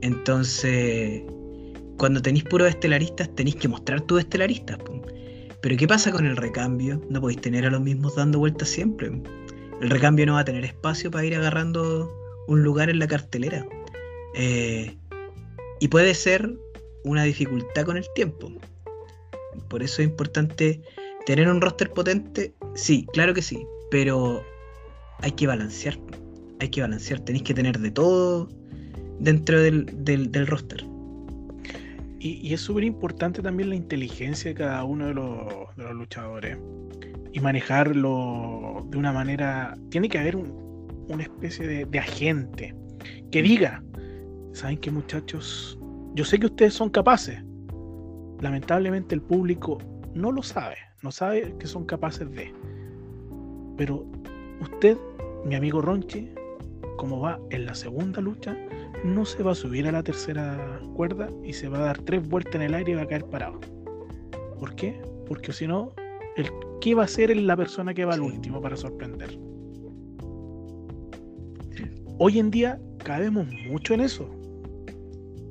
Entonces, 0.00 1.22
cuando 1.96 2.20
tenéis 2.20 2.44
puros 2.44 2.68
estelaristas, 2.68 3.34
tenéis 3.34 3.56
que 3.56 3.68
mostrar 3.68 4.00
tus 4.02 4.20
estelaristas. 4.20 4.78
Pero 5.62 5.76
¿qué 5.76 5.86
pasa 5.86 6.10
con 6.10 6.26
el 6.26 6.36
recambio? 6.36 7.00
No 7.10 7.20
podéis 7.20 7.40
tener 7.40 7.66
a 7.66 7.70
los 7.70 7.80
mismos 7.80 8.16
dando 8.16 8.38
vueltas 8.38 8.68
siempre. 8.68 9.10
El 9.80 9.90
recambio 9.90 10.26
no 10.26 10.34
va 10.34 10.40
a 10.40 10.44
tener 10.44 10.64
espacio 10.64 11.10
para 11.10 11.24
ir 11.24 11.34
agarrando 11.34 12.10
un 12.48 12.62
lugar 12.62 12.88
en 12.88 12.98
la 12.98 13.06
cartelera. 13.06 13.66
Eh, 14.34 14.96
y 15.80 15.88
puede 15.88 16.14
ser 16.14 16.50
una 17.04 17.24
dificultad 17.24 17.84
con 17.84 17.96
el 17.96 18.06
tiempo. 18.14 18.52
Por 19.68 19.82
eso 19.82 20.02
es 20.02 20.08
importante 20.08 20.80
tener 21.26 21.48
un 21.48 21.60
roster 21.60 21.90
potente. 21.90 22.54
Sí, 22.74 23.06
claro 23.12 23.34
que 23.34 23.42
sí, 23.42 23.66
pero 23.90 24.42
hay 25.18 25.32
que 25.32 25.46
balancear. 25.46 25.98
Hay 26.60 26.68
que 26.68 26.80
balancear. 26.80 27.20
Tenéis 27.20 27.44
que 27.44 27.54
tener 27.54 27.78
de 27.78 27.90
todo 27.90 28.48
dentro 29.18 29.60
del, 29.60 29.86
del 30.04 30.46
roster. 30.46 30.89
Y, 32.22 32.52
es 32.52 32.60
súper 32.60 32.84
importante 32.84 33.40
también 33.40 33.70
la 33.70 33.76
inteligencia 33.76 34.50
de 34.50 34.54
cada 34.54 34.84
uno 34.84 35.06
de 35.06 35.14
los, 35.14 35.74
de 35.76 35.84
los, 35.84 35.94
luchadores. 35.94 36.58
Y 37.32 37.40
manejarlo 37.40 38.86
de 38.90 38.98
una 38.98 39.12
manera. 39.12 39.76
Tiene 39.88 40.08
que 40.08 40.18
haber 40.18 40.36
una 40.36 41.22
especie 41.22 41.86
de, 41.86 41.98
agente 41.98 42.74
que 43.30 43.42
diga: 43.42 43.82
¿Saben 44.52 44.76
qué, 44.76 44.90
muchachos? 44.90 45.78
Yo 46.14 46.24
sé 46.24 46.38
que 46.38 46.46
ustedes 46.46 46.74
son 46.74 46.90
capaces. 46.90 47.42
Lamentablemente, 48.40 49.14
el 49.14 49.22
público 49.22 49.78
no 50.14 50.30
lo 50.30 50.42
sabe. 50.42 50.76
No 51.02 51.10
sabe 51.10 51.54
que 51.58 51.66
son 51.66 51.86
capaces 51.86 52.30
de. 52.32 52.52
Pero 53.78 54.04
usted, 54.60 54.98
mi 55.46 55.54
amigo 55.54 55.80
Ronchi, 55.80 56.34
como 56.98 57.20
va 57.20 57.40
en 57.48 57.64
la 57.64 57.74
segunda 57.74 58.20
lucha, 58.20 58.54
no 59.04 59.24
se 59.24 59.42
va 59.42 59.52
a 59.52 59.54
subir 59.54 59.86
a 59.88 59.92
la 59.92 60.02
tercera 60.02 60.80
cuerda 60.94 61.28
y 61.44 61.52
se 61.52 61.68
va 61.68 61.78
a 61.78 61.82
dar 61.82 61.98
tres 62.02 62.28
vueltas 62.28 62.56
en 62.56 62.62
el 62.62 62.74
aire 62.74 62.92
y 62.92 62.94
va 62.94 63.02
a 63.02 63.06
caer 63.06 63.24
parado. 63.24 63.60
¿Por 64.58 64.74
qué? 64.74 65.00
Porque 65.26 65.52
si 65.52 65.66
no, 65.66 65.92
el 66.36 66.50
¿qué 66.80 66.94
va 66.94 67.04
a 67.04 67.08
ser 67.08 67.34
la 67.36 67.56
persona 67.56 67.94
que 67.94 68.04
va 68.04 68.14
al 68.14 68.20
último 68.20 68.60
para 68.60 68.76
sorprender? 68.76 69.38
Hoy 72.18 72.38
en 72.38 72.50
día 72.50 72.78
cabemos 72.98 73.46
mucho 73.68 73.94
en 73.94 74.00
eso. 74.00 74.30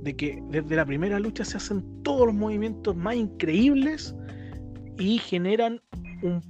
De 0.03 0.15
que 0.15 0.41
desde 0.49 0.75
la 0.75 0.85
primera 0.85 1.19
lucha 1.19 1.43
se 1.43 1.57
hacen 1.57 1.83
todos 2.03 2.27
los 2.27 2.35
movimientos 2.35 2.95
más 2.95 3.15
increíbles 3.15 4.15
y 4.97 5.17
generan 5.17 5.81
un 6.21 6.41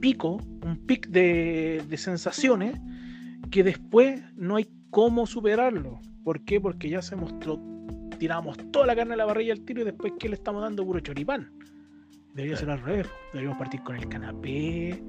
pico, 0.00 0.38
un 0.64 0.86
pic 0.86 1.08
de, 1.08 1.82
de 1.88 1.96
sensaciones 1.96 2.80
que 3.50 3.62
después 3.62 4.22
no 4.36 4.56
hay 4.56 4.68
cómo 4.90 5.26
superarlo. 5.26 6.00
¿Por 6.24 6.44
qué? 6.44 6.60
Porque 6.60 6.88
ya 6.88 7.02
se 7.02 7.16
mostró, 7.16 7.60
tiramos 8.18 8.56
toda 8.72 8.86
la 8.86 8.96
carne 8.96 9.14
a 9.14 9.16
la 9.18 9.26
barrilla 9.26 9.52
al 9.52 9.60
tiro 9.60 9.82
y 9.82 9.84
después 9.84 10.14
¿qué 10.18 10.28
le 10.28 10.36
estamos 10.36 10.62
dando 10.62 10.84
puro 10.84 11.00
choripán? 11.00 11.50
Debería 12.34 12.56
ser 12.56 12.70
al 12.70 12.80
revés. 12.82 13.06
Deberíamos 13.32 13.58
partir 13.58 13.82
con 13.82 13.96
el 13.96 14.08
canapé, 14.08 15.00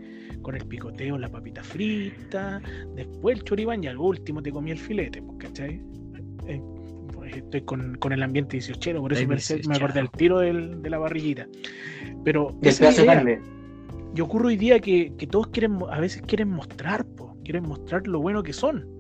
con 0.42 0.56
el 0.56 0.66
picoteo, 0.66 1.18
la 1.18 1.30
papita 1.30 1.64
frita, 1.64 2.62
después 2.96 3.38
el 3.40 3.44
choripán 3.44 3.84
y 3.84 3.88
al 3.88 3.98
último 3.98 4.44
te 4.44 4.52
comí 4.52 4.72
el 4.72 4.78
filete, 4.78 5.24
¿cachai? 5.40 5.82
Eh, 6.48 6.62
pues, 7.14 7.38
estoy 7.38 7.62
con, 7.62 7.98
el 8.12 8.22
ambiente 8.22 8.58
18, 8.58 9.00
por 9.00 9.14
eso 9.14 9.28
me, 9.28 9.76
acordé 9.76 10.02
del 10.02 10.12
tiro 10.12 10.40
de 10.40 10.90
la 10.90 11.00
barrillita. 11.00 11.48
Pero 12.24 12.56
y 14.16 14.22
ocurre 14.22 14.48
hoy 14.48 14.58
día 14.58 14.80
que, 14.80 15.12
todos 15.30 15.48
quieren, 15.48 15.80
a 15.90 16.00
veces 16.00 16.22
quieren 16.22 16.50
mostrar, 16.50 17.06
quieren 17.44 17.64
mostrar 17.64 18.08
lo 18.08 18.22
bueno 18.22 18.44
que 18.44 18.54
son. 18.54 18.95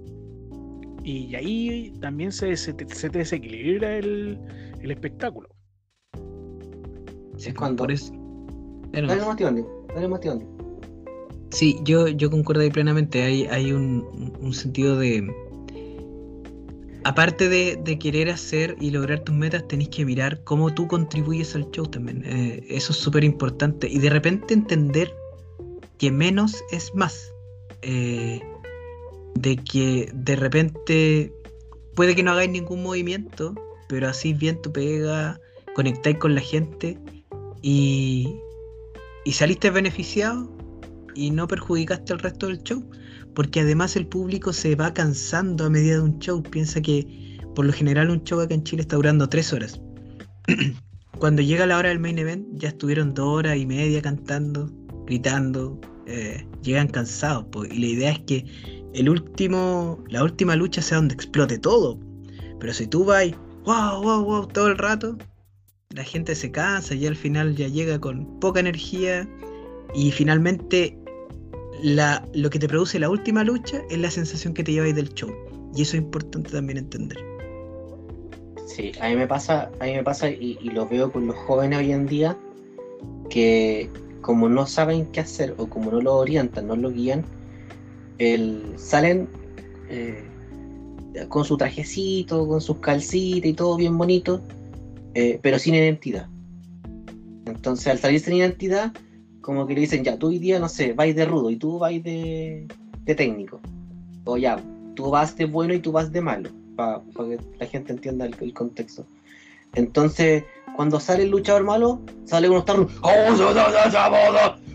Y 1.06 1.36
ahí 1.36 1.94
también 2.02 2.32
se, 2.32 2.58
se, 2.58 2.76
se 2.88 3.10
te 3.12 3.20
desequilibra 3.20 3.96
el, 3.98 4.40
el 4.82 4.90
espectáculo. 4.90 5.48
Es 7.38 7.54
cuando. 7.54 7.84
Por 7.84 7.94
Dale 8.92 9.06
más 9.24 9.38
dale 9.38 10.08
más 10.08 10.22
Sí, 11.52 11.78
yo, 11.84 12.08
yo 12.08 12.32
concuerdo 12.32 12.64
ahí 12.64 12.72
plenamente. 12.72 13.22
Hay, 13.22 13.46
hay 13.46 13.72
un, 13.72 14.34
un 14.42 14.52
sentido 14.52 14.98
de. 14.98 15.32
Aparte 17.04 17.50
de, 17.50 17.80
de, 17.84 18.00
querer 18.00 18.32
hacer 18.32 18.76
y 18.80 18.90
lograr 18.90 19.20
tus 19.20 19.36
metas, 19.36 19.68
tenés 19.68 19.90
que 19.90 20.06
mirar 20.06 20.44
cómo 20.44 20.74
tú 20.74 20.88
contribuyes 20.88 21.56
al 21.56 21.70
show 21.70 21.86
también. 21.86 22.24
Eh, 22.26 22.66
eso 22.68 22.94
es 22.94 22.98
súper 22.98 23.24
importante. 23.24 23.88
Y 23.88 24.00
de 24.00 24.10
repente 24.10 24.56
entender 24.56 25.14
que 26.00 26.12
menos 26.12 26.64
es 26.72 26.96
más. 26.96 27.32
Eh, 27.84 28.42
de 29.36 29.58
que 29.58 30.12
de 30.14 30.36
repente 30.36 31.34
puede 31.96 32.16
que 32.16 32.24
no 32.24 32.32
hagáis 32.32 32.50
ningún 32.50 32.84
movimiento, 32.84 33.54
pero 33.88 34.10
así 34.10 34.34
bien 34.34 34.62
tu 34.62 34.72
pega, 34.72 35.40
conectáis 35.76 36.18
con 36.18 36.36
la 36.36 36.42
gente 36.42 36.98
y, 37.62 38.36
y 39.26 39.32
saliste 39.32 39.70
beneficiado 39.70 40.50
y 41.14 41.32
no 41.32 41.48
perjudicaste 41.48 42.14
al 42.14 42.20
resto 42.20 42.48
del 42.48 42.62
show. 42.64 42.84
Porque 43.34 43.62
además 43.62 43.96
el 43.96 44.08
público 44.08 44.54
se 44.54 44.76
va 44.76 44.94
cansando 44.94 45.66
a 45.66 45.70
medida 45.70 45.96
de 45.96 46.02
un 46.02 46.20
show. 46.20 46.42
Piensa 46.42 46.82
que 46.82 47.38
por 47.54 47.66
lo 47.66 47.74
general 47.74 48.10
un 48.10 48.24
show 48.24 48.40
acá 48.40 48.54
en 48.54 48.64
Chile 48.64 48.82
está 48.82 48.96
durando 48.96 49.28
tres 49.28 49.52
horas. 49.52 49.82
Cuando 51.20 51.42
llega 51.42 51.66
la 51.66 51.78
hora 51.78 51.90
del 51.90 52.00
main 52.00 52.18
event 52.18 52.46
ya 52.54 52.70
estuvieron 52.70 53.14
dos 53.14 53.28
horas 53.28 53.58
y 53.58 53.66
media 53.66 54.02
cantando, 54.02 54.70
gritando, 55.06 55.80
eh, 56.08 56.46
llegan 56.62 56.88
cansados. 56.88 57.46
y 57.72 57.80
la 57.80 57.86
idea 57.88 58.12
es 58.12 58.20
que 58.20 58.85
el 58.96 59.10
último, 59.10 60.00
la 60.08 60.24
última 60.24 60.56
lucha 60.56 60.82
sea 60.82 60.98
donde 60.98 61.16
explote 61.16 61.60
todo. 61.60 62.00
Pero 62.60 62.74
si 62.74 62.88
tú 62.88 63.04
vas, 63.04 63.26
wow, 63.66 64.02
wow, 64.02 64.24
wow, 64.24 64.48
todo 64.48 64.68
el 64.68 64.78
rato, 64.78 65.18
la 65.90 66.04
gente 66.04 66.34
se 66.34 66.50
cansa 66.50 66.96
y 66.96 67.06
al 67.06 67.16
final 67.16 67.56
ya 67.56 67.68
llega 67.68 68.00
con 68.00 68.40
poca 68.40 68.62
energía 68.62 69.28
y 69.94 70.12
finalmente 70.12 70.98
la, 71.84 72.26
lo 72.34 72.50
que 72.50 72.58
te 72.58 72.68
produce 72.68 72.98
la 72.98 73.10
última 73.10 73.44
lucha 73.44 73.82
es 73.90 73.98
la 73.98 74.10
sensación 74.10 74.54
que 74.54 74.64
te 74.64 74.72
lleváis 74.72 74.96
del 74.96 75.14
show. 75.14 75.32
Y 75.76 75.82
eso 75.82 75.98
es 75.98 76.04
importante 76.04 76.52
también 76.52 76.78
entender. 76.78 77.18
Sí, 78.66 78.94
a 79.02 79.10
mí 79.10 79.18
me 79.18 79.28
pasa, 79.28 79.70
a 79.80 79.84
mí 79.84 79.94
me 79.94 80.04
pasa 80.04 80.30
y, 80.30 80.58
y 80.62 80.70
lo 80.70 80.88
veo 80.88 81.12
con 81.12 81.28
los 81.28 81.36
jóvenes 81.36 81.80
hoy 81.80 81.92
en 81.92 82.08
día, 82.08 82.38
que 83.30 83.90
como 84.22 84.48
no 84.48 84.66
saben 84.66 85.06
qué 85.08 85.20
hacer 85.20 85.54
o 85.58 85.68
como 85.68 85.92
no 85.92 86.02
lo 86.02 86.16
orientan, 86.16 86.68
no 86.68 86.76
lo 86.76 86.90
guían, 86.90 87.26
el, 88.18 88.74
salen 88.78 89.28
eh, 89.90 90.24
con 91.30 91.46
su 91.46 91.58
trajecito, 91.58 92.48
con 92.48 92.62
sus 92.62 92.78
calcitas 92.78 93.50
y 93.50 93.54
todo 93.54 93.78
bien 93.78 93.98
bonito, 93.98 94.42
eh, 95.14 95.40
pero 95.42 95.60
sin 95.60 95.76
identidad. 95.76 96.28
Entonces, 97.46 97.88
al 97.88 98.00
salir 98.00 98.20
sin 98.20 98.34
identidad, 98.34 98.92
como 99.42 99.68
que 99.68 99.76
le 99.76 99.82
dicen, 99.82 100.04
ya, 100.04 100.18
tú 100.18 100.28
hoy 100.28 100.40
día, 100.40 100.60
no 100.60 100.70
sé, 100.70 100.94
vais 100.94 101.16
de 101.16 101.26
rudo 101.26 101.50
y 101.50 101.56
tú 101.56 101.78
vais 101.80 102.04
de, 102.04 102.68
de 103.04 103.16
técnico. 103.16 103.60
O 104.26 104.38
ya, 104.38 104.60
tú 104.96 105.12
vas 105.12 105.36
de 105.36 105.46
bueno 105.46 105.74
y 105.74 105.80
tú 105.80 105.92
vas 105.92 106.12
de 106.12 106.22
malo, 106.22 106.50
para 106.76 107.02
que 107.16 107.40
la 107.60 107.68
gente 107.68 107.94
entienda 107.94 108.26
el, 108.26 108.54
contexto. 108.54 109.06
Entonces, 109.76 110.44
cuando 110.76 111.00
sale 111.00 111.24
el 111.24 111.30
luchador 111.30 111.64
malo, 111.64 112.02
sale 112.26 112.50
uno 112.50 112.60
estar, 112.60 112.78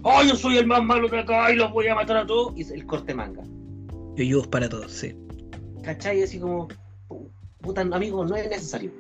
¡Oh, 0.03 0.19
¡Oh, 0.19 0.23
yo 0.23 0.35
soy 0.35 0.59
el 0.59 0.67
más 0.67 0.83
malo 0.83 1.09
de 1.09 1.21
acá 1.21 1.53
y 1.53 1.57
los 1.57 1.71
voy 1.73 1.89
a 1.89 1.95
matar 1.95 2.17
a 2.17 2.27
todos! 2.27 2.53
Y 2.57 2.63
el 2.73 2.87
corte 2.87 3.15
manga. 3.15 3.43
Yo 4.17 4.25
ayudo 4.25 4.51
para 4.51 4.69
todos, 4.69 4.93
sí. 4.93 5.15
¿Cachai? 5.83 6.23
Así 6.23 6.39
como, 6.39 6.69
puta, 7.61 7.83
amigo, 7.83 8.25
no 8.25 8.37
es 8.37 8.49
necesario. 8.49 8.91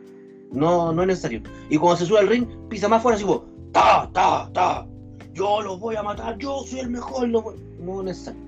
No, 0.53 0.93
no 0.93 1.03
es 1.03 1.09
necesario. 1.09 1.43
Y 1.69 1.77
cuando 1.77 1.99
se 1.99 2.07
sube 2.07 2.19
al 2.19 2.29
ring, 2.29 2.47
pisa 2.69 2.89
más 2.89 3.03
fuera, 3.03 3.17
así 3.17 3.25
como, 3.25 3.45
¡ta, 3.73 4.11
ta, 4.13 4.51
ta! 4.53 4.87
Yo 5.33 5.63
los 5.63 5.79
voy 5.79 5.97
a 5.97 6.03
matar, 6.03 6.37
yo 6.39 6.65
soy 6.67 6.81
el 6.81 6.91
mejor. 6.91 7.29
No 7.29 8.01
es 8.01 8.05
necesario. 8.05 8.41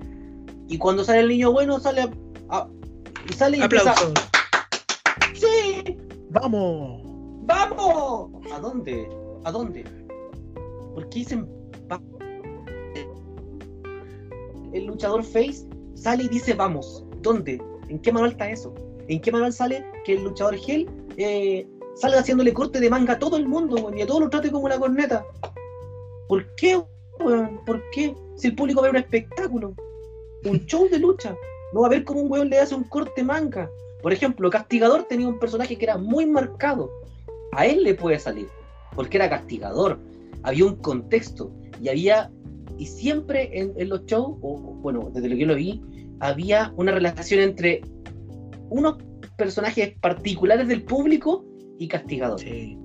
Y 0.67 0.77
cuando 0.77 1.03
sale 1.03 1.21
el 1.21 1.29
niño 1.29 1.51
bueno, 1.51 1.79
sale 1.79 2.09
a, 2.49 2.67
y 3.29 3.33
sale 3.33 3.57
y 3.57 3.61
Aplausos. 3.61 4.13
¡Sí! 5.33 5.97
¡Vamos! 6.29 7.01
¡Vamos! 7.45 8.31
¿A 8.51 8.59
dónde? 8.59 9.09
¿A 9.43 9.51
dónde? 9.51 9.83
¿Por 10.93 11.09
qué 11.09 11.19
dicen 11.19 11.47
el 14.73 14.85
luchador 14.85 15.23
face 15.23 15.65
sale 15.95 16.23
y 16.23 16.27
dice 16.29 16.53
vamos? 16.53 17.05
¿Dónde? 17.21 17.61
¿En 17.89 17.99
qué 17.99 18.11
manual 18.11 18.31
está 18.31 18.49
eso? 18.49 18.73
¿En 19.07 19.21
qué 19.21 19.31
manual 19.31 19.53
sale 19.53 19.85
que 20.05 20.13
el 20.13 20.23
luchador 20.23 20.55
Hell 20.55 20.89
eh, 21.17 21.67
sale 21.95 22.17
haciéndole 22.17 22.53
corte 22.53 22.79
de 22.79 22.89
manga 22.89 23.13
a 23.13 23.19
todo 23.19 23.37
el 23.37 23.47
mundo 23.47 23.91
y 23.95 24.01
a 24.01 24.07
todos 24.07 24.21
lo 24.21 24.29
trate 24.29 24.51
como 24.51 24.65
una 24.65 24.79
corneta? 24.79 25.25
¿Por 26.27 26.53
qué? 26.55 26.81
¿Por 27.19 27.89
qué? 27.91 28.15
Si 28.35 28.47
el 28.47 28.55
público 28.55 28.81
ve 28.81 28.89
un 28.89 28.97
espectáculo, 28.97 29.75
un 30.45 30.59
show 30.65 30.89
de 30.89 30.99
lucha, 30.99 31.35
no 31.73 31.81
va 31.81 31.87
a 31.87 31.91
ver 31.91 32.03
cómo 32.03 32.21
un 32.21 32.31
weón 32.31 32.49
le 32.49 32.59
hace 32.59 32.75
un 32.75 32.83
corte 32.83 33.23
manga. 33.23 33.69
Por 34.01 34.11
ejemplo, 34.11 34.49
Castigador 34.49 35.03
tenía 35.03 35.27
un 35.27 35.39
personaje 35.39 35.77
que 35.77 35.85
era 35.85 35.97
muy 35.97 36.25
marcado. 36.25 36.91
A 37.53 37.65
él 37.65 37.83
le 37.83 37.93
puede 37.93 38.19
salir, 38.19 38.47
porque 38.95 39.17
era 39.17 39.29
castigador. 39.29 39.99
Había 40.43 40.65
un 40.65 40.75
contexto 40.75 41.51
y 41.81 41.89
había, 41.89 42.31
y 42.77 42.85
siempre 42.85 43.49
en, 43.53 43.89
los 43.89 44.05
shows, 44.05 44.37
o 44.41 44.57
bueno, 44.81 45.11
desde 45.13 45.29
lo 45.29 45.35
que 45.35 45.41
yo 45.41 45.47
lo 45.47 45.55
vi, 45.55 45.81
había 46.19 46.73
una 46.77 46.91
relación 46.91 47.41
entre 47.41 47.81
unos 48.69 48.97
personajes 49.37 49.93
particulares 49.99 50.67
del 50.67 50.83
público 50.83 51.45
y 51.79 51.87
castigador. 51.87 52.39
Sí. 52.39 52.77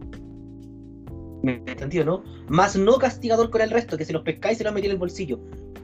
¿Me 1.42 1.54
entendido, 1.54 2.04
no? 2.04 2.22
Más 2.48 2.76
no 2.76 2.96
castigador 2.98 3.50
con 3.50 3.60
el 3.60 3.70
resto, 3.70 3.96
que 3.96 4.04
se 4.04 4.12
los 4.12 4.22
pescáis 4.22 4.56
y 4.56 4.58
se 4.58 4.64
los 4.64 4.74
metía 4.74 4.88
en 4.88 4.94
el 4.94 4.98
bolsillo. 4.98 5.38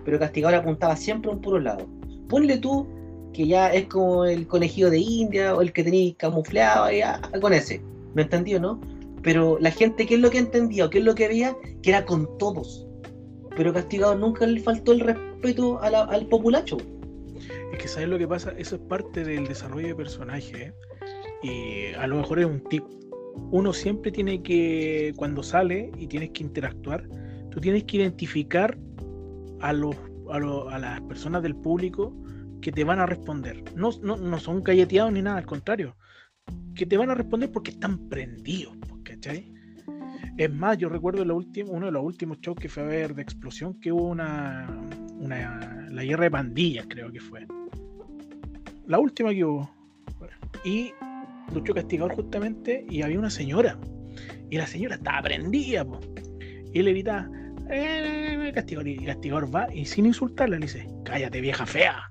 Pero 0.05 0.19
castigador 0.19 0.57
apuntaba 0.57 0.97
siempre 0.97 1.31
a 1.31 1.35
un 1.35 1.41
puro 1.41 1.61
lado. 1.61 1.87
Ponle 2.29 2.59
tú 2.59 2.87
que 3.33 3.47
ya 3.47 3.73
es 3.73 3.87
como 3.87 4.25
el 4.25 4.47
conejillo 4.47 4.91
de 4.91 4.99
India 4.99 5.55
o 5.55 5.61
el 5.61 5.73
que 5.73 5.85
tenéis 5.85 6.17
camuflado, 6.17 6.91
ya, 6.91 7.21
con 7.41 7.53
ese. 7.53 7.83
¿Me 8.15 8.23
entendió, 8.23 8.61
no? 8.61 8.81
Pero 9.23 9.59
la 9.59 9.71
gente, 9.71 10.07
¿qué 10.07 10.15
es 10.15 10.21
lo 10.21 10.31
que 10.31 10.39
entendía 10.39 10.87
o 10.87 10.91
qué 10.91 10.99
es 10.99 11.05
lo 11.05 11.15
que 11.15 11.29
veía? 11.29 11.57
Que 11.83 11.91
era 11.91 12.05
con 12.05 12.39
todos. 12.39 12.84
Pero 13.57 13.73
Castigador 13.73 14.19
nunca 14.19 14.47
le 14.47 14.61
faltó 14.61 14.93
el 14.93 15.01
respeto 15.01 15.81
al 15.81 16.27
populacho. 16.27 16.79
Es 17.73 17.79
que 17.79 17.89
sabes 17.89 18.09
lo 18.09 18.19
que 18.19 18.29
pasa, 18.29 18.53
eso 18.57 18.77
es 18.77 18.83
parte 18.83 19.25
del 19.25 19.47
desarrollo 19.47 19.89
de 19.89 19.95
personaje. 19.95 20.67
¿eh? 20.67 20.75
Y 21.43 21.95
a 21.95 22.07
lo 22.07 22.17
mejor 22.17 22.41
es 22.41 22.47
un 22.47 22.61
tip. 22.65 22.85
Uno 23.51 23.73
siempre 23.73 24.13
tiene 24.13 24.43
que, 24.43 25.13
cuando 25.17 25.43
sale 25.43 25.91
y 25.99 26.07
tienes 26.07 26.31
que 26.31 26.43
interactuar, 26.43 27.09
tú 27.51 27.61
tienes 27.61 27.85
que 27.85 27.99
identificar 27.99 28.79
a 29.61 29.73
los 29.73 29.97
a, 30.31 30.79
las 30.79 31.01
personas 31.03 31.43
del 31.43 31.55
público 31.55 32.15
que 32.61 32.73
te 32.73 32.85
van 32.85 32.99
a 32.99 33.07
responder. 33.07 33.63
No, 33.75 33.91
no, 34.03 34.17
no 34.17 34.39
son 34.39 34.63
galleteados 34.63 35.13
ni 35.13 35.23
nada, 35.23 35.39
al 35.39 35.47
contrario. 35.47 35.97
Que 36.75 36.87
te 36.87 36.97
van 36.97 37.11
a 37.11 37.15
responder 37.15 37.51
porque 37.53 37.73
están 37.73 38.09
prendidos, 38.09 38.77
¿cachai? 39.03 39.54
Es 40.37 40.53
más, 40.53 40.76
yo 40.78 40.89
recuerdo 40.89 41.22
uno 41.22 41.87
de 41.87 41.93
los 41.93 42.03
últimos 42.03 42.41
shows 42.41 42.59
que 42.59 42.68
fue 42.68 42.82
a 42.82 42.87
ver 42.87 43.14
de 43.14 43.22
explosión, 43.22 43.78
que 43.78 43.93
hubo 43.93 44.09
una, 44.09 44.66
la 45.91 46.05
guerra 46.05 46.24
de 46.24 46.30
pandillas, 46.30 46.87
creo 46.89 47.12
que 47.12 47.20
fue. 47.20 47.47
La 48.87 48.99
última 48.99 49.30
que 49.30 49.45
hubo. 49.45 49.70
Y 50.64 50.93
luchó 51.53 51.72
castigador 51.72 52.16
justamente 52.16 52.85
y 52.91 53.03
había 53.03 53.18
una 53.18 53.30
señora. 53.30 53.78
Y 54.51 54.57
la 54.57 54.66
señora 54.66 54.97
estaba 54.97 55.22
prendida, 55.22 55.87
y 56.72 56.82
le 56.82 56.91
gritaba, 56.91 57.28
eh, 57.70 58.51
castigador, 58.53 58.89
y 58.89 59.05
castigador 59.05 59.55
va 59.55 59.72
y 59.72 59.87
sin 59.87 60.07
insultarla 60.07 60.59
le 60.59 60.66
dice, 60.66 60.89
cállate 61.05 61.41
vieja 61.41 61.64
fea. 61.64 62.11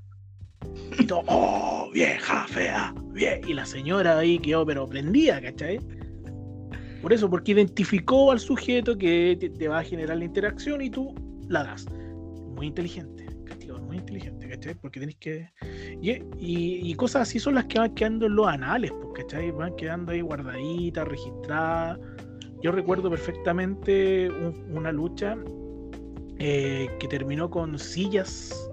Y 0.98 1.06
todo, 1.06 1.24
oh, 1.28 1.90
vieja 1.94 2.48
fea. 2.48 2.94
Y 3.46 3.54
la 3.54 3.66
señora 3.66 4.18
ahí 4.18 4.40
quedó 4.40 4.66
pero 4.66 4.88
prendida, 4.88 5.42
¿cachai? 5.42 5.80
Por 7.04 7.12
eso, 7.12 7.30
porque 7.30 7.52
identificó 7.52 8.32
al 8.32 8.40
sujeto 8.40 8.98
que 8.98 9.38
te, 9.60 9.68
va 9.68 9.80
a 9.80 9.84
generar 9.84 10.18
la 10.18 10.24
interacción 10.24 10.82
y 10.82 10.90
tú 10.90 11.14
la 11.50 11.66
das. 11.66 11.86
Muy 12.56 12.68
inteligente, 12.68 13.28
castigador, 13.44 13.82
muy 13.82 13.98
inteligente, 13.98 14.48
¿cachai? 14.48 14.74
Porque 14.76 15.02
tenés 15.02 15.18
que. 15.18 15.50
Y, 16.02 16.96
cosas 16.96 17.24
así 17.24 17.40
son 17.40 17.56
las 17.56 17.66
que 17.66 17.80
van 17.80 17.94
quedando 17.94 18.28
en 18.28 18.38
los 18.38 18.48
anales, 18.48 18.94
pues, 18.94 19.22
¿cachai? 19.22 19.52
Van 19.52 19.76
quedando 19.76 20.14
ahí 20.14 20.22
guardaditas, 20.22 21.06
registradas. 21.06 22.00
Yo 22.62 22.72
recuerdo 22.72 23.10
perfectamente 23.10 24.30
una 24.70 24.94
lucha 24.94 25.36
eh, 26.40 26.90
que 27.02 27.08
terminó 27.10 27.50
con 27.50 27.78
sillas 27.78 28.72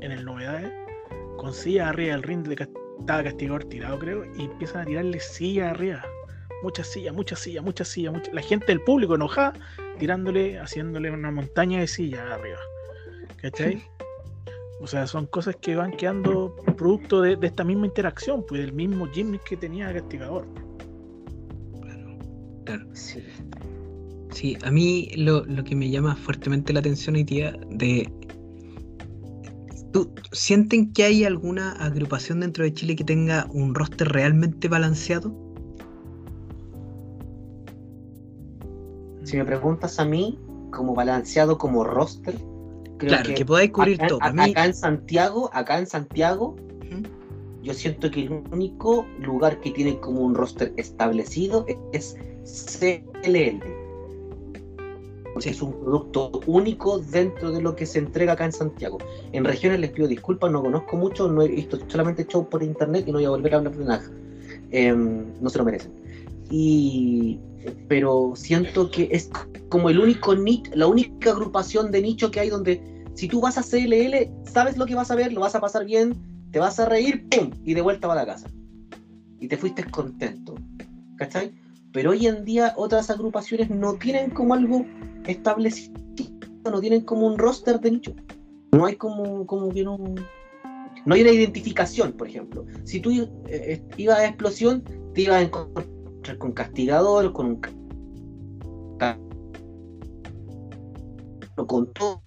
en 0.00 0.10
el 0.10 0.24
novedades, 0.24 0.72
con 1.36 1.52
sillas 1.52 1.88
arriba 1.88 2.12
del 2.12 2.22
ring 2.22 2.48
de 2.48 2.66
estaba 2.98 3.22
castigador 3.22 3.64
tirado, 3.64 3.98
creo, 3.98 4.24
y 4.38 4.44
empiezan 4.44 4.80
a 4.80 4.84
tirarle 4.86 5.20
sillas 5.20 5.72
arriba 5.72 6.02
muchas 6.62 6.86
sillas, 6.86 7.14
muchas 7.14 7.38
sillas, 7.40 7.64
muchas 7.64 7.88
sillas, 7.88 8.12
mucha... 8.12 8.32
la 8.32 8.42
gente 8.42 8.66
del 8.66 8.80
público 8.80 9.14
enojada, 9.14 9.54
tirándole, 9.98 10.58
haciéndole 10.58 11.10
una 11.10 11.30
montaña 11.30 11.80
de 11.80 11.86
sillas 11.86 12.30
arriba. 12.30 12.58
¿Cachai? 13.40 13.82
O 14.80 14.88
sea, 14.88 15.06
son 15.06 15.26
cosas 15.26 15.54
que 15.60 15.76
van 15.76 15.92
quedando 15.92 16.56
producto 16.76 17.20
de, 17.20 17.38
esta 17.40 17.62
misma 17.62 17.86
interacción, 17.86 18.44
pues 18.44 18.62
del 18.62 18.72
mismo 18.72 19.06
gimmick 19.06 19.44
que 19.44 19.56
tenía 19.56 19.88
el 19.88 20.00
castigador. 20.00 20.44
Claro, 21.80 22.18
claro. 22.64 22.86
Sí. 22.92 23.22
Sí, 24.32 24.58
a 24.64 24.72
mí 24.72 25.10
lo, 25.16 25.44
que 25.62 25.76
me 25.76 25.88
llama 25.88 26.16
fuertemente 26.16 26.72
la 26.72 26.80
atención 26.80 27.14
hoy 27.14 27.22
día 27.22 27.56
de 27.70 28.10
¿Tú, 29.92 30.12
¿Sienten 30.32 30.92
que 30.92 31.04
hay 31.04 31.24
alguna 31.24 31.72
agrupación 31.72 32.40
dentro 32.40 32.64
de 32.64 32.72
Chile 32.72 32.96
que 32.96 33.04
tenga 33.04 33.46
un 33.52 33.74
roster 33.74 34.08
realmente 34.08 34.66
balanceado? 34.66 35.32
Si 39.32 39.38
me 39.38 39.46
preguntas 39.46 39.98
a 39.98 40.04
mí, 40.04 40.38
como 40.70 40.94
balanceado 40.94 41.56
como 41.56 41.84
roster, 41.84 42.34
creo 42.98 43.22
que, 43.22 43.32
que 43.32 43.46
podáis 43.46 43.70
cubrir 43.70 43.94
acá, 43.94 44.06
todo. 44.08 44.18
Acá 44.20 44.66
en 44.66 44.74
Santiago, 44.74 45.48
acá 45.54 45.78
en 45.78 45.86
Santiago, 45.86 46.54
yo 47.62 47.72
siento 47.72 48.10
que 48.10 48.24
el 48.24 48.42
único 48.52 49.06
lugar 49.20 49.58
que 49.60 49.70
tiene 49.70 49.98
como 50.00 50.20
un 50.20 50.34
roster 50.34 50.74
establecido 50.76 51.64
es 51.92 52.14
CLL. 52.44 53.62
Porque 55.32 55.48
es 55.48 55.62
un 55.62 55.80
producto 55.80 56.42
único 56.44 56.98
dentro 56.98 57.52
de 57.52 57.62
lo 57.62 57.74
que 57.74 57.86
se 57.86 58.00
entrega 58.00 58.34
acá 58.34 58.44
en 58.44 58.52
Santiago. 58.52 58.98
En 59.32 59.46
regiones 59.46 59.80
les 59.80 59.92
pido 59.92 60.08
disculpas, 60.08 60.52
no 60.52 60.60
conozco 60.60 60.94
mucho, 60.98 61.26
no 61.26 61.40
he 61.40 61.48
visto 61.48 61.78
solamente 61.88 62.26
show 62.26 62.46
por 62.46 62.62
internet 62.62 63.04
y 63.06 63.12
no 63.12 63.16
voy 63.16 63.24
a 63.24 63.30
volver 63.30 63.54
a 63.54 63.58
hablar 63.58 63.74
de 63.74 63.84
nada. 63.86 64.10
Em, 64.72 65.24
no 65.40 65.48
se 65.48 65.56
lo 65.56 65.64
merecen. 65.64 65.90
Y 66.50 67.40
pero 67.88 68.32
siento 68.34 68.90
que 68.90 69.08
es 69.10 69.30
como 69.68 69.90
el 69.90 69.98
único 69.98 70.34
nicho, 70.34 70.70
la 70.74 70.86
única 70.86 71.30
agrupación 71.30 71.90
de 71.90 72.02
nicho 72.02 72.30
que 72.30 72.40
hay 72.40 72.50
donde 72.50 72.80
si 73.14 73.28
tú 73.28 73.40
vas 73.40 73.58
a 73.58 73.62
CLL, 73.62 74.30
sabes 74.44 74.76
lo 74.76 74.86
que 74.86 74.94
vas 74.94 75.10
a 75.10 75.14
ver, 75.14 75.32
lo 75.32 75.40
vas 75.40 75.54
a 75.54 75.60
pasar 75.60 75.84
bien, 75.84 76.14
te 76.50 76.58
vas 76.58 76.78
a 76.80 76.86
reír, 76.86 77.28
¡pum! 77.28 77.50
y 77.64 77.74
de 77.74 77.80
vuelta 77.80 78.08
va 78.08 78.14
a 78.14 78.16
la 78.16 78.26
casa. 78.26 78.48
Y 79.40 79.48
te 79.48 79.56
fuiste 79.56 79.84
contento. 79.84 80.54
¿Cachai? 81.16 81.52
Pero 81.92 82.10
hoy 82.10 82.26
en 82.26 82.44
día 82.44 82.74
otras 82.76 83.10
agrupaciones 83.10 83.70
no 83.70 83.94
tienen 83.94 84.30
como 84.30 84.54
algo 84.54 84.86
establecido, 85.26 86.00
no 86.70 86.80
tienen 86.80 87.02
como 87.02 87.26
un 87.26 87.38
roster 87.38 87.80
de 87.80 87.90
nicho. 87.92 88.14
No 88.72 88.86
hay 88.86 88.96
como, 88.96 89.46
como 89.46 89.68
que 89.70 89.84
no... 89.84 89.98
No 91.04 91.14
hay 91.14 91.22
una 91.22 91.32
identificación, 91.32 92.12
por 92.12 92.28
ejemplo. 92.28 92.64
Si 92.84 93.00
tú 93.00 93.10
eh, 93.48 93.82
ibas 93.96 94.20
a 94.20 94.26
explosión, 94.26 94.84
te 95.14 95.22
ibas 95.22 95.36
a 95.36 95.42
encontrar 95.42 95.84
con 96.38 96.52
castigador, 96.52 97.32
con 97.32 97.46
un 97.46 97.60
con 101.66 101.92
todo. 101.92 102.22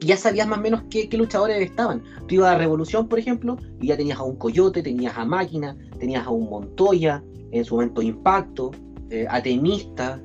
Ya 0.00 0.16
sabías 0.16 0.46
más 0.46 0.58
o 0.58 0.62
menos 0.62 0.82
qué, 0.90 1.08
luchadores 1.12 1.60
estaban. 1.60 2.02
Tú 2.28 2.36
ibas 2.36 2.54
a 2.54 2.58
Revolución, 2.58 3.08
por 3.08 3.18
ejemplo, 3.18 3.56
y 3.80 3.88
ya 3.88 3.96
tenías 3.96 4.18
a 4.18 4.22
un 4.22 4.36
Coyote, 4.36 4.82
tenías 4.82 5.16
a 5.18 5.24
Máquina, 5.24 5.76
tenías 5.98 6.26
a 6.26 6.30
un 6.30 6.48
Montoya, 6.48 7.22
en 7.50 7.64
su 7.64 7.74
momento 7.74 8.00
Impacto, 8.00 8.70
eh, 9.10 9.26
Atenista, 9.28 10.20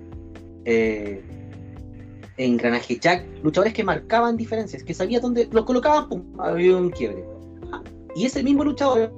eh, 0.66 1.24
Engranaje 2.38 3.00
Jack, 3.00 3.26
luchadores 3.44 3.74
que 3.74 3.84
marcaban 3.84 4.38
diferencias, 4.38 4.84
que 4.84 4.94
sabías 4.94 5.22
dónde 5.22 5.50
los 5.52 5.66
colocaban, 5.66 6.08
pum, 6.08 6.24
había 6.40 6.78
un 6.78 6.92
quiebre. 6.92 7.26
Y 8.16 8.26
ese 8.26 8.44
mismo 8.44 8.64
luchador, 8.64 9.12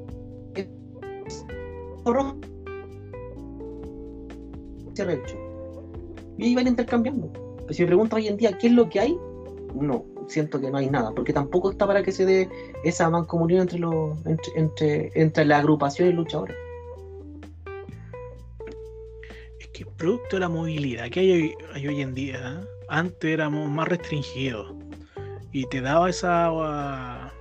y 6.37 6.47
iban 6.47 6.67
intercambiando. 6.67 7.31
Pero 7.57 7.73
si 7.73 7.81
me 7.83 7.87
preguntas 7.87 8.17
hoy 8.17 8.27
en 8.27 8.37
día 8.37 8.57
qué 8.57 8.67
es 8.67 8.73
lo 8.73 8.89
que 8.89 8.99
hay, 8.99 9.17
no, 9.73 10.05
siento 10.27 10.59
que 10.59 10.71
no 10.71 10.77
hay 10.77 10.89
nada, 10.89 11.11
porque 11.13 11.33
tampoco 11.33 11.71
está 11.71 11.85
para 11.87 12.03
que 12.03 12.11
se 12.11 12.25
dé 12.25 12.49
esa 12.83 13.09
mancomunión 13.09 13.61
entre 13.61 13.79
los 13.79 14.25
entre, 14.55 15.11
entre, 15.15 15.45
la 15.45 15.57
agrupación 15.57 16.09
y 16.09 16.13
luchadores. 16.13 16.55
Es 19.59 19.67
que 19.69 19.85
producto 19.85 20.37
de 20.37 20.39
la 20.41 20.49
movilidad 20.49 21.09
que 21.09 21.19
hay 21.19 21.87
hoy, 21.87 22.01
en 22.01 22.13
día, 22.13 22.37
¿eh? 22.37 22.67
antes 22.87 23.31
éramos 23.31 23.69
más 23.69 23.87
restringidos 23.87 24.73
y 25.51 25.65
te 25.67 25.81
daba 25.81 26.09
esa, 26.09 27.31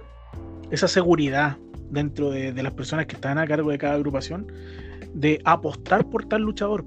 esa 0.70 0.88
seguridad 0.88 1.56
dentro 1.90 2.30
de, 2.30 2.52
de, 2.52 2.62
las 2.62 2.72
personas 2.72 3.06
que 3.06 3.14
estaban 3.14 3.38
a 3.38 3.46
cargo 3.46 3.70
de 3.70 3.78
cada 3.78 3.94
agrupación 3.94 4.50
de 5.14 5.40
apostar 5.44 6.08
por 6.10 6.26
tal 6.26 6.42
luchador. 6.42 6.84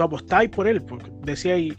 Tú 0.00 0.04
apostáis 0.04 0.48
por 0.48 0.66
él, 0.66 0.80
porque 0.80 1.10
decíais, 1.26 1.76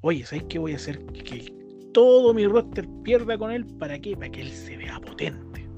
oye, 0.00 0.24
¿sabes 0.24 0.44
qué 0.44 0.60
voy 0.60 0.74
a 0.74 0.76
hacer? 0.76 1.04
Que 1.06 1.52
todo 1.92 2.32
mi 2.32 2.46
roster 2.46 2.86
pierda 3.02 3.36
con 3.36 3.50
él, 3.50 3.66
¿para 3.80 3.98
qué? 3.98 4.16
Para 4.16 4.30
que 4.30 4.42
él 4.42 4.52
se 4.52 4.76
vea 4.76 5.00
potente. 5.00 5.68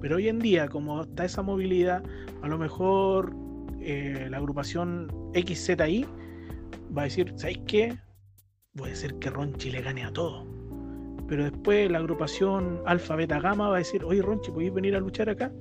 Pero 0.00 0.16
hoy 0.16 0.28
en 0.28 0.38
día, 0.38 0.66
como 0.66 1.02
está 1.02 1.26
esa 1.26 1.42
movilidad, 1.42 2.02
a 2.40 2.48
lo 2.48 2.56
mejor 2.56 3.36
eh, 3.82 4.28
la 4.30 4.38
agrupación 4.38 5.08
XZI 5.34 6.06
va 6.96 7.02
a 7.02 7.04
decir, 7.04 7.34
¿sabes 7.36 7.58
qué? 7.66 7.98
Puede 8.74 8.96
ser 8.96 9.14
que 9.16 9.28
Ronchi 9.28 9.70
le 9.70 9.82
gane 9.82 10.04
a 10.04 10.12
todo. 10.14 10.46
Pero 11.28 11.44
después 11.44 11.90
la 11.90 11.98
agrupación 11.98 12.80
Alfa 12.86 13.14
Beta 13.14 13.40
Gamma 13.40 13.68
va 13.68 13.74
a 13.74 13.80
decir, 13.80 14.02
oye 14.04 14.22
Ronchi, 14.22 14.52
¿podéis 14.52 14.72
venir 14.72 14.96
a 14.96 15.00
luchar 15.00 15.28
acá? 15.28 15.52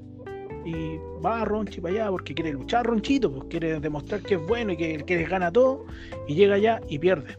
Y 0.65 0.97
va 1.23 1.45
Ronchi 1.45 1.81
para 1.81 1.93
allá 1.93 2.11
porque 2.11 2.33
quiere 2.33 2.53
luchar 2.53 2.85
Ronchito, 2.85 3.31
pues 3.31 3.45
quiere 3.49 3.79
demostrar 3.79 4.21
que 4.21 4.35
es 4.35 4.47
bueno 4.47 4.73
y 4.73 4.77
que, 4.77 5.03
que 5.05 5.17
les 5.17 5.29
gana 5.29 5.51
todo. 5.51 5.85
Y 6.27 6.35
llega 6.35 6.55
allá 6.55 6.81
y 6.89 6.99
pierde. 6.99 7.37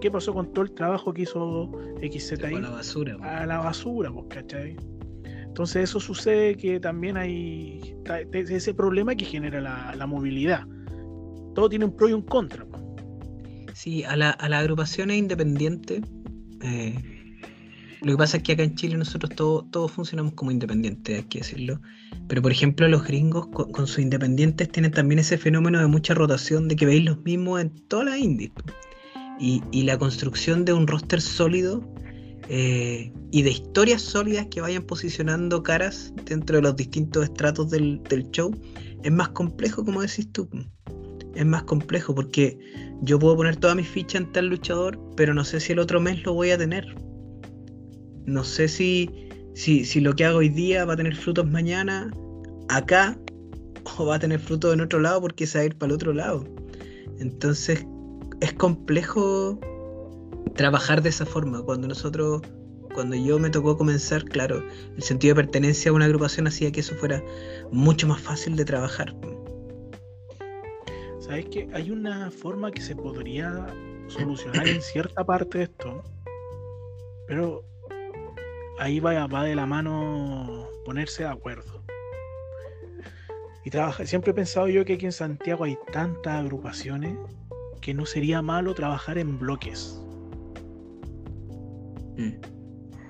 ¿Qué 0.00 0.10
pasó 0.10 0.32
con 0.32 0.52
todo 0.52 0.64
el 0.64 0.72
trabajo 0.72 1.12
que 1.12 1.22
hizo 1.22 1.70
XZI? 2.00 2.54
A 2.54 2.60
la 2.60 2.70
basura. 2.70 3.16
A 3.20 3.46
la 3.46 3.58
basura, 3.58 4.12
pues, 4.12 4.26
¿cachai? 4.28 4.76
Entonces 5.58 5.90
eso 5.90 5.98
sucede 5.98 6.56
que 6.56 6.78
también 6.78 7.16
hay 7.16 7.96
ese 8.32 8.74
problema 8.74 9.16
que 9.16 9.24
genera 9.24 9.60
la, 9.60 10.06
movilidad. 10.06 10.64
Todo 11.54 11.68
tiene 11.68 11.86
un 11.86 11.96
pro 11.96 12.08
y 12.08 12.12
un 12.12 12.22
contra. 12.22 12.64
Sí, 13.74 14.04
a, 14.04 14.14
la, 14.14 14.30
a 14.30 14.48
las 14.48 14.60
agrupaciones 14.60 15.16
independientes, 15.16 16.02
eh, 16.62 17.17
lo 18.02 18.12
que 18.12 18.16
pasa 18.18 18.36
es 18.38 18.42
que 18.42 18.52
acá 18.52 18.62
en 18.62 18.74
Chile 18.74 18.96
nosotros 18.96 19.32
todos 19.34 19.90
funcionamos 19.90 20.34
como 20.34 20.50
independientes, 20.50 21.18
hay 21.18 21.24
que 21.24 21.38
decirlo. 21.38 21.80
Pero 22.28 22.42
por 22.42 22.52
ejemplo 22.52 22.88
los 22.88 23.04
gringos 23.04 23.46
con, 23.48 23.86
sus 23.86 23.98
independientes 23.98 24.70
tienen 24.70 24.92
también 24.92 25.18
ese 25.18 25.38
fenómeno 25.38 25.80
de 25.80 25.86
mucha 25.86 26.14
rotación, 26.14 26.68
de 26.68 26.76
que 26.76 26.86
veis 26.86 27.04
los 27.04 27.22
mismos 27.24 27.60
en 27.60 27.70
todas 27.88 28.06
las 28.06 28.18
indies. 28.18 28.52
Y, 29.40 29.62
y 29.70 29.82
la 29.82 29.98
construcción 29.98 30.64
de 30.64 30.72
un 30.72 30.86
roster 30.86 31.20
sólido 31.20 31.82
eh, 32.50 33.12
y 33.30 33.42
de 33.42 33.50
historias 33.50 34.00
sólidas 34.00 34.46
que 34.46 34.62
vayan 34.62 34.82
posicionando 34.82 35.62
caras 35.62 36.14
dentro 36.24 36.56
de 36.56 36.62
los 36.62 36.76
distintos 36.76 37.24
estratos 37.24 37.68
del, 37.70 38.00
show, 38.32 38.54
es 39.02 39.12
más 39.12 39.28
complejo, 39.30 39.84
como 39.84 40.00
decís 40.00 40.32
tú. 40.32 40.48
Es 41.34 41.44
más 41.44 41.64
complejo 41.64 42.14
porque 42.14 42.58
yo 43.02 43.18
puedo 43.18 43.36
poner 43.36 43.56
toda 43.56 43.74
mi 43.74 43.84
ficha 43.84 44.18
en 44.18 44.32
tal 44.32 44.46
luchador, 44.46 44.98
pero 45.14 45.34
no 45.34 45.44
sé 45.44 45.60
si 45.60 45.72
el 45.72 45.78
otro 45.78 46.00
mes 46.00 46.24
lo 46.24 46.32
voy 46.32 46.50
a 46.50 46.58
tener. 46.58 46.86
No 48.28 48.44
sé 48.44 48.68
si, 48.68 49.10
si, 49.54 49.86
si 49.86 50.00
lo 50.00 50.14
que 50.14 50.26
hago 50.26 50.38
hoy 50.38 50.50
día 50.50 50.84
va 50.84 50.92
a 50.92 50.96
tener 50.96 51.16
frutos 51.16 51.50
mañana 51.50 52.10
acá 52.68 53.18
o 53.96 54.04
va 54.04 54.16
a 54.16 54.18
tener 54.18 54.38
frutos 54.38 54.74
en 54.74 54.82
otro 54.82 55.00
lado 55.00 55.22
porque 55.22 55.46
se 55.46 55.56
va 55.56 55.62
a 55.62 55.64
ir 55.64 55.76
para 55.76 55.88
el 55.88 55.94
otro 55.94 56.12
lado. 56.12 56.44
Entonces 57.20 57.86
es 58.42 58.52
complejo 58.52 59.58
trabajar 60.56 61.00
de 61.00 61.08
esa 61.08 61.24
forma. 61.24 61.62
Cuando 61.62 61.88
nosotros, 61.88 62.42
cuando 62.92 63.16
yo 63.16 63.38
me 63.38 63.48
tocó 63.48 63.78
comenzar, 63.78 64.22
claro, 64.24 64.62
el 64.94 65.02
sentido 65.02 65.34
de 65.34 65.44
pertenencia 65.44 65.90
a 65.90 65.94
una 65.94 66.04
agrupación 66.04 66.46
hacía 66.46 66.70
que 66.70 66.80
eso 66.80 66.94
fuera 66.96 67.24
mucho 67.72 68.06
más 68.06 68.20
fácil 68.20 68.56
de 68.56 68.66
trabajar. 68.66 69.16
¿Sabes 71.20 71.46
que 71.46 71.66
hay 71.72 71.90
una 71.90 72.30
forma 72.30 72.70
que 72.72 72.82
se 72.82 72.94
podría 72.94 73.68
solucionar 74.08 74.68
en 74.68 74.82
cierta 74.82 75.24
parte 75.24 75.58
de 75.58 75.64
esto? 75.64 76.04
Pero 77.26 77.64
ahí 78.78 79.00
va, 79.00 79.26
va 79.26 79.44
de 79.44 79.54
la 79.54 79.66
mano 79.66 80.68
ponerse 80.84 81.24
de 81.24 81.30
acuerdo. 81.30 81.82
Y 83.64 83.70
trabaja, 83.70 84.06
siempre 84.06 84.30
he 84.30 84.34
pensado 84.34 84.68
yo 84.68 84.84
que 84.84 84.94
aquí 84.94 85.06
en 85.06 85.12
Santiago 85.12 85.64
hay 85.64 85.76
tantas 85.92 86.36
agrupaciones 86.44 87.14
que 87.80 87.92
no 87.92 88.06
sería 88.06 88.40
malo 88.42 88.74
trabajar 88.74 89.18
en 89.18 89.38
bloques. 89.38 90.00
Mm. 92.16 92.32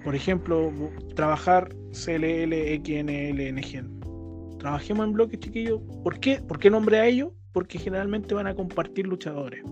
Por 0.05 0.15
ejemplo, 0.15 0.73
trabajar 1.15 1.69
CLL, 1.93 2.53
XNL, 2.83 3.53
NGN. 3.53 4.59
Trabajemos 4.59 5.07
en 5.07 5.13
bloques, 5.13 5.41
chiquillos. 5.41 5.81
¿Por 6.03 6.19
qué? 6.19 6.41
¿Por 6.41 6.59
qué 6.59 6.71
nombre 6.71 6.99
a 6.99 7.07
ellos? 7.07 7.31
Porque 7.53 7.79
generalmente 7.79 8.35
van 8.35 8.47
a 8.47 8.55
compartir 8.55 9.07
luchadores. 9.07 9.63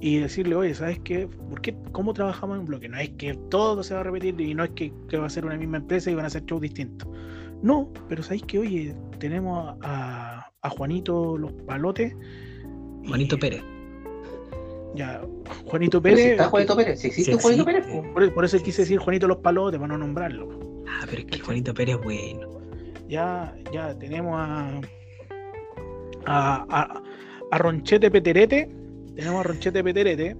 Y 0.00 0.18
decirle, 0.18 0.54
oye, 0.54 0.74
¿sabes 0.74 1.00
qué? 1.00 1.26
¿Por 1.26 1.60
qué? 1.60 1.76
¿Cómo 1.92 2.14
trabajamos 2.14 2.58
en 2.58 2.64
bloque? 2.66 2.88
No 2.88 2.98
es 2.98 3.10
que 3.10 3.34
todo 3.50 3.82
se 3.82 3.94
va 3.94 4.00
a 4.00 4.04
repetir 4.04 4.40
y 4.40 4.54
no 4.54 4.64
es 4.64 4.70
que, 4.70 4.92
va 5.16 5.26
a 5.26 5.30
ser 5.30 5.44
una 5.44 5.56
misma 5.56 5.78
empresa 5.78 6.10
y 6.10 6.14
van 6.14 6.24
a 6.24 6.28
hacer 6.28 6.44
shows 6.44 6.60
distintos. 6.60 7.08
No, 7.62 7.92
pero 8.08 8.22
¿sabéis 8.22 8.44
que, 8.44 8.58
oye, 8.58 8.94
tenemos 9.18 9.76
a, 9.82 10.50
Juanito 10.70 11.38
Los 11.38 11.52
Palotes? 11.52 12.14
Juanito 13.06 13.38
Pérez 13.38 13.62
ya, 14.94 15.22
Juanito 15.66 16.00
Pérez. 16.02 16.18
Si 16.18 16.30
está 16.30 16.48
Juanito 16.48 16.76
Pérez, 16.76 17.00
si 17.00 17.06
existe 17.08 17.34
Juanito 17.34 17.64
Pérez. 17.64 17.86
Por, 18.34 18.44
eso 18.44 18.58
quise 18.62 18.82
decir 18.82 18.98
Juanito 18.98 19.28
Los 19.28 19.38
Palotes, 19.38 19.78
para 19.78 19.92
no 19.92 19.98
nombrarlo. 19.98 20.48
Ah, 20.88 21.04
pero 21.08 21.22
es 21.22 21.26
que 21.26 21.38
Juanito 21.40 21.74
Pérez 21.74 21.96
es 21.96 22.04
bueno. 22.04 22.60
Ya, 23.08 23.54
ya 23.72 23.96
tenemos 23.98 24.34
a, 24.36 24.80
a, 26.26 27.02
a, 27.50 27.58
Ronchete 27.58 28.10
Peterete. 28.10 28.70
Tenemos 29.18 29.40
a 29.40 29.48
Ronchete 29.48 29.82
Peterete. 29.82 30.36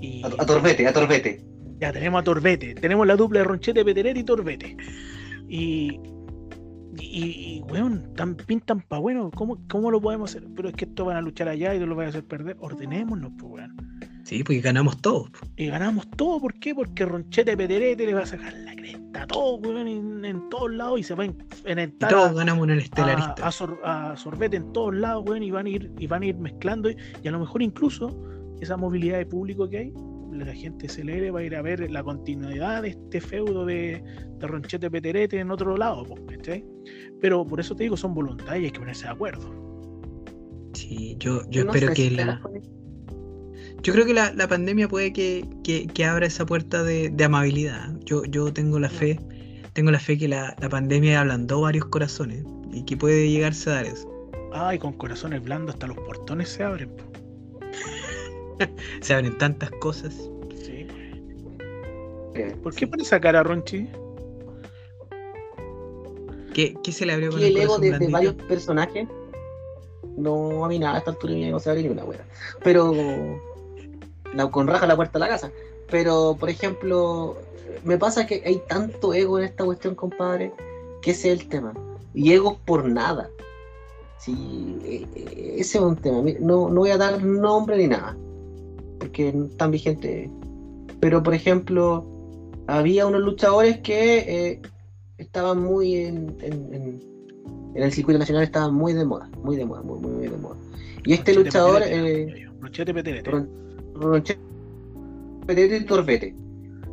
Y, 0.00 0.22
a, 0.22 0.28
a 0.28 0.46
Torbete, 0.46 0.86
a 0.86 0.92
Torbete. 0.92 1.44
Ya, 1.80 1.92
tenemos 1.92 2.20
a 2.20 2.22
Torbete. 2.24 2.76
Tenemos 2.76 3.04
la 3.04 3.16
dupla 3.16 3.40
de 3.40 3.46
Ronchete 3.46 3.84
Peterete 3.84 4.20
y 4.20 4.22
Torbete. 4.22 4.76
Y 5.48 5.98
y, 6.96 7.64
weón, 7.68 8.14
tan 8.14 8.36
pintan 8.36 8.80
pa' 8.80 8.98
bueno, 8.98 9.32
¿cómo, 9.34 9.58
¿cómo 9.68 9.90
lo 9.90 10.00
podemos 10.00 10.30
hacer? 10.30 10.48
Pero 10.54 10.68
es 10.68 10.76
que 10.76 10.84
esto 10.84 11.04
van 11.04 11.16
a 11.16 11.20
luchar 11.20 11.48
allá 11.48 11.74
y 11.74 11.80
tú 11.80 11.86
lo 11.86 11.96
vas 11.96 12.06
a 12.06 12.08
hacer 12.10 12.24
perder. 12.24 12.56
Ordenémonos, 12.60 13.32
pues, 13.36 13.52
weón. 13.52 13.76
Sí, 14.24 14.42
porque 14.42 14.60
ganamos 14.60 15.00
todos. 15.00 15.30
Y 15.56 15.66
ganamos 15.66 16.10
todo, 16.10 16.40
¿por 16.40 16.54
qué? 16.54 16.74
Porque 16.74 17.04
Ronchete 17.04 17.56
Pederete 17.56 18.06
le 18.06 18.14
va 18.14 18.22
a 18.22 18.26
sacar 18.26 18.52
la 18.54 18.74
cresta 18.74 19.22
a 19.22 19.26
todos, 19.26 19.60
weón, 19.60 20.24
en, 20.24 20.48
todos 20.48 20.72
lados 20.72 21.00
y 21.00 21.02
se 21.02 21.14
va 21.14 21.24
a 21.24 21.26
enfrentar. 21.26 22.10
todos 22.10 22.34
ganamos 22.34 22.64
en 22.64 22.70
el 22.70 22.78
estelarista. 22.80 23.46
A, 23.46 24.16
sorbete 24.16 24.56
en 24.56 24.72
todos 24.72 24.94
lados, 24.94 25.24
weón, 25.26 25.42
y 25.42 25.50
van 25.50 25.66
a 25.66 25.68
ir, 25.68 25.92
y 25.98 26.06
van 26.06 26.22
a 26.22 26.26
ir 26.26 26.36
mezclando. 26.36 26.90
Y, 26.90 26.96
y 27.22 27.28
a 27.28 27.30
lo 27.30 27.38
mejor 27.38 27.62
incluso 27.62 28.18
esa 28.60 28.76
movilidad 28.76 29.18
de 29.18 29.26
público 29.26 29.68
que 29.68 29.78
hay 29.78 29.92
la 30.38 30.52
gente 30.54 30.88
celere 30.88 31.30
va 31.30 31.40
a 31.40 31.42
ir 31.44 31.54
a 31.54 31.62
ver 31.62 31.90
la 31.90 32.02
continuidad 32.02 32.82
de 32.82 32.90
este 32.90 33.20
feudo 33.20 33.64
de, 33.64 34.02
de 34.38 34.46
Ronchete 34.46 34.90
Peterete 34.90 35.38
en 35.38 35.50
otro 35.50 35.76
lado, 35.76 36.04
Pero 37.20 37.46
por 37.46 37.60
eso 37.60 37.74
te 37.74 37.84
digo, 37.84 37.96
son 37.96 38.14
voluntades 38.14 38.62
y 38.62 38.64
hay 38.66 38.70
que 38.70 38.80
ponerse 38.80 39.04
de 39.04 39.10
acuerdo. 39.10 39.62
Sí, 40.74 41.16
yo, 41.18 41.48
yo, 41.50 41.62
espero 41.62 41.94
que 41.94 42.10
la. 42.10 42.40
Yo 43.84 43.92
creo 43.92 44.06
que 44.06 44.14
la, 44.14 44.32
la 44.32 44.48
pandemia 44.48 44.88
puede 44.88 45.12
que, 45.12 45.46
que, 45.62 46.04
abra 46.06 46.26
esa 46.26 46.46
puerta 46.46 46.82
de, 46.82 47.10
de, 47.10 47.24
amabilidad. 47.24 47.90
Yo, 48.06 48.24
yo 48.24 48.50
tengo 48.50 48.78
la 48.78 48.88
fe, 48.88 49.20
tengo 49.74 49.90
la 49.90 50.00
fe 50.00 50.16
que 50.16 50.26
la, 50.26 50.56
la 50.58 50.70
pandemia 50.70 51.20
ablandó 51.20 51.60
varios 51.60 51.84
corazones 51.84 52.44
y 52.72 52.82
que 52.86 52.96
puede 52.96 53.28
llegarse 53.28 53.68
a 53.68 53.74
dar 53.74 53.84
eso. 53.84 54.10
Ay, 54.54 54.78
con 54.78 54.94
corazones 54.94 55.44
blandos 55.44 55.74
hasta 55.74 55.86
los 55.86 55.98
portones 55.98 56.48
se 56.48 56.62
abren. 56.62 56.90
se 59.02 59.12
abren 59.12 59.36
tantas 59.36 59.70
cosas. 59.72 60.30
Sí. 60.56 60.86
¿Por 62.62 62.74
qué 62.74 62.86
pone 62.86 63.02
esa 63.02 63.20
cara, 63.20 63.42
Ronchi? 63.42 63.86
¿Qué, 66.54 66.74
¿Qué, 66.82 66.90
se 66.90 67.04
le 67.04 67.12
abrió 67.12 67.32
con 67.32 67.40
el, 67.40 67.54
el 67.54 67.56
ego 67.58 67.78
de, 67.78 68.08
varios 68.08 68.32
personajes? 68.34 69.06
No, 70.16 70.64
a 70.64 70.68
mí 70.68 70.78
nada, 70.78 70.94
a 70.94 70.98
esta 70.98 71.10
altura 71.10 71.34
no 71.34 71.58
se 71.58 71.68
abre 71.68 71.82
ni 71.82 71.90
una 71.90 72.04
wea. 72.04 72.24
Pero. 72.62 73.52
Con 74.50 74.66
raja 74.66 74.86
la 74.86 74.96
puerta 74.96 75.18
de 75.18 75.24
la 75.24 75.28
casa. 75.28 75.50
Pero, 75.90 76.36
por 76.38 76.50
ejemplo, 76.50 77.36
me 77.84 77.98
pasa 77.98 78.26
que 78.26 78.42
hay 78.44 78.62
tanto 78.68 79.14
ego 79.14 79.38
en 79.38 79.44
esta 79.44 79.64
cuestión, 79.64 79.94
compadre, 79.94 80.52
que 81.02 81.12
ese 81.12 81.32
es 81.32 81.40
el 81.40 81.48
tema. 81.48 81.74
Y 82.14 82.32
ego 82.32 82.58
por 82.64 82.84
nada. 82.84 83.28
Sí, 84.18 84.78
e, 84.84 85.06
e, 85.14 85.60
ese 85.60 85.78
es 85.78 85.84
un 85.84 85.96
tema. 85.96 86.22
No, 86.40 86.68
no 86.68 86.80
voy 86.80 86.90
a 86.90 86.96
dar 86.96 87.22
nombre 87.22 87.76
ni 87.76 87.88
nada 87.88 88.16
porque 89.04 89.32
no 89.32 89.44
están 89.46 89.70
vigentes. 89.70 90.30
Pero, 91.00 91.22
por 91.22 91.34
ejemplo, 91.34 92.06
había 92.66 93.06
unos 93.06 93.20
luchadores 93.20 93.78
que 93.80 94.18
eh, 94.18 94.62
estaban 95.18 95.62
muy 95.62 95.96
en, 95.96 96.36
en, 96.40 97.02
el 97.74 97.92
circuito 97.92 98.18
nacional, 98.18 98.44
estaban 98.44 98.74
muy 98.74 98.92
de 98.92 99.04
moda, 99.04 99.28
muy 99.42 99.56
de 99.56 99.66
moda, 99.66 99.82
muy, 99.82 99.98
muy, 99.98 100.28
de 100.28 100.36
moda. 100.38 100.56
Y 101.04 101.12
este 101.12 101.34
luchador. 101.34 101.82
Eh, 101.84 102.48
Ronchete 103.94 104.40
y 105.48 105.84
Torbete. 105.84 106.34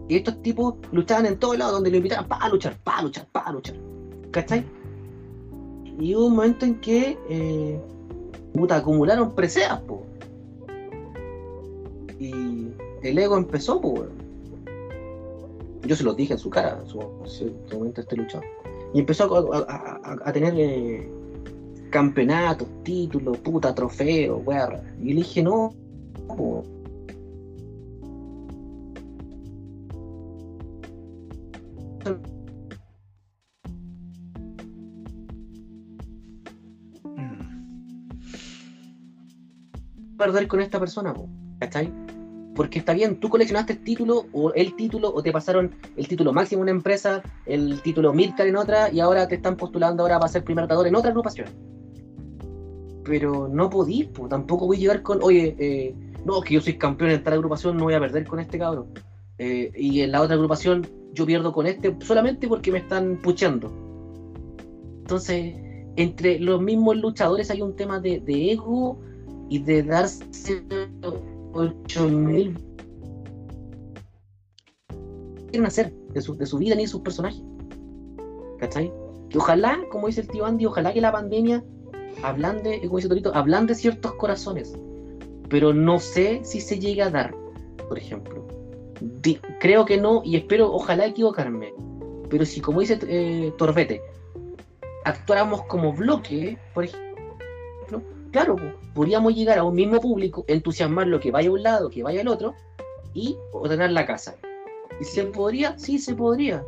Y 0.08 0.18
estos 0.18 0.41
tipos 0.41 0.76
luchaban 0.91 1.26
en 1.26 1.39
todos 1.39 1.58
lados 1.58 1.74
donde 1.74 1.89
lo 1.89 1.97
invitaban 1.97 2.28
para 2.28 2.49
luchar, 2.49 2.78
para 2.84 3.04
luchar, 3.04 3.28
para 3.32 3.52
luchar. 3.52 3.76
¿Cachai? 4.32 4.66
Y 5.99 6.16
hubo 6.16 6.28
un 6.28 6.36
momento 6.36 6.66
en 6.66 6.80
que 6.82 7.18
eh, 7.30 7.80
puta, 8.54 8.78
acumularon 8.78 9.34
preseas, 9.34 9.80
po. 9.82 10.04
Y 12.20 12.68
el 13.04 13.18
ego 13.18 13.38
empezó, 13.38 13.82
pues, 13.82 14.04
Yo 15.84 15.95
se 15.95 16.04
lo 16.04 16.14
dije 16.14 16.34
en 16.34 16.39
su 16.39 16.49
cara, 16.49 16.80
en 16.82 16.88
su, 16.88 16.99
momento 17.74 18.02
este 18.02 18.16
luchador. 18.16 18.45
Y 18.93 18.99
empezó 18.99 19.54
a, 19.54 20.34
tener 20.34 20.54
eh, 20.58 21.10
campeonatos, 21.89 22.68
títulos, 22.84 23.38
puta, 23.38 23.74
trofeos, 23.74 24.41
weá. 24.45 24.84
Y 25.02 25.14
le 25.14 25.22
dije, 25.22 25.41
no, 25.41 25.74
perder 40.22 40.47
con 40.47 40.62
esta 40.62 40.80
persona, 40.80 41.16
¿cachai? 41.60 41.91
Porque 42.56 42.80
está 42.80 42.93
bien, 42.93 43.20
tú 43.20 43.28
coleccionaste 43.30 43.74
el 43.74 43.84
título 43.84 44.28
o 44.34 44.54
el 44.54 44.76
título 44.76 45.12
o 45.12 45.24
te 45.24 45.32
pasaron 45.32 45.74
el 45.95 46.08
título 46.08 46.32
máximo 46.32 46.60
en 46.60 46.64
una 46.64 46.72
empresa, 46.72 47.24
el 47.47 47.82
título 47.82 48.14
Midcar 48.14 48.45
en 48.45 48.56
otra 48.56 48.91
y 48.91 48.99
ahora 48.99 49.28
te 49.28 49.36
están 49.36 49.58
postulando 49.58 50.04
ahora 50.04 50.20
para 50.20 50.32
ser 50.32 50.43
primer 50.43 50.66
atador 50.66 50.86
en 50.86 50.95
otra 50.95 51.10
agrupación. 51.10 51.47
Pero 53.04 53.47
no 53.47 53.70
podís, 53.70 54.10
tampoco 54.30 54.68
voy 54.68 54.78
a 54.78 54.80
llegar 54.82 55.02
con, 55.02 55.24
oye, 55.24 55.56
eh, 55.58 55.95
no, 56.24 56.41
que 56.41 56.54
yo 56.54 56.62
soy 56.62 56.78
campeón 56.78 57.10
en 57.10 57.24
tal 57.24 57.34
agrupación, 57.34 57.78
no 57.78 57.86
voy 57.86 57.95
a 57.95 57.99
perder 57.99 58.28
con 58.28 58.39
este 58.39 58.60
cabrón. 58.60 58.88
Eh, 59.39 59.72
y 59.76 60.02
en 60.02 60.12
la 60.12 60.22
otra 60.22 60.36
agrupación 60.36 60.86
yo 61.14 61.26
pierdo 61.26 61.51
con 61.51 61.68
este 61.68 61.95
solamente 62.01 62.47
porque 62.47 62.72
me 62.72 62.80
están 62.80 63.18
puchando. 63.22 63.72
Entonces, 64.99 65.55
entre 65.95 66.39
los 66.39 66.62
mismos 66.62 66.97
luchadores 66.97 67.51
hay 67.51 67.62
un 67.62 67.76
tema 67.76 67.99
de, 67.99 68.22
ego 68.28 68.99
y 69.49 69.59
de 69.59 69.84
darse 69.84 70.64
8000 71.53 72.57
quieren 75.51 75.68
hacer 75.68 75.93
de 76.14 76.22
su, 76.22 76.36
de 76.38 76.45
su 76.45 76.57
vida 76.57 76.76
ni 76.76 76.84
de 76.84 76.88
sus 76.88 77.01
personajes. 77.01 77.43
¿Cachai? 78.59 78.91
Que 79.30 79.38
ojalá, 79.38 79.80
como 79.91 80.07
dice 80.07 80.22
el 80.22 80.28
tío 80.28 80.45
Andy, 80.45 80.66
ojalá 80.66 80.93
que 80.93 81.01
la 81.01 81.12
pandemia 81.12 81.64
ablande, 82.24 82.80
como 82.82 82.97
dice 82.97 83.09
Torito, 83.09 83.32
de 83.32 83.76
ciertos 83.76 84.14
corazones. 84.16 84.74
Pero 85.49 85.74
no 85.74 85.99
sé 85.99 86.41
si 86.43 86.62
se 86.62 86.80
llega 86.80 87.07
a 87.07 87.09
dar, 87.09 87.36
por 87.89 87.97
ejemplo. 87.97 88.47
Creo 89.60 89.86
que 89.86 89.97
no 89.97 90.22
y 90.24 90.36
espero, 90.36 90.72
ojalá 90.72 91.06
equivocarme. 91.06 91.74
Pero 92.30 92.45
si, 92.45 92.62
como 92.62 92.80
dice 92.80 92.99
eh, 93.08 93.52
Torbete, 93.58 94.02
actuáramos 95.04 95.64
como 95.64 95.93
bloque, 95.93 96.58
por 96.74 96.86
ejemplo, 96.86 98.02
claro, 98.32 98.56
podríamos 98.93 99.36
llegar 99.36 99.58
a 99.58 99.64
un 99.64 99.76
mismo 99.76 99.99
público, 99.99 100.45
entusiasmar 100.47 101.08
lo 101.08 101.20
que 101.20 101.32
vaya 101.32 101.49
a 101.49 101.52
un 101.52 101.64
lado, 101.64 101.89
que 101.89 102.04
vaya 102.04 102.22
al 102.22 102.28
otro, 102.28 102.56
y 103.14 103.36
ordenar 103.52 103.91
la 103.91 104.06
casa. 104.06 104.36
¿Y 104.99 105.04
se 105.04 105.24
podría? 105.26 105.78
Sí, 105.78 105.99
se 105.99 106.14
podría. 106.14 106.64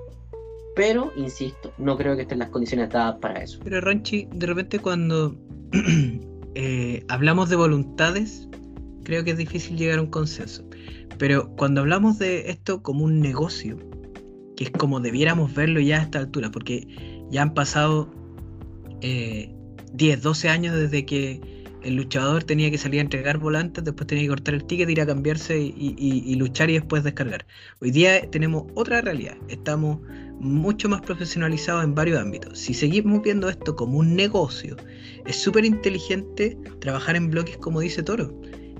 Pero, 0.75 1.11
insisto, 1.15 1.71
no 1.77 1.97
creo 1.97 2.15
que 2.15 2.23
estén 2.23 2.39
las 2.39 2.49
condiciones 2.49 2.89
dadas 2.89 3.17
para 3.19 3.43
eso. 3.43 3.59
Pero, 3.63 3.79
Ronchi, 3.79 4.27
de 4.33 4.47
repente 4.47 4.79
cuando 4.79 5.35
eh, 6.55 7.05
hablamos 7.09 7.49
de 7.49 7.55
voluntades, 7.55 8.49
creo 9.03 9.23
que 9.23 9.31
es 9.31 9.37
difícil 9.37 9.77
llegar 9.77 9.99
a 9.99 10.01
un 10.01 10.09
consenso. 10.09 10.63
Pero 11.17 11.55
cuando 11.55 11.81
hablamos 11.81 12.19
de 12.19 12.49
esto 12.49 12.81
como 12.81 13.05
un 13.05 13.19
negocio, 13.19 13.77
que 14.55 14.65
es 14.65 14.71
como 14.71 14.99
debiéramos 14.99 15.53
verlo 15.53 15.79
ya 15.79 15.99
a 15.99 16.01
esta 16.03 16.19
altura, 16.19 16.51
porque 16.51 16.87
ya 17.31 17.41
han 17.41 17.53
pasado 17.53 18.09
eh, 19.01 19.53
10, 19.93 20.21
12 20.21 20.49
años 20.49 20.75
desde 20.75 21.05
que 21.05 21.41
el 21.83 21.95
luchador 21.95 22.43
tenía 22.43 22.71
que 22.71 22.77
salir 22.77 22.99
a 22.99 23.03
entregar 23.03 23.37
volantes, 23.37 23.83
después 23.83 24.07
tenía 24.07 24.23
que 24.23 24.29
cortar 24.29 24.53
el 24.53 24.63
ticket, 24.63 24.89
ir 24.89 25.01
a 25.01 25.05
cambiarse 25.05 25.59
y, 25.59 26.35
luchar 26.35 26.69
y 26.69 26.73
después 26.73 27.03
descargar. 27.03 27.45
Hoy 27.81 27.91
día 27.91 28.29
tenemos 28.31 28.65
otra 28.75 29.01
realidad, 29.01 29.35
estamos 29.49 29.99
mucho 30.39 30.89
más 30.89 31.01
profesionalizados 31.01 31.83
en 31.83 31.93
varios 31.93 32.19
ámbitos. 32.19 32.57
Si 32.57 32.73
seguimos 32.73 33.21
viendo 33.21 33.49
esto 33.49 33.75
como 33.75 33.99
un 33.99 34.15
negocio, 34.15 34.75
es 35.25 35.35
súper 35.35 35.65
inteligente 35.65 36.57
trabajar 36.79 37.15
en 37.15 37.29
bloques 37.29 37.57
como 37.57 37.79
dice 37.81 38.01
Toro. 38.03 38.33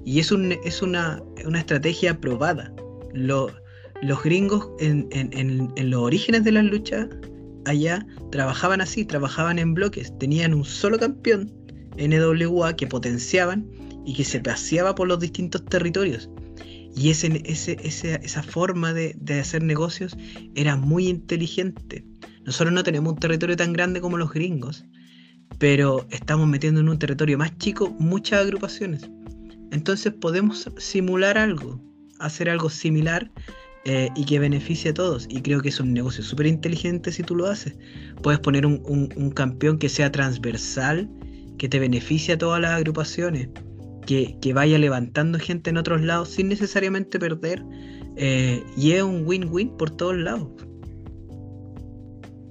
Y 0.06 0.20
es, 0.20 0.32
un, 0.32 0.51
es 0.51 0.82
una, 0.82 1.22
estrategia 1.56 2.20
probada. 2.20 2.74
los 3.14 4.24
gringos 4.24 4.70
en, 4.80 5.08
en 5.12 5.89
los 5.89 6.01
orígenes 6.01 6.43
de 6.43 6.51
las 6.51 6.66
luchas 6.66 7.08
allá 7.66 8.06
trabajaban 8.32 8.82
así, 8.82 9.06
trabajaban 9.06 9.60
en 9.60 9.74
bloques, 9.74 10.12
tenían 10.20 10.54
un 10.54 10.66
solo 10.66 10.99
campeón 10.99 11.51
NWA 11.97 12.76
que 12.76 12.88
potenciaban 12.88 13.70
y 14.06 14.14
que 14.14 14.24
se 14.24 14.39
paseaba 14.39 14.95
por 14.95 15.08
los 15.08 15.20
distintos 15.20 15.64
territorios. 15.66 16.30
Y 16.95 17.10
ese, 17.10 17.41
ese, 17.45 17.78
esa 17.82 18.43
forma 18.43 18.93
de, 18.93 19.16
hacer 19.39 19.64
negocios 19.64 20.16
era 20.56 20.76
muy 20.76 21.08
inteligente. 21.08 22.06
Nosotros 22.45 22.74
no 22.74 22.84
tenemos 22.84 23.14
un 23.14 23.20
territorio 23.20 23.56
tan 23.56 23.74
grande 23.74 24.01
como 24.01 24.18
los 24.18 24.32
gringos, 24.32 24.86
pero 25.58 26.06
estamos 26.12 26.47
metiendo 26.47 26.82
en 26.82 26.89
un 26.89 26.99
territorio 26.99 27.38
más 27.38 27.58
chico 27.58 27.89
muchas 27.99 28.41
agrupaciones. 28.41 29.10
Entonces 29.74 30.14
podemos 30.14 30.70
simular 30.78 31.38
algo, 31.38 31.82
hacer 32.20 32.48
algo 32.48 32.70
similar 32.70 33.32
eh, 33.86 34.10
y 34.16 34.24
que 34.24 34.38
beneficie 34.38 34.92
a 34.92 34.94
todos. 34.94 35.26
Y 35.30 35.42
creo 35.42 35.62
que 35.62 35.70
es 35.70 35.80
un 35.80 35.94
negocio 35.94 36.24
súper 36.24 36.46
inteligente 36.46 37.12
si 37.12 37.24
tú 37.24 37.36
lo 37.36 37.48
haces. 37.48 37.76
Puedes 38.22 38.40
poner 38.40 38.68
un, 38.68 38.82
un, 38.86 39.32
campeón 39.32 39.80
que 39.80 39.90
sea 39.90 40.12
transversal, 40.12 41.10
que 41.58 41.68
te 41.68 41.80
beneficie 41.80 42.36
a 42.36 42.38
todas 42.38 42.62
las 42.62 42.72
agrupaciones, 42.72 43.50
que, 44.06 44.38
que 44.40 44.54
vaya 44.54 44.78
levantando 44.78 45.40
gente 45.40 45.72
en 45.72 45.78
otros 45.78 46.02
lados 46.02 46.30
sin 46.30 46.50
necesariamente 46.50 47.18
perder. 47.18 47.66
Eh, 48.16 48.64
y 48.78 48.92
es 48.92 49.02
un 49.02 49.26
win-win 49.26 49.76
por 49.76 49.90
todos 49.90 50.16
lados. 50.16 50.50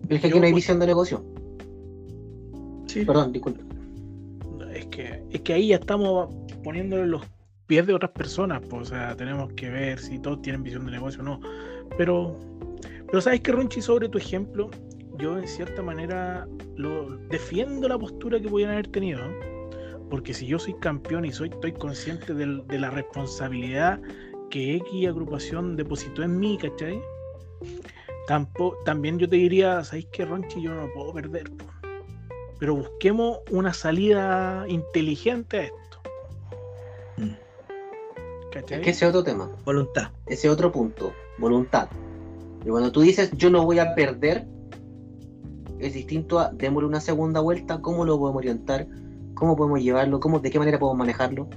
Es 0.08 0.20
que 0.20 0.26
aquí 0.26 0.40
no 0.40 0.46
hay 0.46 0.52
visión 0.52 0.80
de 0.80 0.86
negocio. 0.88 1.24
Sí. 2.88 3.04
Perdón, 3.04 3.32
disculpe. 3.32 3.62
Es 4.74 4.86
que, 4.86 5.22
es 5.30 5.40
que 5.42 5.52
ahí 5.52 5.68
ya 5.68 5.76
estamos 5.76 6.41
poniéndole 6.62 7.06
los 7.06 7.22
pies 7.66 7.86
de 7.86 7.94
otras 7.94 8.12
personas, 8.12 8.60
pues, 8.68 8.82
o 8.82 8.94
sea, 8.94 9.16
tenemos 9.16 9.52
que 9.54 9.70
ver 9.70 9.98
si 9.98 10.18
todos 10.18 10.42
tienen 10.42 10.62
visión 10.62 10.84
de 10.84 10.92
negocio 10.92 11.20
o 11.22 11.24
no. 11.24 11.40
Pero, 11.96 12.38
pero 13.06 13.20
sabes 13.20 13.40
que 13.40 13.52
Ronchi, 13.52 13.80
sobre 13.80 14.08
tu 14.08 14.18
ejemplo, 14.18 14.70
yo 15.18 15.38
en 15.38 15.46
cierta 15.46 15.82
manera 15.82 16.46
lo 16.76 17.16
defiendo 17.28 17.88
la 17.88 17.98
postura 17.98 18.40
que 18.40 18.48
podían 18.48 18.70
haber 18.70 18.88
tenido. 18.88 19.20
Porque 20.10 20.34
si 20.34 20.46
yo 20.46 20.58
soy 20.58 20.74
campeón 20.74 21.24
y 21.24 21.32
soy, 21.32 21.48
estoy 21.48 21.72
consciente 21.72 22.34
de 22.34 22.78
la 22.78 22.90
responsabilidad 22.90 24.00
que 24.50 24.76
X 24.76 25.08
agrupación 25.08 25.76
depositó 25.76 26.22
en 26.22 26.38
mí, 26.38 26.58
¿cachai? 26.60 27.00
Tampoco, 28.26 28.76
también 28.84 29.18
yo 29.18 29.28
te 29.28 29.36
diría, 29.36 29.82
¿sabéis 29.82 30.06
que 30.12 30.24
Ronchi 30.26 30.60
yo 30.60 30.74
no 30.74 30.88
puedo 30.92 31.14
perder? 31.14 31.50
Pero 32.58 32.76
busquemos 32.76 33.38
una 33.50 33.72
salida 33.72 34.64
inteligente 34.68 35.56
a 35.58 35.62
esto. 35.64 35.91
Es 38.54 38.80
que 38.80 38.90
ese 38.90 39.06
otro 39.06 39.22
tema. 39.22 39.50
Voluntad. 39.64 40.10
Ese 40.26 40.48
otro 40.48 40.70
punto. 40.70 41.12
Voluntad. 41.38 41.88
Y 42.64 42.68
cuando 42.68 42.92
tú 42.92 43.00
dices 43.00 43.30
yo 43.36 43.50
no 43.50 43.64
voy 43.64 43.78
a 43.78 43.94
perder, 43.94 44.46
es 45.78 45.94
distinto 45.94 46.38
a 46.38 46.50
démosle 46.52 46.88
una 46.88 47.00
segunda 47.00 47.40
vuelta, 47.40 47.80
cómo 47.80 48.04
lo 48.04 48.18
podemos 48.18 48.38
orientar, 48.38 48.86
cómo 49.34 49.56
podemos 49.56 49.80
llevarlo, 49.80 50.20
cómo, 50.20 50.38
de 50.38 50.50
qué 50.50 50.58
manera 50.58 50.78
podemos 50.78 50.98
manejarlo. 50.98 51.48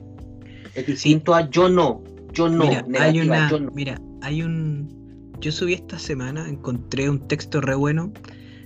Es 0.74 0.86
distinto 0.86 1.36
a 1.36 1.50
yo 1.50 1.70
no, 1.70 2.04
yo 2.34 2.50
no. 2.50 2.66
Mira, 2.66 2.86
hay 3.00 3.20
una, 3.22 3.50
mira, 3.74 4.02
hay 4.22 4.42
un. 4.42 5.32
Yo 5.40 5.52
subí 5.52 5.74
esta 5.74 6.00
semana, 6.00 6.50
encontré 6.50 7.10
un 7.10 7.28
texto 7.28 7.62
re 7.62 7.76
bueno. 7.76 8.12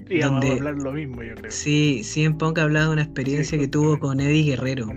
Y 0.10 0.20
donde, 0.20 0.50
a 0.50 0.54
hablar 0.54 0.76
lo 0.76 0.92
mismo, 0.92 1.22
yo 1.24 1.36
creo. 1.36 1.52
Sí, 1.52 2.02
en 2.16 2.38
Punk 2.38 2.58
hablado 2.58 2.88
de 2.88 2.94
una 2.94 3.04
experiencia 3.04 3.58
que 3.58 3.68
tuvo 3.68 4.00
con 4.00 4.20
Eddie 4.20 4.44
Guerrero. 4.44 4.88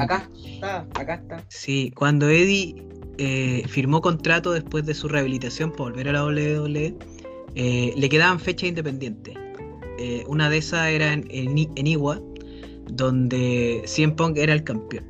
acá 0.00 0.30
está, 0.44 0.88
acá 0.94 1.14
está. 1.14 1.44
Sí, 1.48 1.92
cuando 1.94 2.28
Eddie 2.28 2.74
eh, 3.18 3.62
firmó 3.68 4.00
contrato 4.00 4.52
después 4.52 4.86
de 4.86 4.94
su 4.94 5.08
rehabilitación 5.08 5.70
para 5.70 5.90
volver 5.90 6.08
a 6.08 6.12
la 6.12 6.24
WWE, 6.24 6.96
eh, 7.54 7.92
le 7.96 8.08
quedaban 8.08 8.40
fechas 8.40 8.68
independientes. 8.68 9.34
Eh, 9.98 10.24
una 10.28 10.48
de 10.48 10.58
esas 10.58 10.88
era 10.90 11.12
en, 11.12 11.26
en, 11.30 11.86
Iwa, 11.86 12.20
donde 12.90 13.82
CM 13.84 14.14
Punk 14.14 14.38
era 14.38 14.52
el 14.52 14.62
campeón. 14.62 15.04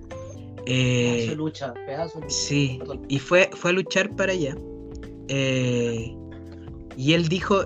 Eh, 0.65 1.33
lucha, 1.37 1.73
pedazo 1.87 2.21
Sí, 2.29 2.81
y 3.09 3.19
fue, 3.19 3.51
fue 3.55 3.71
a 3.71 3.73
luchar 3.75 4.15
para 4.17 4.33
allá. 4.33 4.57
Eh, 5.29 6.15
y 6.97 7.13
él 7.13 7.29
dijo, 7.29 7.65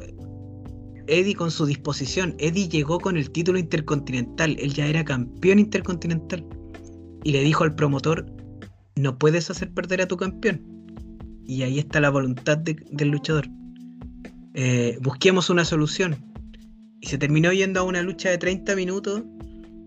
Eddie 1.06 1.34
con 1.34 1.50
su 1.50 1.66
disposición, 1.66 2.34
Eddie 2.38 2.68
llegó 2.68 2.98
con 3.00 3.16
el 3.16 3.30
título 3.30 3.58
intercontinental, 3.58 4.56
él 4.58 4.72
ya 4.72 4.86
era 4.86 5.04
campeón 5.04 5.58
intercontinental. 5.58 6.46
Y 7.24 7.32
le 7.32 7.40
dijo 7.42 7.64
al 7.64 7.74
promotor, 7.74 8.26
no 8.96 9.18
puedes 9.18 9.50
hacer 9.50 9.72
perder 9.72 10.02
a 10.02 10.08
tu 10.08 10.16
campeón. 10.16 10.62
Y 11.44 11.62
ahí 11.62 11.78
está 11.78 12.00
la 12.00 12.10
voluntad 12.10 12.58
del 12.58 13.08
luchador. 13.08 13.48
busquemos 15.00 15.50
una 15.50 15.64
solución 15.64 16.16
y 17.00 17.08
se 17.08 17.18
terminó 17.18 17.52
yendo 17.52 17.80
a 17.80 17.82
una 17.82 18.00
lucha 18.00 18.30
de 18.30 18.38
30 18.38 18.76
minutos 18.76 19.22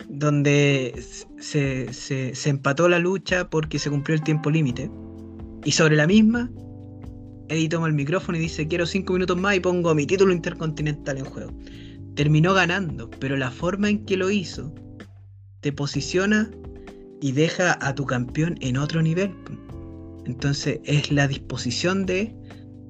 donde 0.09 1.01
se, 1.39 1.91
se, 1.93 2.49
empató 2.49 2.89
la 2.89 2.99
lucha 2.99 3.49
porque 3.49 3.79
se 3.79 3.89
cumplió 3.89 4.15
el 4.15 4.23
tiempo 4.23 4.49
límite. 4.49 4.91
Y 5.63 5.71
sobre 5.71 5.95
la 5.95 6.07
misma, 6.07 6.51
Eddie 7.49 7.69
toma 7.69 7.87
el 7.87 7.93
micrófono 7.93 8.37
y 8.37 8.41
dice, 8.41 8.67
quiero 8.67 8.85
5 8.85 9.13
minutos 9.13 9.37
más 9.37 9.55
y 9.55 9.59
pongo 9.59 9.93
mi 9.93 10.05
título 10.05 10.33
intercontinental 10.33 11.17
en 11.17 11.25
juego. 11.25 11.51
terminó 12.15 12.53
ganando, 12.53 13.09
pero 13.19 13.35
la 13.35 13.51
forma 13.51 13.89
en 13.89 14.05
que 14.05 14.15
lo 14.15 14.31
hizo 14.31 14.73
te 15.59 15.73
posiciona 15.73 16.49
y 17.21 17.31
deja 17.31 17.77
a 17.81 17.93
tu 17.93 18.05
campeón 18.05 18.55
en 18.61 18.77
otro 18.77 19.01
nivel. 19.01 19.33
Entonces 20.25 20.79
es 20.85 21.11
la 21.11 21.27
disposición 21.27 22.05
de 22.05 22.35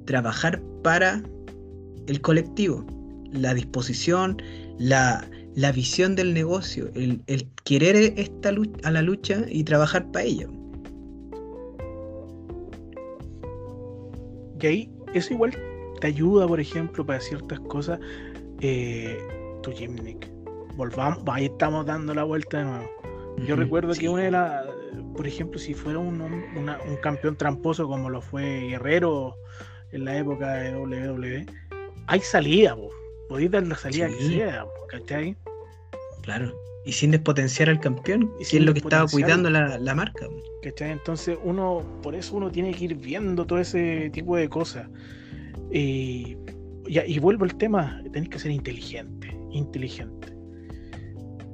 trabajar 0.06 0.62
para 0.84 1.24
el 2.08 2.22
colectivo, 2.22 2.86
la 3.32 3.54
disposición, 3.54 4.42
la, 4.78 5.28
visión 5.74 6.16
del 6.16 6.34
negocio, 6.34 6.92
el, 6.96 7.24
querer 7.64 8.14
esta 8.18 8.52
a 8.84 8.92
la 8.92 9.02
lucha 9.02 9.46
y 9.50 9.64
trabajar 9.64 10.12
para 10.12 10.26
ella. 10.26 10.48
Y 14.66 14.68
ahí, 14.68 14.92
eso 15.14 15.32
igual 15.32 15.56
te 16.02 16.08
ayuda, 16.08 16.48
por 16.48 16.60
ejemplo, 16.60 17.06
para 17.06 17.20
ciertas 17.20 17.60
cosas. 17.60 18.00
Eh, 18.62 19.16
tu 19.62 19.72
Jimnick. 19.72 20.28
Volvamos, 20.76 21.24
ahí 21.28 21.46
estamos 21.46 21.86
dando 21.86 22.16
la 22.16 22.24
vuelta 22.24 22.58
de 22.58 22.64
nuevo. 22.66 22.90
Yo 23.46 23.56
recuerdo 23.56 23.94
que 23.94 24.10
una 24.10 24.24
de 24.24 24.32
las, 24.32 24.66
por 25.16 25.28
ejemplo, 25.28 25.60
si 25.60 25.76
fuera 25.76 26.00
un, 26.00 26.18
campeón 27.04 27.36
tramposo 27.36 27.88
como 27.88 28.10
lo 28.10 28.22
fue 28.22 28.62
Guerrero 28.70 29.36
en 29.92 30.06
la 30.06 30.18
época 30.18 30.54
de 30.56 30.76
WWE, 30.76 31.46
hay 32.08 32.20
salida, 32.22 32.74
vos. 32.74 32.92
podéis 33.30 33.52
dar 33.52 33.68
la 33.68 33.76
salida 33.76 34.08
que 34.08 34.28
sea, 34.28 34.66
¿cachai? 34.90 35.38
Claro. 36.24 36.56
Y 36.86 36.92
sin 36.92 37.12
despotenciar 37.12 37.70
al 37.70 37.80
campeón, 37.80 38.32
y 38.40 38.46
si 38.46 38.58
es 38.58 38.64
lo 38.64 38.72
que 38.74 38.80
estaba 38.80 39.08
cuidando 39.08 39.50
la, 39.50 39.80
la, 39.80 39.96
marca. 39.96 40.28
¿Cachai? 40.62 40.92
Entonces 40.92 41.36
uno, 41.44 41.84
por 42.04 42.14
eso 42.14 42.36
uno 42.36 42.52
tiene 42.52 42.74
que 42.74 42.86
ir 42.86 42.96
viendo 42.96 43.46
todo 43.46 43.60
ese 43.60 44.12
tipo 44.12 44.36
de 44.36 44.48
cosas. 44.48 44.88
Y, 45.72 46.38
y, 46.88 47.20
vuelvo 47.20 47.46
al 47.46 47.56
tema, 47.56 48.02
tenéis 48.12 48.30
que 48.30 48.40
ser 48.40 48.52
inteligente, 48.52 49.36
inteligente. 49.52 50.36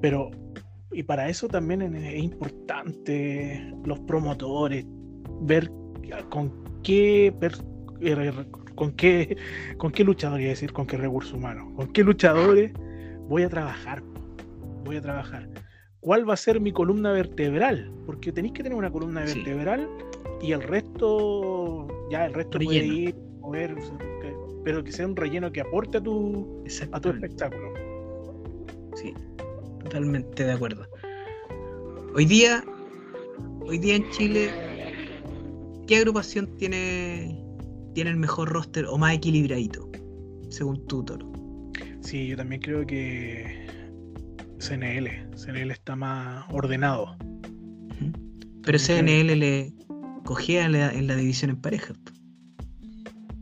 Pero, 0.02 0.32
y 0.92 1.04
para 1.04 1.30
eso 1.30 1.48
también 1.48 1.96
es 1.96 2.22
importante 2.22 3.74
los 3.86 4.00
promotores, 4.02 4.86
ver 5.42 5.72
con 6.30 6.52
qué, 6.84 7.34
eh, 8.02 8.34
con 8.76 8.92
qué, 8.94 9.38
con 9.78 9.92
qué 9.92 10.04
luchadores, 10.04 10.48
decir, 10.48 10.74
con 10.74 10.86
qué 10.86 10.98
recursos 10.98 11.34
humanos, 11.34 11.72
con 11.76 11.92
qué 11.94 12.04
luchadores 12.04 12.74
voy 13.28 13.44
a 13.44 13.50
trabajar, 13.50 14.04
voy 14.84 14.98
a 14.98 15.02
trabajar. 15.02 15.48
¿Cuál 16.00 16.28
va 16.28 16.34
a 16.34 16.38
ser 16.38 16.60
mi 16.60 16.72
columna 16.72 17.12
vertebral? 17.12 17.92
Porque 18.06 18.32
tenéis 18.32 18.54
que 18.54 18.64
tener 18.64 18.78
una 18.78 18.92
columna 18.92 19.24
vertebral 19.24 19.88
y 20.42 20.52
el 20.52 20.64
resto, 20.64 21.88
ya 22.10 22.26
el 22.26 22.34
resto 22.34 22.58
puede 22.58 22.86
ir, 22.86 23.16
mover, 23.40 23.76
pero 24.64 24.84
que 24.84 24.92
sea 24.92 25.06
un 25.06 25.16
relleno 25.16 25.52
que 25.52 25.62
aporte 25.62 26.00
a 26.00 26.02
tu, 26.02 26.64
a 26.92 27.00
tu 27.00 27.10
espectáculo. 27.10 27.74
Sí, 28.96 29.14
totalmente 29.84 30.44
de 30.44 30.52
acuerdo. 30.52 30.88
Hoy 32.16 32.26
día, 32.26 32.64
hoy 33.62 33.78
día 33.78 33.96
en 33.96 34.10
Chile, 34.10 34.50
¿qué 35.88 35.98
agrupación 35.98 36.58
tiene, 36.58 37.40
tiene 37.94 38.10
el 38.10 38.18
mejor 38.18 38.50
roster 38.50 38.86
o 38.86 38.98
más 38.98 39.14
equilibradito, 39.14 39.90
según 40.50 40.86
tu 40.88 41.04
toro? 41.04 41.32
Sí, 42.02 42.28
yo 42.28 42.36
también 42.36 42.62
creo 42.62 42.86
que 42.86 43.61
CNL, 44.62 45.09
CNL 45.36 45.72
está 45.72 45.95
más 45.95 46.45
ordenado. 46.51 47.16
Pero 48.64 48.78
CNL 48.78 49.39
le 49.39 49.74
cogía 50.24 50.66
en 50.66 50.74
la, 50.74 50.91
en 50.91 51.07
la 51.07 51.16
división 51.16 51.49
en 51.51 51.57
pareja. 51.57 51.93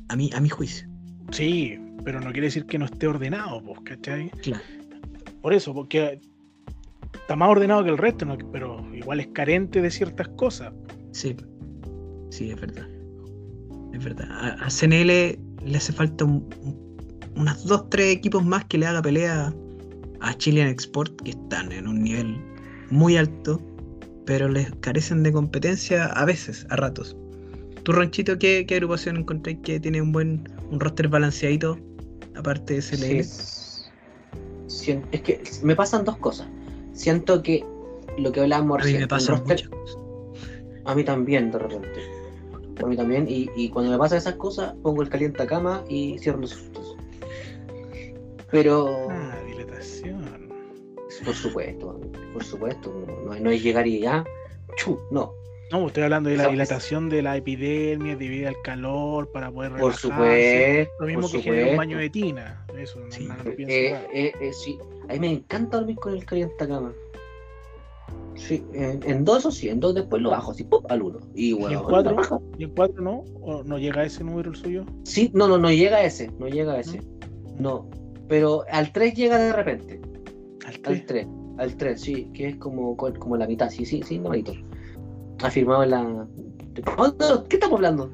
A 0.07 0.15
mí, 0.15 0.29
a 0.33 0.39
mi 0.39 0.49
juicio. 0.49 0.87
Sí, 1.31 1.77
pero 2.05 2.21
no 2.21 2.31
quiere 2.31 2.47
decir 2.47 2.65
que 2.65 2.79
no 2.79 2.85
esté 2.85 3.07
ordenado, 3.07 3.61
¿cachai? 3.83 4.29
Claro. 4.41 4.63
Por 5.41 5.53
eso, 5.53 5.73
porque 5.73 6.21
está 7.13 7.35
más 7.35 7.49
ordenado 7.49 7.83
que 7.83 7.89
el 7.89 7.97
resto, 7.97 8.25
pero 8.51 8.83
igual 8.95 9.19
es 9.19 9.27
carente 9.27 9.81
de 9.81 9.91
ciertas 9.91 10.29
cosas. 10.29 10.73
Sí, 11.11 11.35
sí, 12.29 12.49
es 12.49 12.59
verdad. 12.59 12.87
Es 13.93 14.03
verdad. 14.03 14.57
A, 14.61 14.69
CNL 14.69 15.37
le 15.65 15.77
hace 15.77 15.91
falta 15.91 16.25
unas 17.35 17.65
dos, 17.65 17.89
tres 17.89 18.15
equipos 18.15 18.45
más 18.45 18.65
que 18.65 18.77
le 18.77 18.87
haga 18.87 19.01
pelea 19.01 19.53
a 20.21 20.37
Chilean 20.37 20.67
Export, 20.67 21.21
que 21.21 21.31
están 21.31 21.71
en 21.71 21.87
un 21.87 22.03
nivel 22.03 22.37
muy 22.89 23.17
alto, 23.17 23.61
pero 24.25 24.47
les 24.47 24.71
carecen 24.81 25.23
de 25.23 25.31
competencia 25.31 26.05
a 26.07 26.25
veces, 26.25 26.65
a 26.69 26.75
ratos. 26.75 27.15
¿Tu 27.83 27.91
ranchito 27.91 28.37
qué, 28.37 28.65
qué 28.67 28.75
agrupación 28.75 29.17
encontráis 29.17 29.59
que 29.63 29.79
tiene 29.79 30.01
un 30.01 30.11
buen 30.11 30.47
un 30.69 30.79
roster 30.79 31.07
balanceadito, 31.07 31.77
aparte 32.35 32.75
de 32.75 32.81
SLL? 32.81 33.59
es 35.11 35.21
que 35.21 35.41
me 35.63 35.75
pasan 35.75 36.05
dos 36.05 36.17
cosas. 36.17 36.47
Siento 36.93 37.41
que 37.41 37.65
lo 38.17 38.31
que 38.31 38.41
hablábamos 38.41 38.81
recién. 38.81 38.95
A 38.95 38.99
mí 38.99 39.03
me 39.03 39.07
pasan 39.07 39.43
muchas 39.45 39.69
A 40.85 40.95
mí 40.95 41.03
también, 41.03 41.51
de 41.51 41.59
repente. 41.59 42.01
A 42.83 42.85
mí 42.85 42.95
también. 42.95 43.25
Y, 43.27 43.69
cuando 43.69 43.91
me 43.91 43.97
pasan 43.97 44.17
esas 44.17 44.35
cosas, 44.35 44.73
pongo 44.81 45.01
el 45.01 45.09
caliente 45.09 45.45
cama 45.45 45.83
y 45.89 46.17
cierro 46.19 46.39
los 46.39 46.51
sustos. 46.51 46.97
Pero. 48.51 49.07
Por 51.25 51.33
supuesto, 51.33 51.99
por 52.33 52.43
supuesto. 52.43 53.05
No, 53.25 53.35
no 53.35 53.49
es 53.49 53.63
llegar 53.63 53.87
y 53.87 53.99
ya. 53.99 54.23
Chu, 54.77 54.99
no. 55.11 55.33
No, 55.71 55.87
estoy 55.87 56.03
hablando 56.03 56.29
de 56.29 56.37
la 56.37 56.47
dilatación 56.47 57.09
de 57.09 57.21
la 57.21 57.37
epidemia 57.37 58.15
debido 58.15 58.47
al 58.49 58.59
calor 58.63 59.31
para 59.31 59.51
poder 59.51 59.73
Por 59.73 59.93
supuesto. 59.93 60.91
Lo 60.99 61.05
mismo 61.05 61.31
que 61.31 61.41
genera 61.41 61.71
un 61.71 61.77
baño 61.77 61.97
de 61.97 62.09
tina. 62.09 62.65
Eso, 62.75 62.99
sí. 63.09 63.27
No, 63.27 63.35
eh, 63.45 63.95
eh, 64.13 64.31
eh, 64.39 64.53
sí. 64.53 64.79
A 65.09 65.13
mí 65.13 65.19
me 65.19 65.31
encanta 65.31 65.77
dormir 65.77 65.97
con 65.97 66.13
el 66.13 66.25
cama. 66.25 66.91
Sí, 68.35 68.63
en, 68.73 69.25
dos 69.25 69.45
o 69.45 69.51
sí, 69.51 69.69
en 69.69 69.79
dos 69.79 69.93
después 69.93 70.21
lo 70.21 70.29
bajo 70.29 70.51
así, 70.51 70.63
¡pum! 70.63 70.81
al 70.87 71.01
uno. 71.01 71.19
Y, 71.35 71.51
bueno, 71.53 71.71
¿Y 71.71 71.73
en 71.75 71.83
cuatro? 71.83 72.41
¿Y 72.57 72.63
en 72.63 72.69
cuatro 72.71 73.03
no? 73.03 73.25
¿O 73.41 73.63
no 73.63 73.77
llega 73.77 74.01
a 74.01 74.05
ese 74.05 74.23
número 74.23 74.51
el 74.51 74.55
suyo? 74.55 74.85
Sí, 75.03 75.29
no, 75.33 75.47
no, 75.47 75.57
no 75.57 75.69
llega 75.69 75.97
a 75.97 76.03
ese, 76.05 76.31
no 76.39 76.47
llega 76.47 76.73
a 76.73 76.79
ese. 76.79 77.01
No, 77.59 77.89
pero 78.29 78.63
al 78.71 78.93
3 78.93 79.13
llega 79.13 79.37
de 79.37 79.51
repente. 79.51 79.99
¿Al 80.65 80.79
3? 80.79 80.99
Al 80.99 81.05
3, 81.05 81.27
al 81.57 81.75
3, 81.75 82.01
sí, 82.01 82.29
que 82.33 82.47
es 82.47 82.55
como, 82.55 82.95
como 82.95 83.35
la 83.35 83.47
mitad, 83.47 83.69
sí, 83.69 83.85
sí, 83.85 84.01
sí, 84.05 84.17
normalito 84.19 84.53
afirmado 85.41 85.83
en 85.83 85.91
la. 85.91 86.27
¿Qué 87.49 87.55
estamos 87.55 87.77
hablando? 87.77 88.11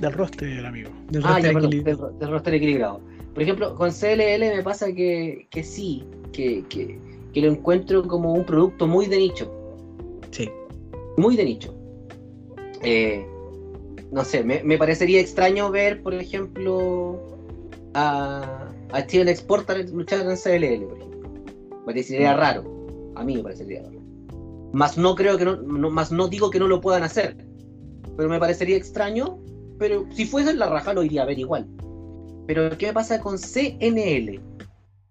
Del 0.00 0.12
roster, 0.12 0.64
amigo. 0.64 0.90
Del 1.10 1.22
ah, 1.24 1.38
roster, 1.38 1.84
del, 1.84 2.30
roster 2.30 2.54
equilibrado. 2.54 3.00
Por 3.34 3.42
ejemplo, 3.42 3.74
con 3.76 3.90
CLL 3.90 4.40
me 4.40 4.62
pasa 4.62 4.92
que, 4.92 5.46
que 5.50 5.62
sí, 5.62 6.04
que, 6.32 6.64
que, 6.68 6.98
que, 7.32 7.40
lo 7.40 7.52
encuentro 7.52 8.06
como 8.06 8.32
un 8.32 8.44
producto 8.44 8.86
muy 8.86 9.06
de 9.06 9.18
nicho. 9.18 9.52
Sí. 10.30 10.50
Muy 11.16 11.36
de 11.36 11.44
nicho. 11.44 11.74
Eh, 12.82 13.26
no 14.10 14.24
sé, 14.24 14.42
me, 14.42 14.62
me, 14.64 14.78
parecería 14.78 15.20
extraño 15.20 15.70
ver, 15.70 16.02
por 16.02 16.14
ejemplo, 16.14 17.20
a, 17.94 18.69
a 18.92 19.00
Steven 19.02 19.28
Exporter 19.28 19.88
luchar 19.90 20.20
en 20.20 20.36
CLL, 20.36 20.86
por 20.86 20.98
ejemplo. 20.98 21.30
Me 21.70 21.84
parecería 21.86 22.34
mm. 22.34 22.38
raro. 22.38 23.12
A 23.16 23.24
mí 23.24 23.36
me 23.36 23.42
parecería 23.42 23.82
raro. 23.82 24.00
Más 24.72 24.96
no 24.96 25.14
creo 25.14 25.36
que 25.36 25.44
no, 25.44 25.90
más 25.90 26.12
no 26.12 26.28
digo 26.28 26.50
que 26.50 26.58
no 26.58 26.68
lo 26.68 26.80
puedan 26.80 27.02
hacer. 27.02 27.36
Pero 28.16 28.28
me 28.28 28.38
parecería 28.38 28.76
extraño. 28.76 29.38
Pero 29.78 30.06
si 30.12 30.26
fuese 30.26 30.54
la 30.54 30.68
raja 30.68 30.92
lo 30.92 31.02
iría 31.02 31.22
a 31.22 31.26
ver 31.26 31.38
igual. 31.38 31.66
Pero 32.46 32.76
¿qué 32.76 32.88
me 32.88 32.92
pasa 32.92 33.20
con 33.20 33.38
CNL? 33.38 34.40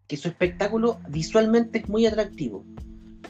Que 0.08 0.18
su 0.18 0.28
espectáculo 0.28 1.00
visualmente 1.10 1.80
es 1.80 1.90
muy 1.90 2.06
atractivo. 2.06 2.64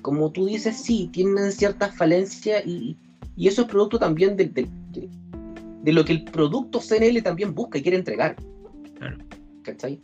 Como 0.02 0.32
tú 0.32 0.46
dices, 0.46 0.78
sí, 0.78 1.10
tienen 1.12 1.52
ciertas 1.52 1.96
falencias 1.96 2.66
y, 2.66 2.98
y 3.36 3.48
eso 3.48 3.62
es 3.62 3.68
producto 3.68 4.00
también 4.00 4.36
de, 4.36 4.46
de, 4.46 5.94
lo 5.94 6.04
que 6.06 6.14
el 6.14 6.24
producto 6.26 6.80
CNL 6.80 7.22
también 7.24 7.54
busca 7.54 7.78
y 7.78 7.82
quiere 7.82 7.98
entregar. 7.98 8.36
Claro. 8.98 9.18
¿Cachai? 9.64 10.02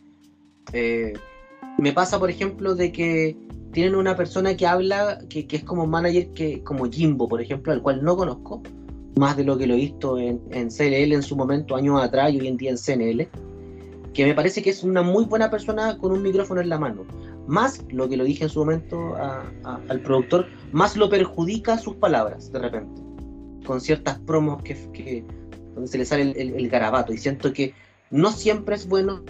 Eh, 0.74 1.14
me 1.78 1.92
pasa, 1.94 2.20
por 2.20 2.30
ejemplo, 2.30 2.76
de 2.76 2.92
que 2.92 3.38
tienen 3.72 3.96
una 3.96 4.16
persona 4.16 4.56
que 4.56 4.66
habla, 4.66 5.20
que, 5.30 5.46
es 5.50 5.64
como 5.64 5.86
manager, 5.86 6.30
que 6.30 6.64
como 6.64 6.86
Jimbo, 6.86 7.28
por 7.28 7.42
ejemplo, 7.42 7.74
al 7.74 7.82
cual 7.82 8.04
no 8.04 8.16
conozco, 8.16 8.62
más 9.18 9.36
de 9.38 9.44
lo 9.44 9.58
que 9.58 9.68
lo 9.68 9.74
he 9.74 9.78
visto 9.78 10.18
en, 10.18 10.42
en 10.52 10.70
CLL 10.70 11.14
en 11.14 11.24
su 11.24 11.36
momento, 11.36 11.76
años 11.76 12.02
atrás 12.02 12.32
y 12.32 12.40
hoy 12.40 12.48
en 12.48 12.58
día 12.58 12.72
en 12.72 12.78
CNL, 12.78 13.28
que 14.14 14.26
me 14.26 14.34
parece 14.34 14.64
que 14.64 14.70
es 14.70 14.84
una 14.84 15.02
muy 15.02 15.26
buena 15.26 15.52
persona 15.52 15.98
con 15.98 16.14
un 16.14 16.24
micrófono 16.24 16.62
en 16.62 16.70
la 16.70 16.80
mano. 16.80 17.06
Más 17.48 17.84
lo 17.92 18.08
que 18.08 18.16
lo 18.18 18.24
dije 18.24 18.46
en 18.46 18.50
su 18.50 18.60
momento 18.60 19.16
al 19.64 20.00
productor, 20.00 20.48
más 20.72 20.96
lo 20.96 21.10
perjudica 21.10 21.78
sus 21.78 21.96
palabras 21.96 22.52
de 22.52 22.60
repente, 22.60 23.02
con 23.66 23.82
ciertas 23.82 24.18
promos 24.20 24.64
que, 24.64 25.24
donde 25.74 25.90
se 25.90 25.98
le 25.98 26.06
sale 26.06 26.32
el, 26.32 26.56
el 26.56 26.70
garabato. 26.70 27.14
Y 27.14 27.18
siento 27.18 27.52
que 27.52 27.74
no 28.10 28.32
siempre 28.32 28.76
es 28.76 28.88
bueno 28.88 29.22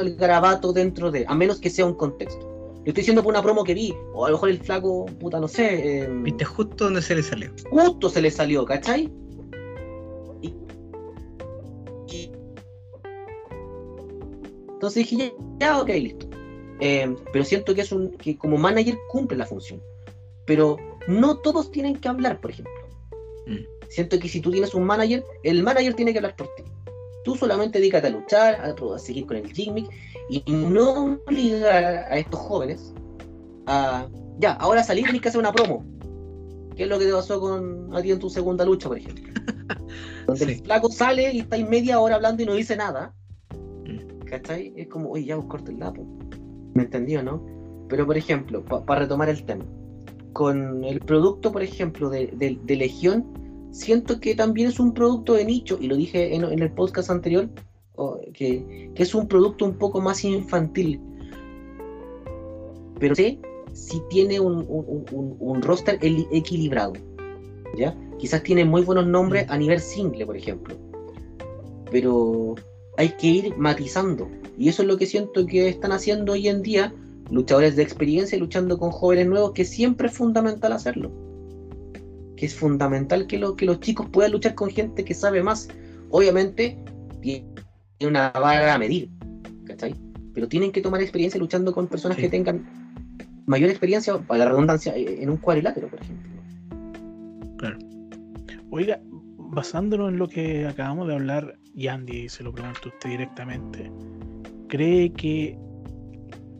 el 0.00 0.16
garabato 0.16 0.72
dentro 0.72 1.10
de, 1.10 1.24
a 1.28 1.34
menos 1.34 1.60
que 1.60 1.70
sea 1.70 1.86
un 1.86 1.94
contexto. 1.94 2.52
Lo 2.84 2.88
estoy 2.88 3.02
diciendo 3.02 3.22
por 3.22 3.32
una 3.32 3.42
promo 3.42 3.62
que 3.62 3.74
vi, 3.74 3.94
o 4.12 4.26
a 4.26 4.30
lo 4.30 4.36
mejor 4.36 4.48
el 4.48 4.58
flaco, 4.58 5.06
puta, 5.06 5.38
no 5.38 5.46
sé. 5.46 6.02
Em, 6.02 6.24
Viste 6.24 6.44
justo 6.44 6.84
donde 6.84 7.00
se 7.00 7.14
le 7.14 7.22
salió. 7.22 7.52
Justo 7.70 8.08
se 8.08 8.20
le 8.20 8.30
salió, 8.30 8.64
¿cachai? 8.64 9.08
Y, 10.40 10.52
Entonces 14.72 15.08
dije, 15.08 15.32
ya, 15.60 15.80
ok, 15.80 15.88
listo. 15.90 16.26
Eh, 16.80 17.14
pero 17.32 17.44
siento 17.44 17.72
que 17.72 17.82
es 17.82 17.92
un 17.92 18.10
que 18.10 18.36
como 18.36 18.58
manager 18.58 18.98
cumple 19.08 19.38
la 19.38 19.46
función. 19.46 19.80
Pero 20.44 20.76
no 21.06 21.38
todos 21.38 21.70
tienen 21.70 21.94
que 21.94 22.08
hablar, 22.08 22.40
por 22.40 22.50
ejemplo. 22.50 22.72
Mm. 23.46 23.64
Siento 23.88 24.18
que 24.18 24.28
si 24.28 24.40
tú 24.40 24.50
tienes 24.50 24.74
un 24.74 24.82
manager, 24.82 25.24
el 25.44 25.62
manager 25.62 25.94
tiene 25.94 26.12
que 26.12 26.18
hablar 26.18 26.34
por 26.34 26.48
ti. 26.56 26.64
Tú 27.24 27.36
solamente 27.36 27.78
dedícate 27.78 28.08
a 28.08 28.10
luchar, 28.10 28.54
a, 28.54 28.98
seguir 28.98 29.26
con 29.26 29.36
el 29.36 29.52
gimmick 29.52 29.88
y 30.28 30.42
no 30.52 31.18
obligar 31.26 31.84
a 31.84 32.18
estos 32.18 32.40
jóvenes 32.40 32.92
a 33.66 34.08
ya, 34.38 34.52
ahora 34.54 34.82
salir 34.82 35.04
tienes 35.04 35.22
que 35.22 35.28
hacer 35.28 35.40
una 35.40 35.52
promo. 35.52 35.84
¿Qué 36.76 36.84
es 36.84 36.88
lo 36.88 36.98
que 36.98 37.06
te 37.06 37.12
pasó 37.12 37.40
con 37.40 37.94
a 37.94 38.00
ti 38.00 38.10
en 38.10 38.18
tu 38.18 38.30
segunda 38.30 38.64
lucha, 38.64 38.88
por 38.88 38.98
ejemplo? 38.98 39.24
Donde 40.26 40.44
el 40.44 40.62
flaco 40.62 40.90
sale 40.90 41.32
y 41.32 41.40
está 41.40 41.56
en 41.56 41.68
media 41.68 42.00
hora 42.00 42.16
hablando 42.16 42.42
y 42.42 42.46
no 42.46 42.54
dice 42.54 42.76
nada. 42.76 43.14
Mm. 43.86 44.24
¿Cachai? 44.24 44.72
Es 44.76 44.88
como, 44.88 45.10
oye, 45.10 45.26
ya 45.26 45.36
corta 45.36 45.70
el 45.70 45.78
lapo. 45.78 46.06
¿Me 46.74 46.84
entendió, 46.84 47.22
no? 47.22 47.44
Pero, 47.88 48.06
por 48.06 48.16
ejemplo, 48.16 48.64
para 48.64 49.02
retomar 49.02 49.28
el 49.28 49.44
tema, 49.44 49.64
con 50.32 50.82
el 50.84 51.00
producto, 51.00 51.52
por 51.52 51.62
ejemplo, 51.62 52.08
de, 52.08 52.58
Legión, 52.66 53.26
siento 53.72 54.20
que 54.20 54.34
también 54.34 54.68
es 54.68 54.78
un 54.78 54.94
producto 54.94 55.34
de 55.34 55.44
nicho, 55.44 55.78
y 55.80 55.88
lo 55.88 55.96
dije 55.96 56.34
en, 56.34 56.44
el 56.44 56.70
podcast 56.70 57.10
anterior, 57.10 57.48
que, 58.32 58.90
es 58.94 59.14
un 59.14 59.26
producto 59.26 59.64
un 59.64 59.74
poco 59.74 60.00
más 60.00 60.24
infantil. 60.24 61.00
Pero 63.00 63.14
sí, 63.16 63.40
sí 63.72 64.00
tiene 64.08 64.38
un, 64.38 64.64
un, 64.68 65.62
roster 65.62 65.98
equilibrado. 66.00 66.92
¿ya? 67.76 67.96
Quizás 68.18 68.42
tiene 68.42 68.64
muy 68.64 68.82
buenos 68.82 69.06
nombres 69.06 69.46
a 69.48 69.58
nivel 69.58 69.80
single, 69.80 70.26
por 70.26 70.36
ejemplo. 70.36 70.76
Pero 71.90 72.54
hay 72.96 73.08
que 73.16 73.26
ir 73.26 73.56
matizando. 73.56 74.28
Y 74.56 74.68
eso 74.68 74.82
es 74.82 74.88
lo 74.88 74.96
que 74.96 75.06
siento 75.06 75.46
que 75.46 75.68
están 75.68 75.92
haciendo 75.92 76.32
hoy 76.32 76.48
en 76.48 76.62
día 76.62 76.94
luchadores 77.30 77.76
de 77.76 77.82
experiencia 77.82 78.38
luchando 78.38 78.78
con 78.78 78.90
jóvenes 78.90 79.26
nuevos, 79.26 79.52
que 79.52 79.64
siempre 79.64 80.08
es 80.08 80.14
fundamental 80.14 80.72
hacerlo. 80.72 81.10
Que 82.42 82.46
es 82.46 82.56
fundamental 82.56 83.28
que, 83.28 83.38
lo, 83.38 83.54
que 83.54 83.64
los 83.64 83.78
chicos 83.78 84.08
puedan 84.10 84.32
luchar 84.32 84.56
con 84.56 84.68
gente 84.68 85.04
que 85.04 85.14
sabe 85.14 85.44
más. 85.44 85.68
Obviamente, 86.10 86.76
tiene 87.20 87.46
una 88.00 88.30
vara 88.30 88.74
a 88.74 88.78
medir, 88.78 89.08
¿cachai? 89.64 89.94
Pero 90.34 90.48
tienen 90.48 90.72
que 90.72 90.80
tomar 90.80 91.00
experiencia 91.00 91.38
luchando 91.38 91.72
con 91.72 91.86
personas 91.86 92.18
que 92.18 92.28
tengan 92.28 92.66
mayor 93.46 93.70
experiencia, 93.70 94.18
para 94.18 94.38
la 94.38 94.50
redundancia, 94.50 94.92
en 94.96 95.30
un 95.30 95.36
cuadrilátero, 95.36 95.86
por 95.86 96.00
ejemplo. 96.00 96.42
Claro. 97.58 97.78
Oiga, 98.70 99.00
basándonos 99.38 100.08
en 100.08 100.18
lo 100.18 100.26
que 100.26 100.66
acabamos 100.66 101.06
de 101.06 101.14
hablar, 101.14 101.56
y 101.76 101.86
Andy 101.86 102.28
se 102.28 102.42
lo 102.42 102.52
pregunto 102.52 102.80
a 102.86 102.88
usted 102.88 103.08
directamente, 103.08 103.88
¿cree 104.66 105.12
que 105.12 105.56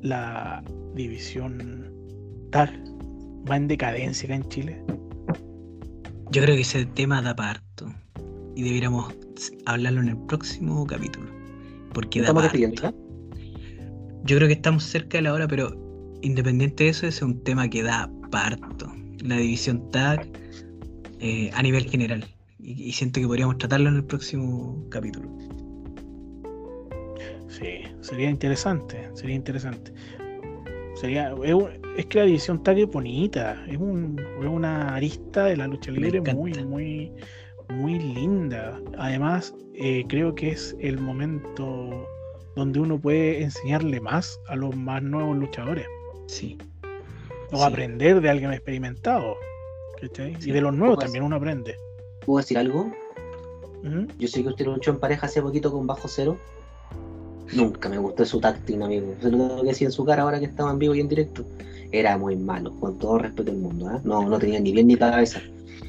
la 0.03 0.63
división 0.95 1.93
TAG 2.53 2.71
va 3.51 3.57
en 3.57 3.67
decadencia 3.67 4.27
acá 4.29 4.37
en 4.37 4.49
Chile? 4.49 4.85
Yo 6.33 6.41
creo 6.41 6.55
que 6.57 6.63
ese 6.63 6.87
tema 6.87 7.21
da 7.21 7.37
parto 7.37 7.93
y 8.57 8.63
debiéramos 8.63 9.15
hablarlo 9.67 10.01
en 10.01 10.09
el 10.09 10.17
próximo 10.17 10.87
capítulo. 10.87 11.31
Porque 11.93 12.23
da 12.23 12.33
parto. 12.33 12.57
Yo 14.25 14.37
creo 14.37 14.49
que 14.49 14.55
estamos 14.55 14.83
cerca 14.83 15.19
de 15.19 15.23
la 15.23 15.35
hora, 15.35 15.47
pero 15.47 15.77
independiente 16.23 16.85
de 16.85 16.91
eso, 16.91 17.07
es 17.07 17.21
un 17.21 17.45
tema 17.45 17.69
que 17.69 17.83
da 17.83 18.11
parto. 18.31 18.91
La 19.23 19.37
división 19.37 19.91
TAG 19.91 20.27
eh, 21.21 21.51
a 21.53 21.63
nivel 21.63 21.85
general. 21.85 22.25
Y, 22.59 22.93
siento 22.93 23.21
que 23.21 23.27
podríamos 23.27 23.59
tratarlo 23.59 23.91
en 23.91 23.97
el 23.97 24.05
próximo 24.05 24.87
capítulo. 24.89 25.29
Sí, 27.49 27.83
sería 28.01 28.31
interesante, 28.31 29.11
sería 29.13 29.35
interesante. 29.37 29.93
Sería, 31.03 31.35
es, 31.97 32.07
que 32.07 32.19
la 32.21 32.25
división 32.27 32.63
TAG 32.63 32.79
es 32.79 32.87
bonita, 32.87 33.61
es, 33.69 33.77
una 33.77 34.95
arista 34.95 35.47
de 35.47 35.57
la 35.57 35.67
lucha 35.67 35.91
libre 35.91 36.21
muy, 36.33 36.53
muy, 36.63 37.13
muy 37.71 37.99
linda. 37.99 38.81
Además, 38.97 39.53
eh, 39.75 40.05
creo 40.07 40.33
que 40.33 40.53
es 40.53 40.77
el 40.79 41.01
momento 41.01 42.07
donde 42.55 42.79
uno 42.79 43.01
puede 43.01 43.43
enseñarle 43.43 44.01
más 44.01 44.39
a 44.47 44.55
los 44.55 44.77
más 44.77 45.03
nuevos 45.03 45.37
luchadores. 45.37 45.89
Sí. 46.29 46.57
O 47.51 47.65
aprender 47.65 48.21
de 48.21 48.31
alguien 48.31 48.53
experimentado. 48.53 49.35
Y 50.41 50.53
de 50.53 50.61
los 50.61 50.73
nuevos 50.73 51.01
también 51.01 51.25
uno 51.25 51.35
aprende. 51.35 51.75
¿Puedo 52.25 52.39
decir 52.39 52.59
algo? 52.59 52.93
¿Mm? 53.83 54.05
Yo 54.21 54.29
sé 54.29 54.45
que 54.45 54.51
usted 54.51 54.67
luchó 54.67 54.93
en 54.93 55.01
pareja 55.01 55.27
hace 55.27 55.43
poquito 55.43 55.73
con 55.73 55.85
Bajo 55.85 56.07
Cero. 56.07 56.39
Nunca 57.53 57.89
me 57.89 57.99
gustó 57.99 58.25
su 58.25 58.41
táctil, 58.41 58.83
amigo. 58.83 59.15
Se 59.21 59.31
lo 59.31 59.63
que 59.63 59.69
decir 59.69 59.87
en 59.87 59.93
su 59.93 60.05
cara 60.05 60.23
ahora 60.23 60.39
que 60.39 60.47
estaba 60.47 60.71
en 60.71 60.79
vivo 60.79 60.95
y 60.95 61.01
en 61.01 61.09
directo. 61.09 61.45
Era 61.91 62.17
muy 62.17 62.37
malo, 62.37 62.73
con 62.81 62.99
todo 62.99 63.19
respeto 63.19 63.51
del 63.51 63.61
mundo. 63.61 63.91
¿eh? 63.91 64.01
No, 64.05 64.29
no 64.29 64.39
tenía 64.39 64.61
ni 64.61 64.73
bien 64.73 64.87
ni 64.87 64.97
cabeza. 64.97 65.41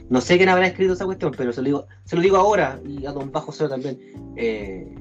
No 0.10 0.20
sé 0.20 0.38
quién 0.38 0.50
habrá 0.50 0.68
escrito 0.68 0.94
esa 0.94 1.06
cuestión, 1.06 1.34
pero 1.36 1.54
se 1.54 1.62
lo 1.62 1.66
digo, 1.66 1.86
se 2.04 2.16
lo 2.16 2.22
digo 2.22 2.38
ahora 2.38 2.80
y 2.86 3.06
a 3.06 3.12
Don 3.12 3.32
Bajo 3.32 3.52
Cero 3.54 3.70
también. 3.70 3.98
Eh, 4.36 4.94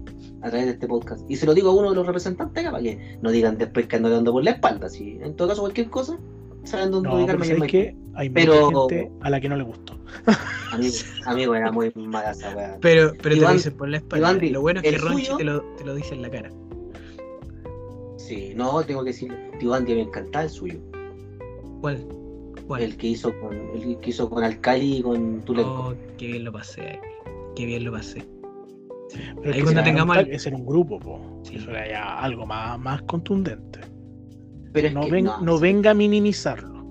a 0.42 0.48
través 0.48 0.66
de 0.66 0.72
este 0.72 0.86
podcast. 0.86 1.22
Y 1.28 1.36
se 1.36 1.46
lo 1.46 1.54
digo 1.54 1.70
a 1.70 1.74
uno 1.74 1.90
de 1.90 1.96
los 1.96 2.06
representantes 2.06 2.64
para 2.64 2.82
que 2.82 3.16
no 3.22 3.30
digan 3.30 3.58
después 3.58 3.86
que 3.86 3.96
ando 3.96 4.10
dando 4.10 4.32
por 4.32 4.44
la 4.44 4.52
espalda. 4.52 4.88
Si 4.88 5.18
en 5.22 5.34
todo 5.34 5.48
caso, 5.48 5.62
cualquier 5.62 5.88
cosa, 5.88 6.18
saben 6.64 6.90
dónde 6.90 7.08
no, 7.08 7.16
ubicarme. 7.16 7.46
Pero 7.46 7.66
que 7.66 7.96
hay 8.14 8.30
pero... 8.30 8.86
gente 8.86 9.10
a 9.20 9.30
la 9.30 9.40
que 9.40 9.48
no 9.48 9.56
le 9.56 9.64
gustó. 9.64 9.98
amigo, 10.72 10.94
amigo 11.26 11.54
era 11.54 11.72
muy 11.72 11.92
mala 11.94 12.32
esa 12.32 12.54
weá. 12.54 12.78
Pero, 12.80 13.12
pero 13.22 13.34
te 13.34 13.40
lo 13.40 13.52
dicen 13.52 13.76
por 13.76 13.88
la 13.88 13.96
espalda. 13.98 14.32
lo 14.32 14.60
bueno 14.60 14.80
es 14.82 14.90
que 14.90 14.98
Ronchi 14.98 15.36
te, 15.36 15.44
lo, 15.44 15.62
te 15.76 15.84
lo 15.84 15.94
dice 15.94 16.14
en 16.14 16.22
la 16.22 16.30
cara. 16.30 16.50
Sí, 18.16 18.52
no, 18.54 18.82
tengo 18.82 19.02
que 19.02 19.10
decir, 19.10 19.32
tío 19.58 19.74
Andy 19.74 19.94
me 19.94 20.02
encantaba 20.02 20.44
el 20.44 20.50
suyo. 20.50 20.78
¿Cuál? 21.80 22.06
¿Cuál? 22.66 22.82
El 22.82 22.96
que 22.96 23.08
hizo 23.08 23.32
con, 23.40 23.54
el 23.74 23.98
que 23.98 24.10
hizo 24.10 24.30
con 24.30 24.44
Alcali 24.44 24.98
y 24.98 25.02
con 25.02 25.42
Tulenco. 25.42 25.88
Oh, 25.88 25.94
qué 26.16 26.28
bien 26.28 26.44
lo 26.44 26.52
pasé, 26.52 27.00
qué 27.56 27.66
bien 27.66 27.84
lo 27.84 27.92
pasé. 27.92 28.24
Pero 29.42 29.54
Ahí 29.54 29.62
cuando 29.62 29.82
tengamos. 29.82 30.16
El... 30.16 30.30
Es 30.30 30.46
en 30.46 30.54
un 30.54 30.64
grupo, 30.64 30.98
po. 30.98 31.42
Eso 31.52 31.70
era 31.70 31.88
ya 31.88 32.18
algo 32.20 32.46
más, 32.46 32.78
más 32.78 33.02
contundente. 33.02 33.80
Pero 34.72 34.90
no, 34.90 35.40
no, 35.40 35.58
venga 35.58 35.90
a 35.90 35.94
minimizarlo. 35.94 36.82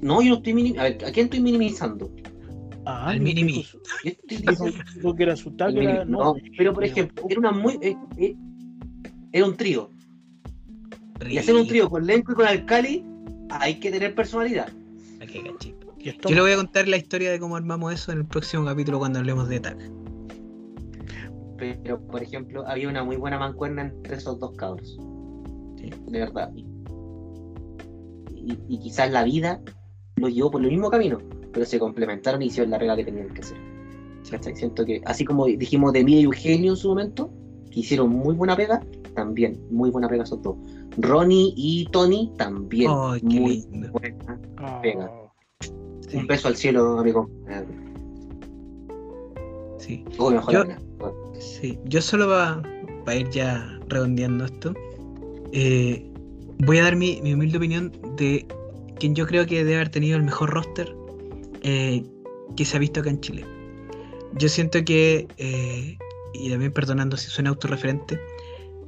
No, 0.00 0.20
yo 0.20 0.30
no 0.30 0.36
estoy 0.36 0.54
minimizando. 0.54 0.80
A 0.80 0.90
ver, 0.90 1.04
¿a 1.04 1.12
quién 1.12 1.26
estoy 1.26 1.40
minimizando? 1.40 2.10
Ah, 2.84 3.10
al 3.10 3.20
minimi. 3.20 3.64
Dijo 4.24 5.14
que 5.14 5.22
era 5.22 5.36
su 5.36 5.52
tag. 5.52 5.74
no, 6.06 6.34
pero 6.58 6.72
por 6.72 6.84
ejemplo, 6.84 7.24
era 7.28 7.38
una 7.38 7.52
muy. 7.52 7.78
Eh, 7.80 7.96
eh, 8.18 8.36
era 9.32 9.46
un 9.46 9.56
trío. 9.56 9.90
Y 11.28 11.38
hacer 11.38 11.54
un 11.54 11.68
trío 11.68 11.88
con 11.88 12.04
Lenco 12.04 12.32
y 12.32 12.34
con 12.34 12.46
Alcali, 12.46 13.04
hay 13.50 13.78
que 13.78 13.92
tener 13.92 14.14
personalidad. 14.14 14.68
Yo 16.00 16.34
le 16.34 16.40
voy 16.40 16.50
a 16.50 16.56
contar 16.56 16.88
la 16.88 16.96
historia 16.96 17.30
de 17.30 17.38
cómo 17.38 17.54
armamos 17.54 17.94
eso 17.94 18.10
en 18.10 18.18
el 18.18 18.24
próximo 18.26 18.64
capítulo 18.64 18.98
cuando 18.98 19.20
hablemos 19.20 19.48
de 19.48 19.60
tag 19.60 19.78
pero 21.62 22.00
por 22.00 22.20
ejemplo, 22.20 22.66
había 22.66 22.88
una 22.88 23.04
muy 23.04 23.14
buena 23.14 23.38
mancuerna 23.38 23.82
entre 23.82 24.16
esos 24.16 24.38
dos 24.40 24.56
cabros. 24.56 24.98
De 25.76 26.18
verdad. 26.18 26.50
Y, 28.44 28.78
quizás 28.78 29.10
la 29.10 29.24
vida 29.24 29.60
los 30.16 30.32
llevó 30.32 30.50
por 30.50 30.62
el 30.62 30.70
mismo 30.70 30.90
camino, 30.90 31.18
pero 31.52 31.64
se 31.64 31.78
complementaron 31.78 32.42
y 32.42 32.46
hicieron 32.46 32.70
la 32.70 32.78
regla 32.78 32.96
que 32.96 33.04
tenían 33.04 33.32
que 33.32 33.40
hacer. 33.40 33.58
Siento 34.54 34.84
que, 34.84 35.02
así 35.04 35.24
como 35.24 35.46
dijimos 35.46 35.92
de 35.92 36.04
mí 36.04 36.20
y 36.20 36.24
Eugenio 36.24 36.72
en 36.72 36.76
su 36.76 36.88
momento, 36.88 37.30
que 37.70 37.80
hicieron 37.80 38.10
muy 38.10 38.34
buena 38.34 38.56
pega, 38.56 38.80
también, 39.14 39.60
muy 39.70 39.90
buena 39.90 40.08
pega 40.08 40.24
esos 40.24 40.42
dos. 40.42 40.56
Ronnie 40.98 41.52
y 41.56 41.86
Tony 41.86 42.32
también. 42.36 42.90
muy 43.22 43.66
buena 43.90 44.40
pega. 44.80 45.10
Oh. 45.10 45.32
Un 46.14 46.26
beso 46.26 46.48
al 46.48 46.56
cielo, 46.56 46.98
amigo. 46.98 47.28
Sí. 49.78 50.04
mejor 50.18 50.68
Sí, 51.38 51.78
yo 51.86 52.00
solo 52.00 52.28
para 53.04 53.18
ir 53.18 53.28
ya 53.30 53.80
redondeando 53.88 54.44
esto, 54.44 54.74
eh, 55.52 56.11
voy 56.64 56.78
a 56.78 56.84
dar 56.84 56.96
mi, 56.96 57.20
humilde 57.20 57.56
opinión 57.56 57.92
de 58.16 58.46
quien 58.98 59.14
yo 59.14 59.26
creo 59.26 59.46
que 59.46 59.64
debe 59.64 59.76
haber 59.76 59.88
tenido 59.88 60.16
el 60.16 60.22
mejor 60.22 60.50
roster 60.50 60.94
eh, 61.62 62.04
que 62.56 62.64
se 62.64 62.76
ha 62.76 62.80
visto 62.80 63.00
acá 63.00 63.10
en 63.10 63.20
Chile. 63.20 63.44
Yo 64.38 64.48
siento 64.48 64.84
que, 64.84 65.26
eh, 65.38 65.98
y 66.34 66.50
también 66.50 66.72
perdonando 66.72 67.16
si 67.16 67.28
suena 67.30 67.50
autorreferente, 67.50 68.20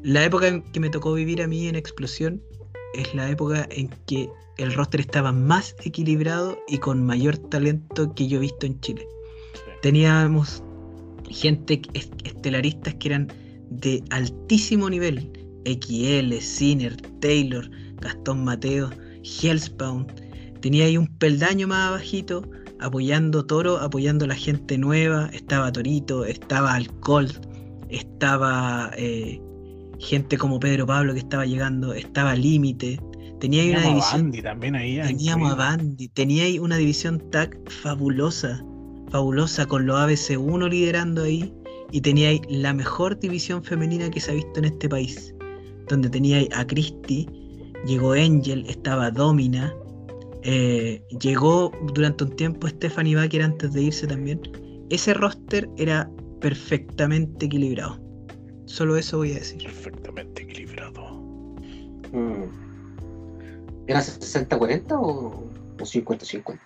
la 0.02 0.24
época 0.24 0.62
que 0.72 0.80
me 0.80 0.90
tocó 0.90 1.14
vivir 1.14 1.42
a 1.42 1.46
mí 1.46 1.66
en 1.66 1.76
Explosión 1.76 2.42
es 2.94 3.14
la 3.14 3.28
época 3.28 3.66
en 3.70 3.88
que 4.06 4.28
el 4.56 4.72
roster 4.72 5.00
estaba 5.00 5.32
más 5.32 5.74
equilibrado 5.84 6.58
y 6.68 6.78
con 6.78 7.04
mayor 7.04 7.36
talento 7.36 8.14
que 8.14 8.28
yo 8.28 8.38
he 8.38 8.42
visto 8.42 8.66
en 8.66 8.80
Chile. 8.80 9.08
Teníamos 9.82 10.62
gente 11.28 11.82
estelaristas 12.22 12.94
que 12.94 13.08
eran 13.08 13.32
de 13.68 14.02
altísimo 14.10 14.88
nivel. 14.88 15.32
XL, 15.64 16.34
Sinner, 16.40 16.96
Taylor, 17.20 17.68
Gastón 18.00 18.44
Mateo, 18.44 18.90
Hellspawn. 19.22 20.06
Tenía 20.60 20.84
ahí 20.86 20.96
un 20.96 21.06
peldaño 21.18 21.68
más 21.68 21.88
abajito, 21.88 22.42
apoyando 22.80 23.44
Toro, 23.44 23.78
apoyando 23.78 24.24
a 24.24 24.28
la 24.28 24.34
gente 24.34 24.78
nueva. 24.78 25.28
Estaba 25.32 25.70
Torito, 25.72 26.24
estaba 26.24 26.74
Alcohol, 26.74 27.28
estaba 27.88 28.90
eh, 28.96 29.40
gente 29.98 30.36
como 30.38 30.58
Pedro 30.60 30.86
Pablo 30.86 31.12
que 31.12 31.20
estaba 31.20 31.46
llegando, 31.46 31.94
estaba 31.94 32.34
Límite, 32.34 33.00
tenía 33.40 33.62
ahí 33.62 33.70
una 33.70 33.80
a 33.80 33.88
división. 33.88 34.22
Bandy 34.22 34.42
también 34.42 34.74
ahí. 34.76 35.00
ah, 35.00 35.06
Teníamos 35.06 35.52
a. 35.52 35.54
Bandy, 35.56 36.08
tenía 36.08 36.44
ahí 36.44 36.58
una 36.58 36.76
división 36.76 37.18
tag 37.30 37.56
fabulosa, 37.70 38.64
fabulosa, 39.10 39.66
con 39.66 39.86
los 39.86 39.96
ABC1 39.96 40.68
liderando 40.70 41.22
ahí, 41.24 41.52
y 41.92 42.00
tenía 42.00 42.30
ahí 42.30 42.40
la 42.48 42.72
mejor 42.74 43.18
división 43.18 43.62
femenina 43.62 44.10
que 44.10 44.20
se 44.20 44.32
ha 44.32 44.34
visto 44.34 44.58
en 44.58 44.64
este 44.66 44.88
país, 44.88 45.33
donde 45.88 46.08
tenía 46.08 46.46
a 46.54 46.66
Christy, 46.66 47.26
llegó 47.86 48.12
Angel, 48.12 48.64
estaba 48.68 49.10
Domina, 49.10 49.74
eh, 50.42 51.02
llegó 51.20 51.72
durante 51.94 52.24
un 52.24 52.36
tiempo 52.36 52.68
Stephanie 52.68 53.16
Baker 53.16 53.42
antes 53.42 53.72
de 53.72 53.82
irse 53.84 54.06
también. 54.06 54.40
Ese 54.90 55.14
roster 55.14 55.68
era 55.78 56.10
perfectamente 56.40 57.46
equilibrado. 57.46 57.98
Solo 58.66 58.96
eso 58.96 59.18
voy 59.18 59.32
a 59.32 59.34
decir. 59.36 59.62
Perfectamente 59.62 60.42
equilibrado. 60.42 61.22
Mm. 62.12 62.44
¿Era 63.86 64.00
60-40 64.00 64.92
o, 64.92 65.50
o 65.80 65.84
50-50? 65.84 66.58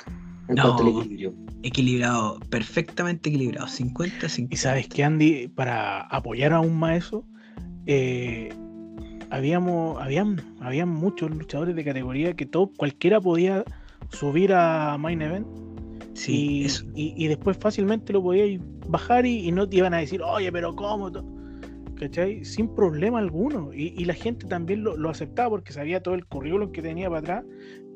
En 0.49 0.55
No. 0.55 0.63
cuanto 0.63 0.83
al 0.83 0.89
equilibrio. 0.89 1.35
Equilibrado, 1.63 2.41
perfectamente 2.51 3.29
equilibrado. 3.29 3.67
50-50. 3.69 4.49
Y 4.51 4.57
sabes 4.57 4.89
que 4.89 5.05
Andy, 5.05 5.49
para 5.49 6.01
apoyar 6.03 6.53
aún 6.53 6.79
más 6.79 6.99
eso, 7.05 7.25
eh, 7.87 8.49
habíamos, 9.31 10.01
habían, 10.01 10.41
habían 10.61 10.89
muchos 10.89 11.31
luchadores 11.31 11.75
de 11.77 11.85
categoría 11.85 12.35
que 12.35 12.47
todo, 12.47 12.71
cualquiera 12.77 13.21
podía 13.21 13.65
subir 14.11 14.53
a 14.53 14.97
Main 14.99 15.23
Event 15.23 15.47
Sí, 16.15 16.67
y, 16.95 17.01
y- 17.01 17.15
y 17.25 17.29
después 17.29 17.57
fácilmente 17.59 18.13
lo 18.13 18.21
podíais 18.23 18.61
bajar 18.89 19.25
y, 19.25 19.47
y 19.47 19.53
no 19.53 19.69
te 19.69 19.77
iban 19.77 19.95
a 19.95 19.99
decir, 19.99 20.21
oye, 20.23 20.51
pero 20.51 20.75
¿cómo? 20.75 21.13
To-?" 21.13 21.25
¿Cachai? 21.95 22.45
Sin 22.45 22.69
problema 22.75 23.19
alguno. 23.21 23.71
Y, 23.73 23.95
y 23.97 24.05
la 24.05 24.15
gente 24.15 24.47
también 24.47 24.83
lo, 24.83 24.97
lo 24.97 25.11
aceptaba 25.11 25.51
porque 25.51 25.73
sabía 25.73 26.03
todo 26.03 26.15
el 26.15 26.25
currículum 26.27 26.73
que 26.73 26.83
tenía 26.83 27.09
para 27.09 27.21
atrás. 27.21 27.45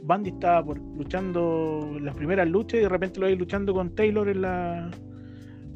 Bandy 0.05 0.31
estaba 0.31 0.65
por, 0.65 0.79
luchando 0.79 1.97
las 2.01 2.15
primeras 2.15 2.49
luchas 2.49 2.79
y 2.79 2.83
de 2.83 2.89
repente 2.89 3.19
lo 3.21 3.27
veis 3.27 3.39
luchando 3.39 3.75
con 3.75 3.95
Taylor 3.95 4.29
en 4.29 4.43
la. 4.43 4.91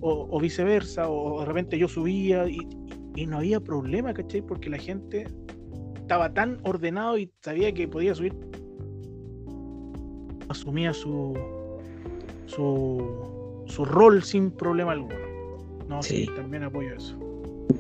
O, 0.01 0.29
o 0.31 0.41
viceversa, 0.41 1.09
o 1.09 1.41
de 1.41 1.47
repente 1.47 1.79
yo 1.79 1.89
subía 1.89 2.47
y, 2.49 2.59
y 3.17 3.27
no 3.27 3.39
había 3.39 3.61
problema, 3.61 4.15
¿cachai? 4.15 4.43
Porque 4.43 4.71
la 4.71 4.79
gente 4.79 5.27
estaba 5.97 6.33
tan 6.33 6.59
ordenado 6.65 7.19
y 7.19 7.31
sabía 7.43 7.73
que 7.73 7.89
podía 7.89 8.15
subir. 8.15 8.35
Asumía 10.49 10.93
su, 10.95 11.35
su, 12.47 13.65
su 13.67 13.85
rol 13.85 14.23
sin 14.23 14.51
problema 14.51 14.93
alguno. 14.93 15.15
No, 15.89 16.03
sí, 16.03 16.27
Sí. 16.27 16.31
también 16.37 16.63
apoyo 16.65 16.95
eso. 16.95 17.17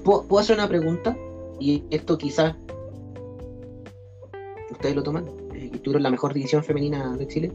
¿Puedo, 0.04 0.38
hacer 0.38 0.56
una 0.56 0.68
pregunta? 0.68 1.16
Y 1.60 1.84
esto 1.90 2.18
quizás 2.18 2.54
ustedes 4.70 4.96
lo 4.96 5.02
toman. 5.02 5.24
eh, 5.54 5.70
y 5.72 5.78
tuvieron 5.78 6.02
la 6.02 6.10
mejor 6.10 6.34
división 6.34 6.62
femenina 6.64 7.16
de 7.16 7.26
Chile. 7.28 7.52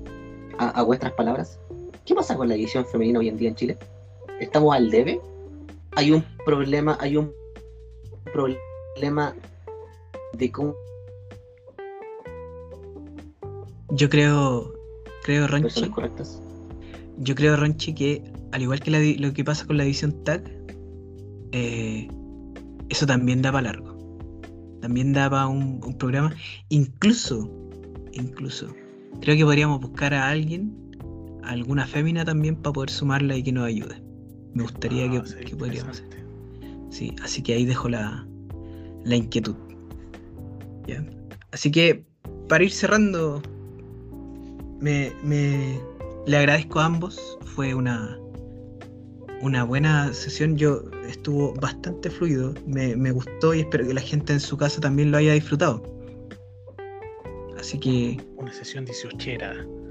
A, 0.58 0.70
a 0.70 0.84
vuestras 0.84 1.14
palabras. 1.14 1.60
¿Qué 2.06 2.14
pasa 2.16 2.36
con 2.36 2.48
la 2.48 2.56
división 2.56 2.86
femenina 2.86 3.20
hoy 3.20 3.30
en 3.30 3.38
día 3.38 3.50
en 3.50 3.56
Chile? 3.56 3.78
¿Estamos 4.40 4.76
al 4.76 4.90
debe? 4.92 5.20
¿Hay 5.96 6.12
un 6.12 6.24
problema? 6.46 6.98
¿Hay 7.00 7.18
un 7.18 7.32
problema 8.34 9.36
de 10.34 10.52
cómo 10.52 10.74
Yo 13.92 14.10
creo, 14.10 14.72
creo 15.24 15.48
Ronchi, 15.48 15.90
correctas? 15.90 16.42
yo 17.18 17.36
creo 17.36 17.58
Ronchi 17.58 17.94
que 17.94 18.24
al 18.52 18.62
igual 18.62 18.80
que 18.80 18.92
la 18.92 19.00
lo 19.00 19.34
que 19.34 19.44
pasa 19.44 19.66
con 19.66 19.78
la 19.78 19.84
división 19.84 20.24
tag, 20.24 20.44
eh, 21.52 22.08
eso 22.90 23.06
también 23.06 23.42
da 23.42 23.52
para 23.52 23.64
largo. 23.64 23.92
También 24.82 25.14
da 25.14 25.30
para 25.30 25.48
un, 25.48 25.80
un 25.84 25.98
programa. 25.98 26.34
Incluso, 26.70 27.50
incluso, 28.14 28.74
creo 29.22 29.36
que 29.38 29.44
podríamos 29.44 29.80
buscar 29.82 30.14
a 30.14 30.30
alguien, 30.30 30.74
a 31.44 31.52
alguna 31.52 31.86
fémina 31.86 32.26
también 32.26 32.56
para 32.56 32.74
poder 32.74 32.90
sumarla 32.90 33.36
y 33.38 33.44
que 33.44 33.52
nos 33.52 33.66
ayude. 33.66 34.02
Me 34.54 34.64
gustaría 34.64 35.06
Ah, 35.06 35.24
que, 35.24 35.46
que 35.46 35.56
podríamos 35.56 36.00
hacer. 36.00 36.21
Sí, 36.92 37.16
así 37.24 37.42
que 37.42 37.54
ahí 37.56 37.66
dejo 37.66 37.90
la, 37.90 38.28
la 39.04 39.16
inquietud. 39.16 39.56
¿Ya? 40.88 41.04
Así 41.52 41.72
que, 41.72 42.06
para 42.48 42.64
ir 42.64 42.72
cerrando, 42.72 43.42
me, 44.80 45.12
me- 45.24 45.80
le 46.28 46.38
agradezco 46.38 46.80
a 46.80 46.86
ambos. 46.86 47.40
Fue 47.56 47.74
una, 47.74 48.18
una 49.42 49.64
buena 49.64 50.14
sesión. 50.14 50.58
Yo 50.58 50.84
estuvo 51.08 51.54
bastante 51.56 52.10
fluido. 52.10 52.54
Me, 52.68 52.96
me 52.96 53.12
gustó 53.12 53.54
y 53.54 53.62
espero 53.62 53.88
que 53.88 53.94
la 53.94 54.02
gente 54.02 54.34
en 54.34 54.40
su 54.40 54.56
casa 54.58 54.80
también 54.82 55.12
lo 55.12 55.18
haya 55.18 55.34
disfrutado. 55.34 55.82
Así 57.60 57.80
que 57.80 58.18
Una 58.38 58.52
sesión 58.52 58.86
18 58.86 59.40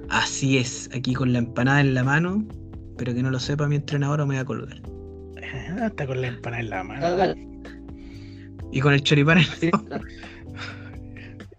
así 0.09 0.59
es, 0.59 0.91
aquí 0.93 1.15
con 1.15 1.33
la 1.33 1.39
empanada 1.39 1.81
en 1.81 1.95
la 1.95 2.05
mano. 2.05 2.45
Pero 2.99 3.15
que 3.15 3.23
no 3.23 3.31
lo 3.31 3.39
sepa 3.41 3.67
mi 3.69 3.77
entrenador 3.77 4.21
o 4.21 4.27
me 4.27 4.35
va 4.35 4.43
a 4.43 4.45
colgar. 4.45 4.83
Hasta 5.81 6.07
con 6.07 6.21
la 6.21 6.29
empanada 6.29 6.63
en 6.63 6.71
la 6.71 6.85
mano. 6.85 7.35
Y 8.73 8.81
con 8.81 8.93
el 8.95 9.03
choripán 9.03 9.39
en 9.39 9.71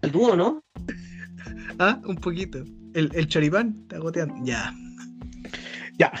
El 0.02 0.10
dúo, 0.12 0.36
¿no? 0.36 0.62
Ah, 1.78 2.00
un 2.06 2.16
poquito. 2.16 2.58
El, 2.94 3.10
el 3.14 3.26
choripán 3.26 3.74
está 3.82 3.98
goteando. 3.98 4.34
Ya. 4.44 4.72
Ya. 5.98 6.12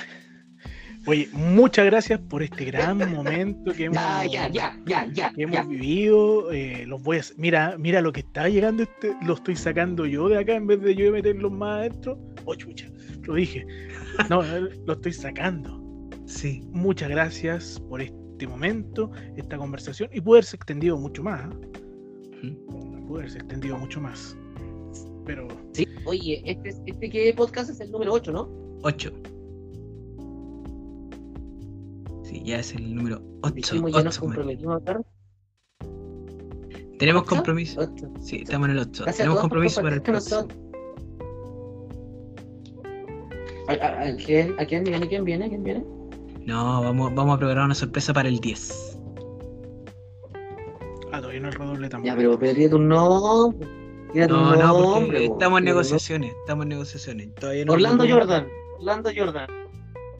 Oye, 1.06 1.28
muchas 1.32 1.84
gracias 1.86 2.18
por 2.20 2.42
este 2.42 2.64
gran 2.64 2.96
momento 3.14 3.72
que 3.72 3.84
hemos, 3.84 3.96
Ya, 3.98 4.24
ya, 4.26 4.48
ya, 4.48 4.76
ya, 4.86 5.06
ya. 5.12 5.32
que 5.32 5.42
hemos 5.42 5.54
ya. 5.56 5.62
vivido. 5.64 6.50
eh, 6.52 6.84
los 6.86 7.02
voy 7.02 7.18
a, 7.18 7.22
mira, 7.36 7.76
mira 7.78 8.00
lo 8.00 8.12
que 8.12 8.20
está 8.20 8.48
llegando 8.48 8.82
este, 8.84 9.14
lo 9.24 9.34
estoy 9.34 9.54
sacando 9.56 10.06
yo 10.06 10.28
de 10.28 10.38
acá 10.38 10.54
en 10.54 10.66
vez 10.66 10.80
de 10.80 10.94
yo 10.96 11.12
meterlos 11.12 11.52
más 11.52 11.80
adentro. 11.80 12.18
Oh, 12.44 12.54
chucha, 12.54 12.88
lo 13.24 13.34
dije. 13.34 13.64
No, 14.30 14.42
lo 14.86 14.92
estoy 14.94 15.12
sacando. 15.12 15.81
Sí. 16.32 16.62
Muchas 16.72 17.10
gracias 17.10 17.80
por 17.88 18.00
este 18.00 18.46
momento, 18.46 19.10
esta 19.36 19.56
conversación 19.58 20.08
y 20.12 20.20
puede 20.20 20.38
haberse 20.38 20.56
extendido 20.56 20.96
mucho 20.98 21.22
más. 21.22 21.44
¿eh? 22.42 22.56
Puede 23.06 23.22
haberse 23.24 23.38
extendido 23.38 23.76
mucho 23.78 24.00
más. 24.00 24.36
Pero 25.26 25.46
Sí. 25.72 25.86
Oye, 26.06 26.42
este, 26.44 26.70
este 26.86 27.10
que 27.10 27.32
podcast 27.36 27.70
es 27.70 27.80
el 27.80 27.90
número 27.92 28.12
8, 28.14 28.32
¿no? 28.32 28.48
8. 28.82 29.12
Sí, 32.24 32.42
ya 32.44 32.58
es 32.58 32.74
el 32.74 32.94
número 32.94 33.22
8. 33.42 33.54
Dijimos, 33.54 33.92
ya 33.92 34.02
nos 34.02 34.18
comprometimos 34.18 34.72
a 34.72 34.76
hablar. 34.76 35.04
Tenemos 36.98 37.24
compromiso. 37.24 37.80
Ocho. 37.80 38.10
Sí, 38.20 38.36
estamos 38.42 38.68
en 38.68 38.72
el 38.76 38.78
8. 38.80 39.02
Gracias 39.04 39.14
a 39.14 39.22
Tenemos 39.24 39.40
compromiso 39.40 39.82
para 39.82 39.94
el 39.96 40.02
próximo. 40.02 40.48
¿A, 43.68 43.72
a- 43.74 44.08
a 44.08 44.16
quién, 44.16 44.54
¿A 44.58 44.64
quién 44.66 44.84
viene? 44.84 45.08
¿Quién 45.08 45.24
viene? 45.24 45.48
¿Quién 45.48 45.62
viene? 45.62 45.84
No, 46.46 46.82
vamos, 46.82 47.14
vamos 47.14 47.36
a 47.36 47.38
programar 47.38 47.66
una 47.66 47.74
sorpresa 47.74 48.12
para 48.12 48.28
el 48.28 48.40
10. 48.40 48.98
ah, 51.12 51.20
todavía 51.20 51.40
no 51.40 51.48
el 51.48 51.54
redoble 51.54 51.88
tampoco. 51.88 52.06
Ya, 52.08 52.16
pero. 52.16 52.38
Tírate 54.12 54.32
No, 54.32 54.52
un 54.52 54.58
no, 54.58 54.94
porque 55.06 55.26
po. 55.28 55.32
estamos 55.34 55.58
en 55.60 55.64
negociaciones. 55.64 56.34
Estamos 56.40 56.64
en 56.64 56.68
negociaciones. 56.70 57.34
Todavía 57.36 57.64
no. 57.64 57.72
Orlando 57.72 58.04
no- 58.06 58.14
Jordan. 58.14 58.46
Orlando 58.78 59.10
Jordan. 59.16 59.46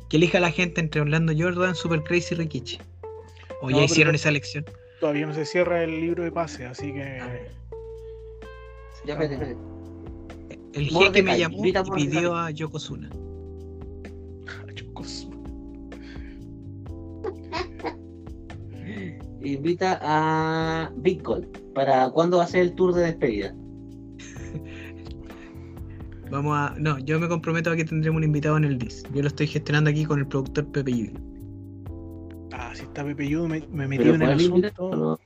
Que 0.08 0.16
elija 0.16 0.40
la 0.40 0.50
gente 0.50 0.80
entre 0.80 1.00
Orlando 1.00 1.32
Jordan, 1.36 1.74
Super 1.74 2.02
Crazy 2.02 2.34
y 2.34 2.38
Rikichi. 2.38 2.78
O 3.60 3.70
No, 3.70 3.76
ya 3.78 3.84
hicieron 3.84 4.14
esa 4.14 4.28
elección. 4.28 4.64
Todavía 5.00 5.26
no 5.26 5.34
se 5.34 5.44
cierra 5.44 5.82
el 5.82 5.90
libro 6.00 6.22
de 6.22 6.30
pase, 6.32 6.64
así 6.66 6.92
que. 6.92 7.20
Ya, 9.04 9.14
espérate. 9.14 9.56
El 10.74 10.88
jeque 10.88 11.22
me 11.22 11.38
llamó 11.38 11.66
y 11.66 11.72
pidió 11.94 12.34
a 12.36 12.50
Yokozuna. 12.50 13.10
Invita 19.52 19.98
a 20.02 20.90
Gold. 21.22 21.46
¿Para 21.74 22.10
cuándo 22.10 22.38
va 22.38 22.44
a 22.44 22.46
ser 22.46 22.62
el 22.62 22.74
tour 22.74 22.94
de 22.94 23.02
despedida? 23.02 23.54
Vamos 26.30 26.56
a. 26.56 26.74
No, 26.78 26.98
yo 26.98 27.20
me 27.20 27.28
comprometo 27.28 27.70
a 27.70 27.76
que 27.76 27.84
tendremos 27.84 28.18
un 28.18 28.24
invitado 28.24 28.56
en 28.56 28.64
el 28.64 28.78
10. 28.78 29.04
Yo 29.12 29.20
lo 29.20 29.28
estoy 29.28 29.46
gestionando 29.46 29.90
aquí 29.90 30.04
con 30.04 30.18
el 30.18 30.26
productor 30.26 30.66
Pepe 30.72 30.90
Yuli. 30.92 31.18
Ah, 32.52 32.72
si 32.74 32.82
está 32.82 33.04
Pepe 33.04 33.28
Yudo, 33.28 33.48
me, 33.48 33.62
me 33.70 33.86
metí 33.86 34.04
en 34.04 34.14
el 34.14 34.18
¿cuál 34.18 34.32
asunto. 34.32 34.56
invitado? 34.56 34.96
No. 34.96 35.18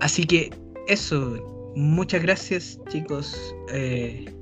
Así 0.00 0.24
que 0.24 0.50
eso. 0.86 1.72
Muchas 1.76 2.22
gracias, 2.22 2.78
chicos. 2.88 3.36
Eh, 3.72 4.32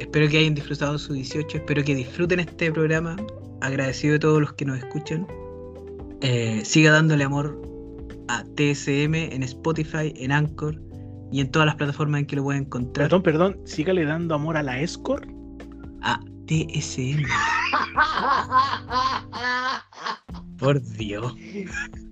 espero 0.00 0.28
que 0.28 0.36
hayan 0.36 0.54
disfrutado 0.54 0.98
su 0.98 1.14
18. 1.14 1.56
Espero 1.56 1.82
que 1.82 1.94
disfruten 1.94 2.40
este 2.40 2.70
programa. 2.70 3.16
Agradecido 3.60 4.14
de 4.14 4.18
todos 4.18 4.40
los 4.40 4.52
que 4.54 4.64
nos 4.64 4.78
escuchan. 4.78 5.26
Eh, 6.20 6.62
siga 6.64 6.92
dándole 6.92 7.24
amor 7.24 7.60
a 8.28 8.44
TSM 8.44 9.14
en 9.14 9.42
Spotify, 9.42 10.12
en 10.16 10.32
Anchor 10.32 10.80
y 11.32 11.40
en 11.40 11.50
todas 11.50 11.66
las 11.66 11.76
plataformas 11.76 12.20
en 12.20 12.26
que 12.26 12.36
lo 12.36 12.44
pueden 12.44 12.64
encontrar. 12.64 13.08
Perdón, 13.08 13.22
perdón, 13.22 13.60
sígale 13.64 14.04
dando 14.04 14.34
amor 14.34 14.56
a 14.56 14.62
la 14.62 14.80
Escort. 14.80 15.28
A 16.02 16.18
TSM. 16.46 17.24
Por 20.60 20.80
Dios. 20.82 21.34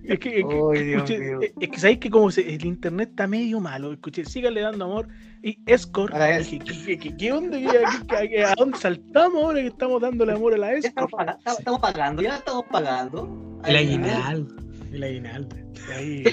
Es 0.05 0.19
que, 0.19 0.41
es 0.41 0.47
que, 0.47 0.59
Ay, 0.73 0.85
Dios 0.85 1.03
escuche, 1.03 1.19
mío. 1.19 1.41
es- 1.43 1.53
es 1.61 1.69
que 1.69 1.79
sabéis 1.79 1.99
que 1.99 2.11
como 2.11 2.31
se- 2.31 2.55
el 2.55 2.65
internet 2.65 3.11
está 3.11 3.27
medio 3.27 3.61
malo, 3.61 3.93
escuché, 3.93 4.25
síganle 4.25 4.63
dando 4.63 4.87
amor. 4.87 5.09
Y 5.43 5.59
Escort, 5.67 6.13
Ahora 6.15 6.39
es- 6.39 6.51
dije, 6.51 6.65
¿qué, 6.65 6.85
qué, 6.85 6.99
qué, 6.99 7.17
qué 7.17 7.33
onda? 7.33 7.59
¿Qué- 7.59 7.69
qué- 8.09 8.29
qué- 8.31 8.45
¿A 8.45 8.55
dónde 8.57 8.79
saltamos 8.79 9.37
ahora 9.45 9.61
que 9.61 9.67
estamos 9.69 10.01
dándole 10.03 10.33
amor 10.33 10.55
a 10.55 10.57
la 10.59 10.73
Escort? 10.73 11.11
pagando, 11.11 11.39
estamos- 11.59 11.81
pagando, 11.81 12.23
ya 12.23 12.37
estamos 12.37 12.65
pagando. 12.71 13.61
El 13.67 13.77
Ahí, 13.77 13.87
aguinaldo. 13.87 14.57
El 14.93 15.03
aguinaldo. 15.05 15.57
Ahí. 15.95 16.25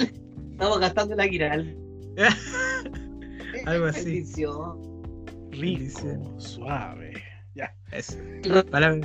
Estamos 0.51 0.79
gastando 0.79 1.13
el 1.15 1.19
aguinaldo. 1.19 1.71
Algo 3.65 3.85
así. 3.87 4.05
Bendición. 4.05 4.79
Rico, 5.51 5.79
Bendición. 5.79 6.41
suave. 6.41 7.13
Ya. 7.55 7.73
Eso. 7.91 8.17
Para, 8.71 8.95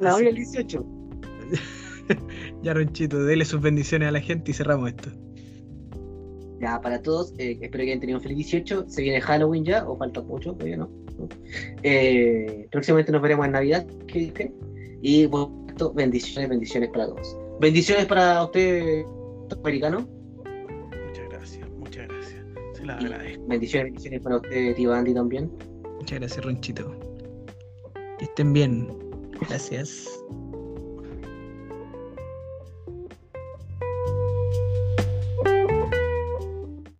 La 0.00 0.14
hoy 0.14 0.26
el 0.26 0.34
18. 0.36 0.84
ya, 2.62 2.74
Ronchito, 2.74 3.22
dele 3.24 3.44
sus 3.44 3.60
bendiciones 3.60 4.08
a 4.08 4.12
la 4.12 4.20
gente 4.20 4.50
y 4.50 4.54
cerramos 4.54 4.90
esto. 4.90 5.10
Ya, 6.60 6.80
para 6.80 7.00
todos, 7.00 7.34
eh, 7.38 7.52
espero 7.60 7.84
que 7.84 7.90
hayan 7.90 8.00
tenido 8.00 8.18
un 8.18 8.22
feliz 8.22 8.38
18. 8.38 8.86
Se 8.88 9.02
viene 9.02 9.20
Halloween 9.20 9.64
ya, 9.64 9.88
o 9.88 9.96
falta 9.96 10.20
mucho, 10.22 10.52
todavía 10.54 10.76
no. 10.78 10.90
¿no? 11.18 11.28
Eh, 11.82 12.66
próximamente 12.72 13.12
nos 13.12 13.22
veremos 13.22 13.46
en 13.46 13.52
Navidad, 13.52 13.86
que 14.08 14.18
dije. 14.18 14.52
Y 15.00 15.26
bueno, 15.26 15.66
esto, 15.68 15.92
bendiciones, 15.92 16.50
bendiciones 16.50 16.90
para 16.90 17.06
todos. 17.06 17.36
Bendiciones 17.60 18.06
para 18.06 18.44
usted, 18.44 19.04
americano. 19.62 20.08
Muchas 21.06 21.28
gracias, 21.30 21.70
muchas 21.70 22.08
gracias. 22.08 22.42
Se 22.74 22.84
las 22.84 23.02
Y 23.02 23.04
agradezco. 23.06 23.46
bendiciones, 23.46 23.84
bendiciones 23.92 24.20
para 24.22 24.36
usted, 24.36 24.74
tío 24.74 24.92
Andy, 24.92 25.14
también. 25.14 25.52
Muchas 26.00 26.18
gracias, 26.18 26.44
Ronchito. 26.44 26.92
Que 28.18 28.24
estén 28.24 28.52
bien. 28.52 28.88
Gracias. 29.48 30.08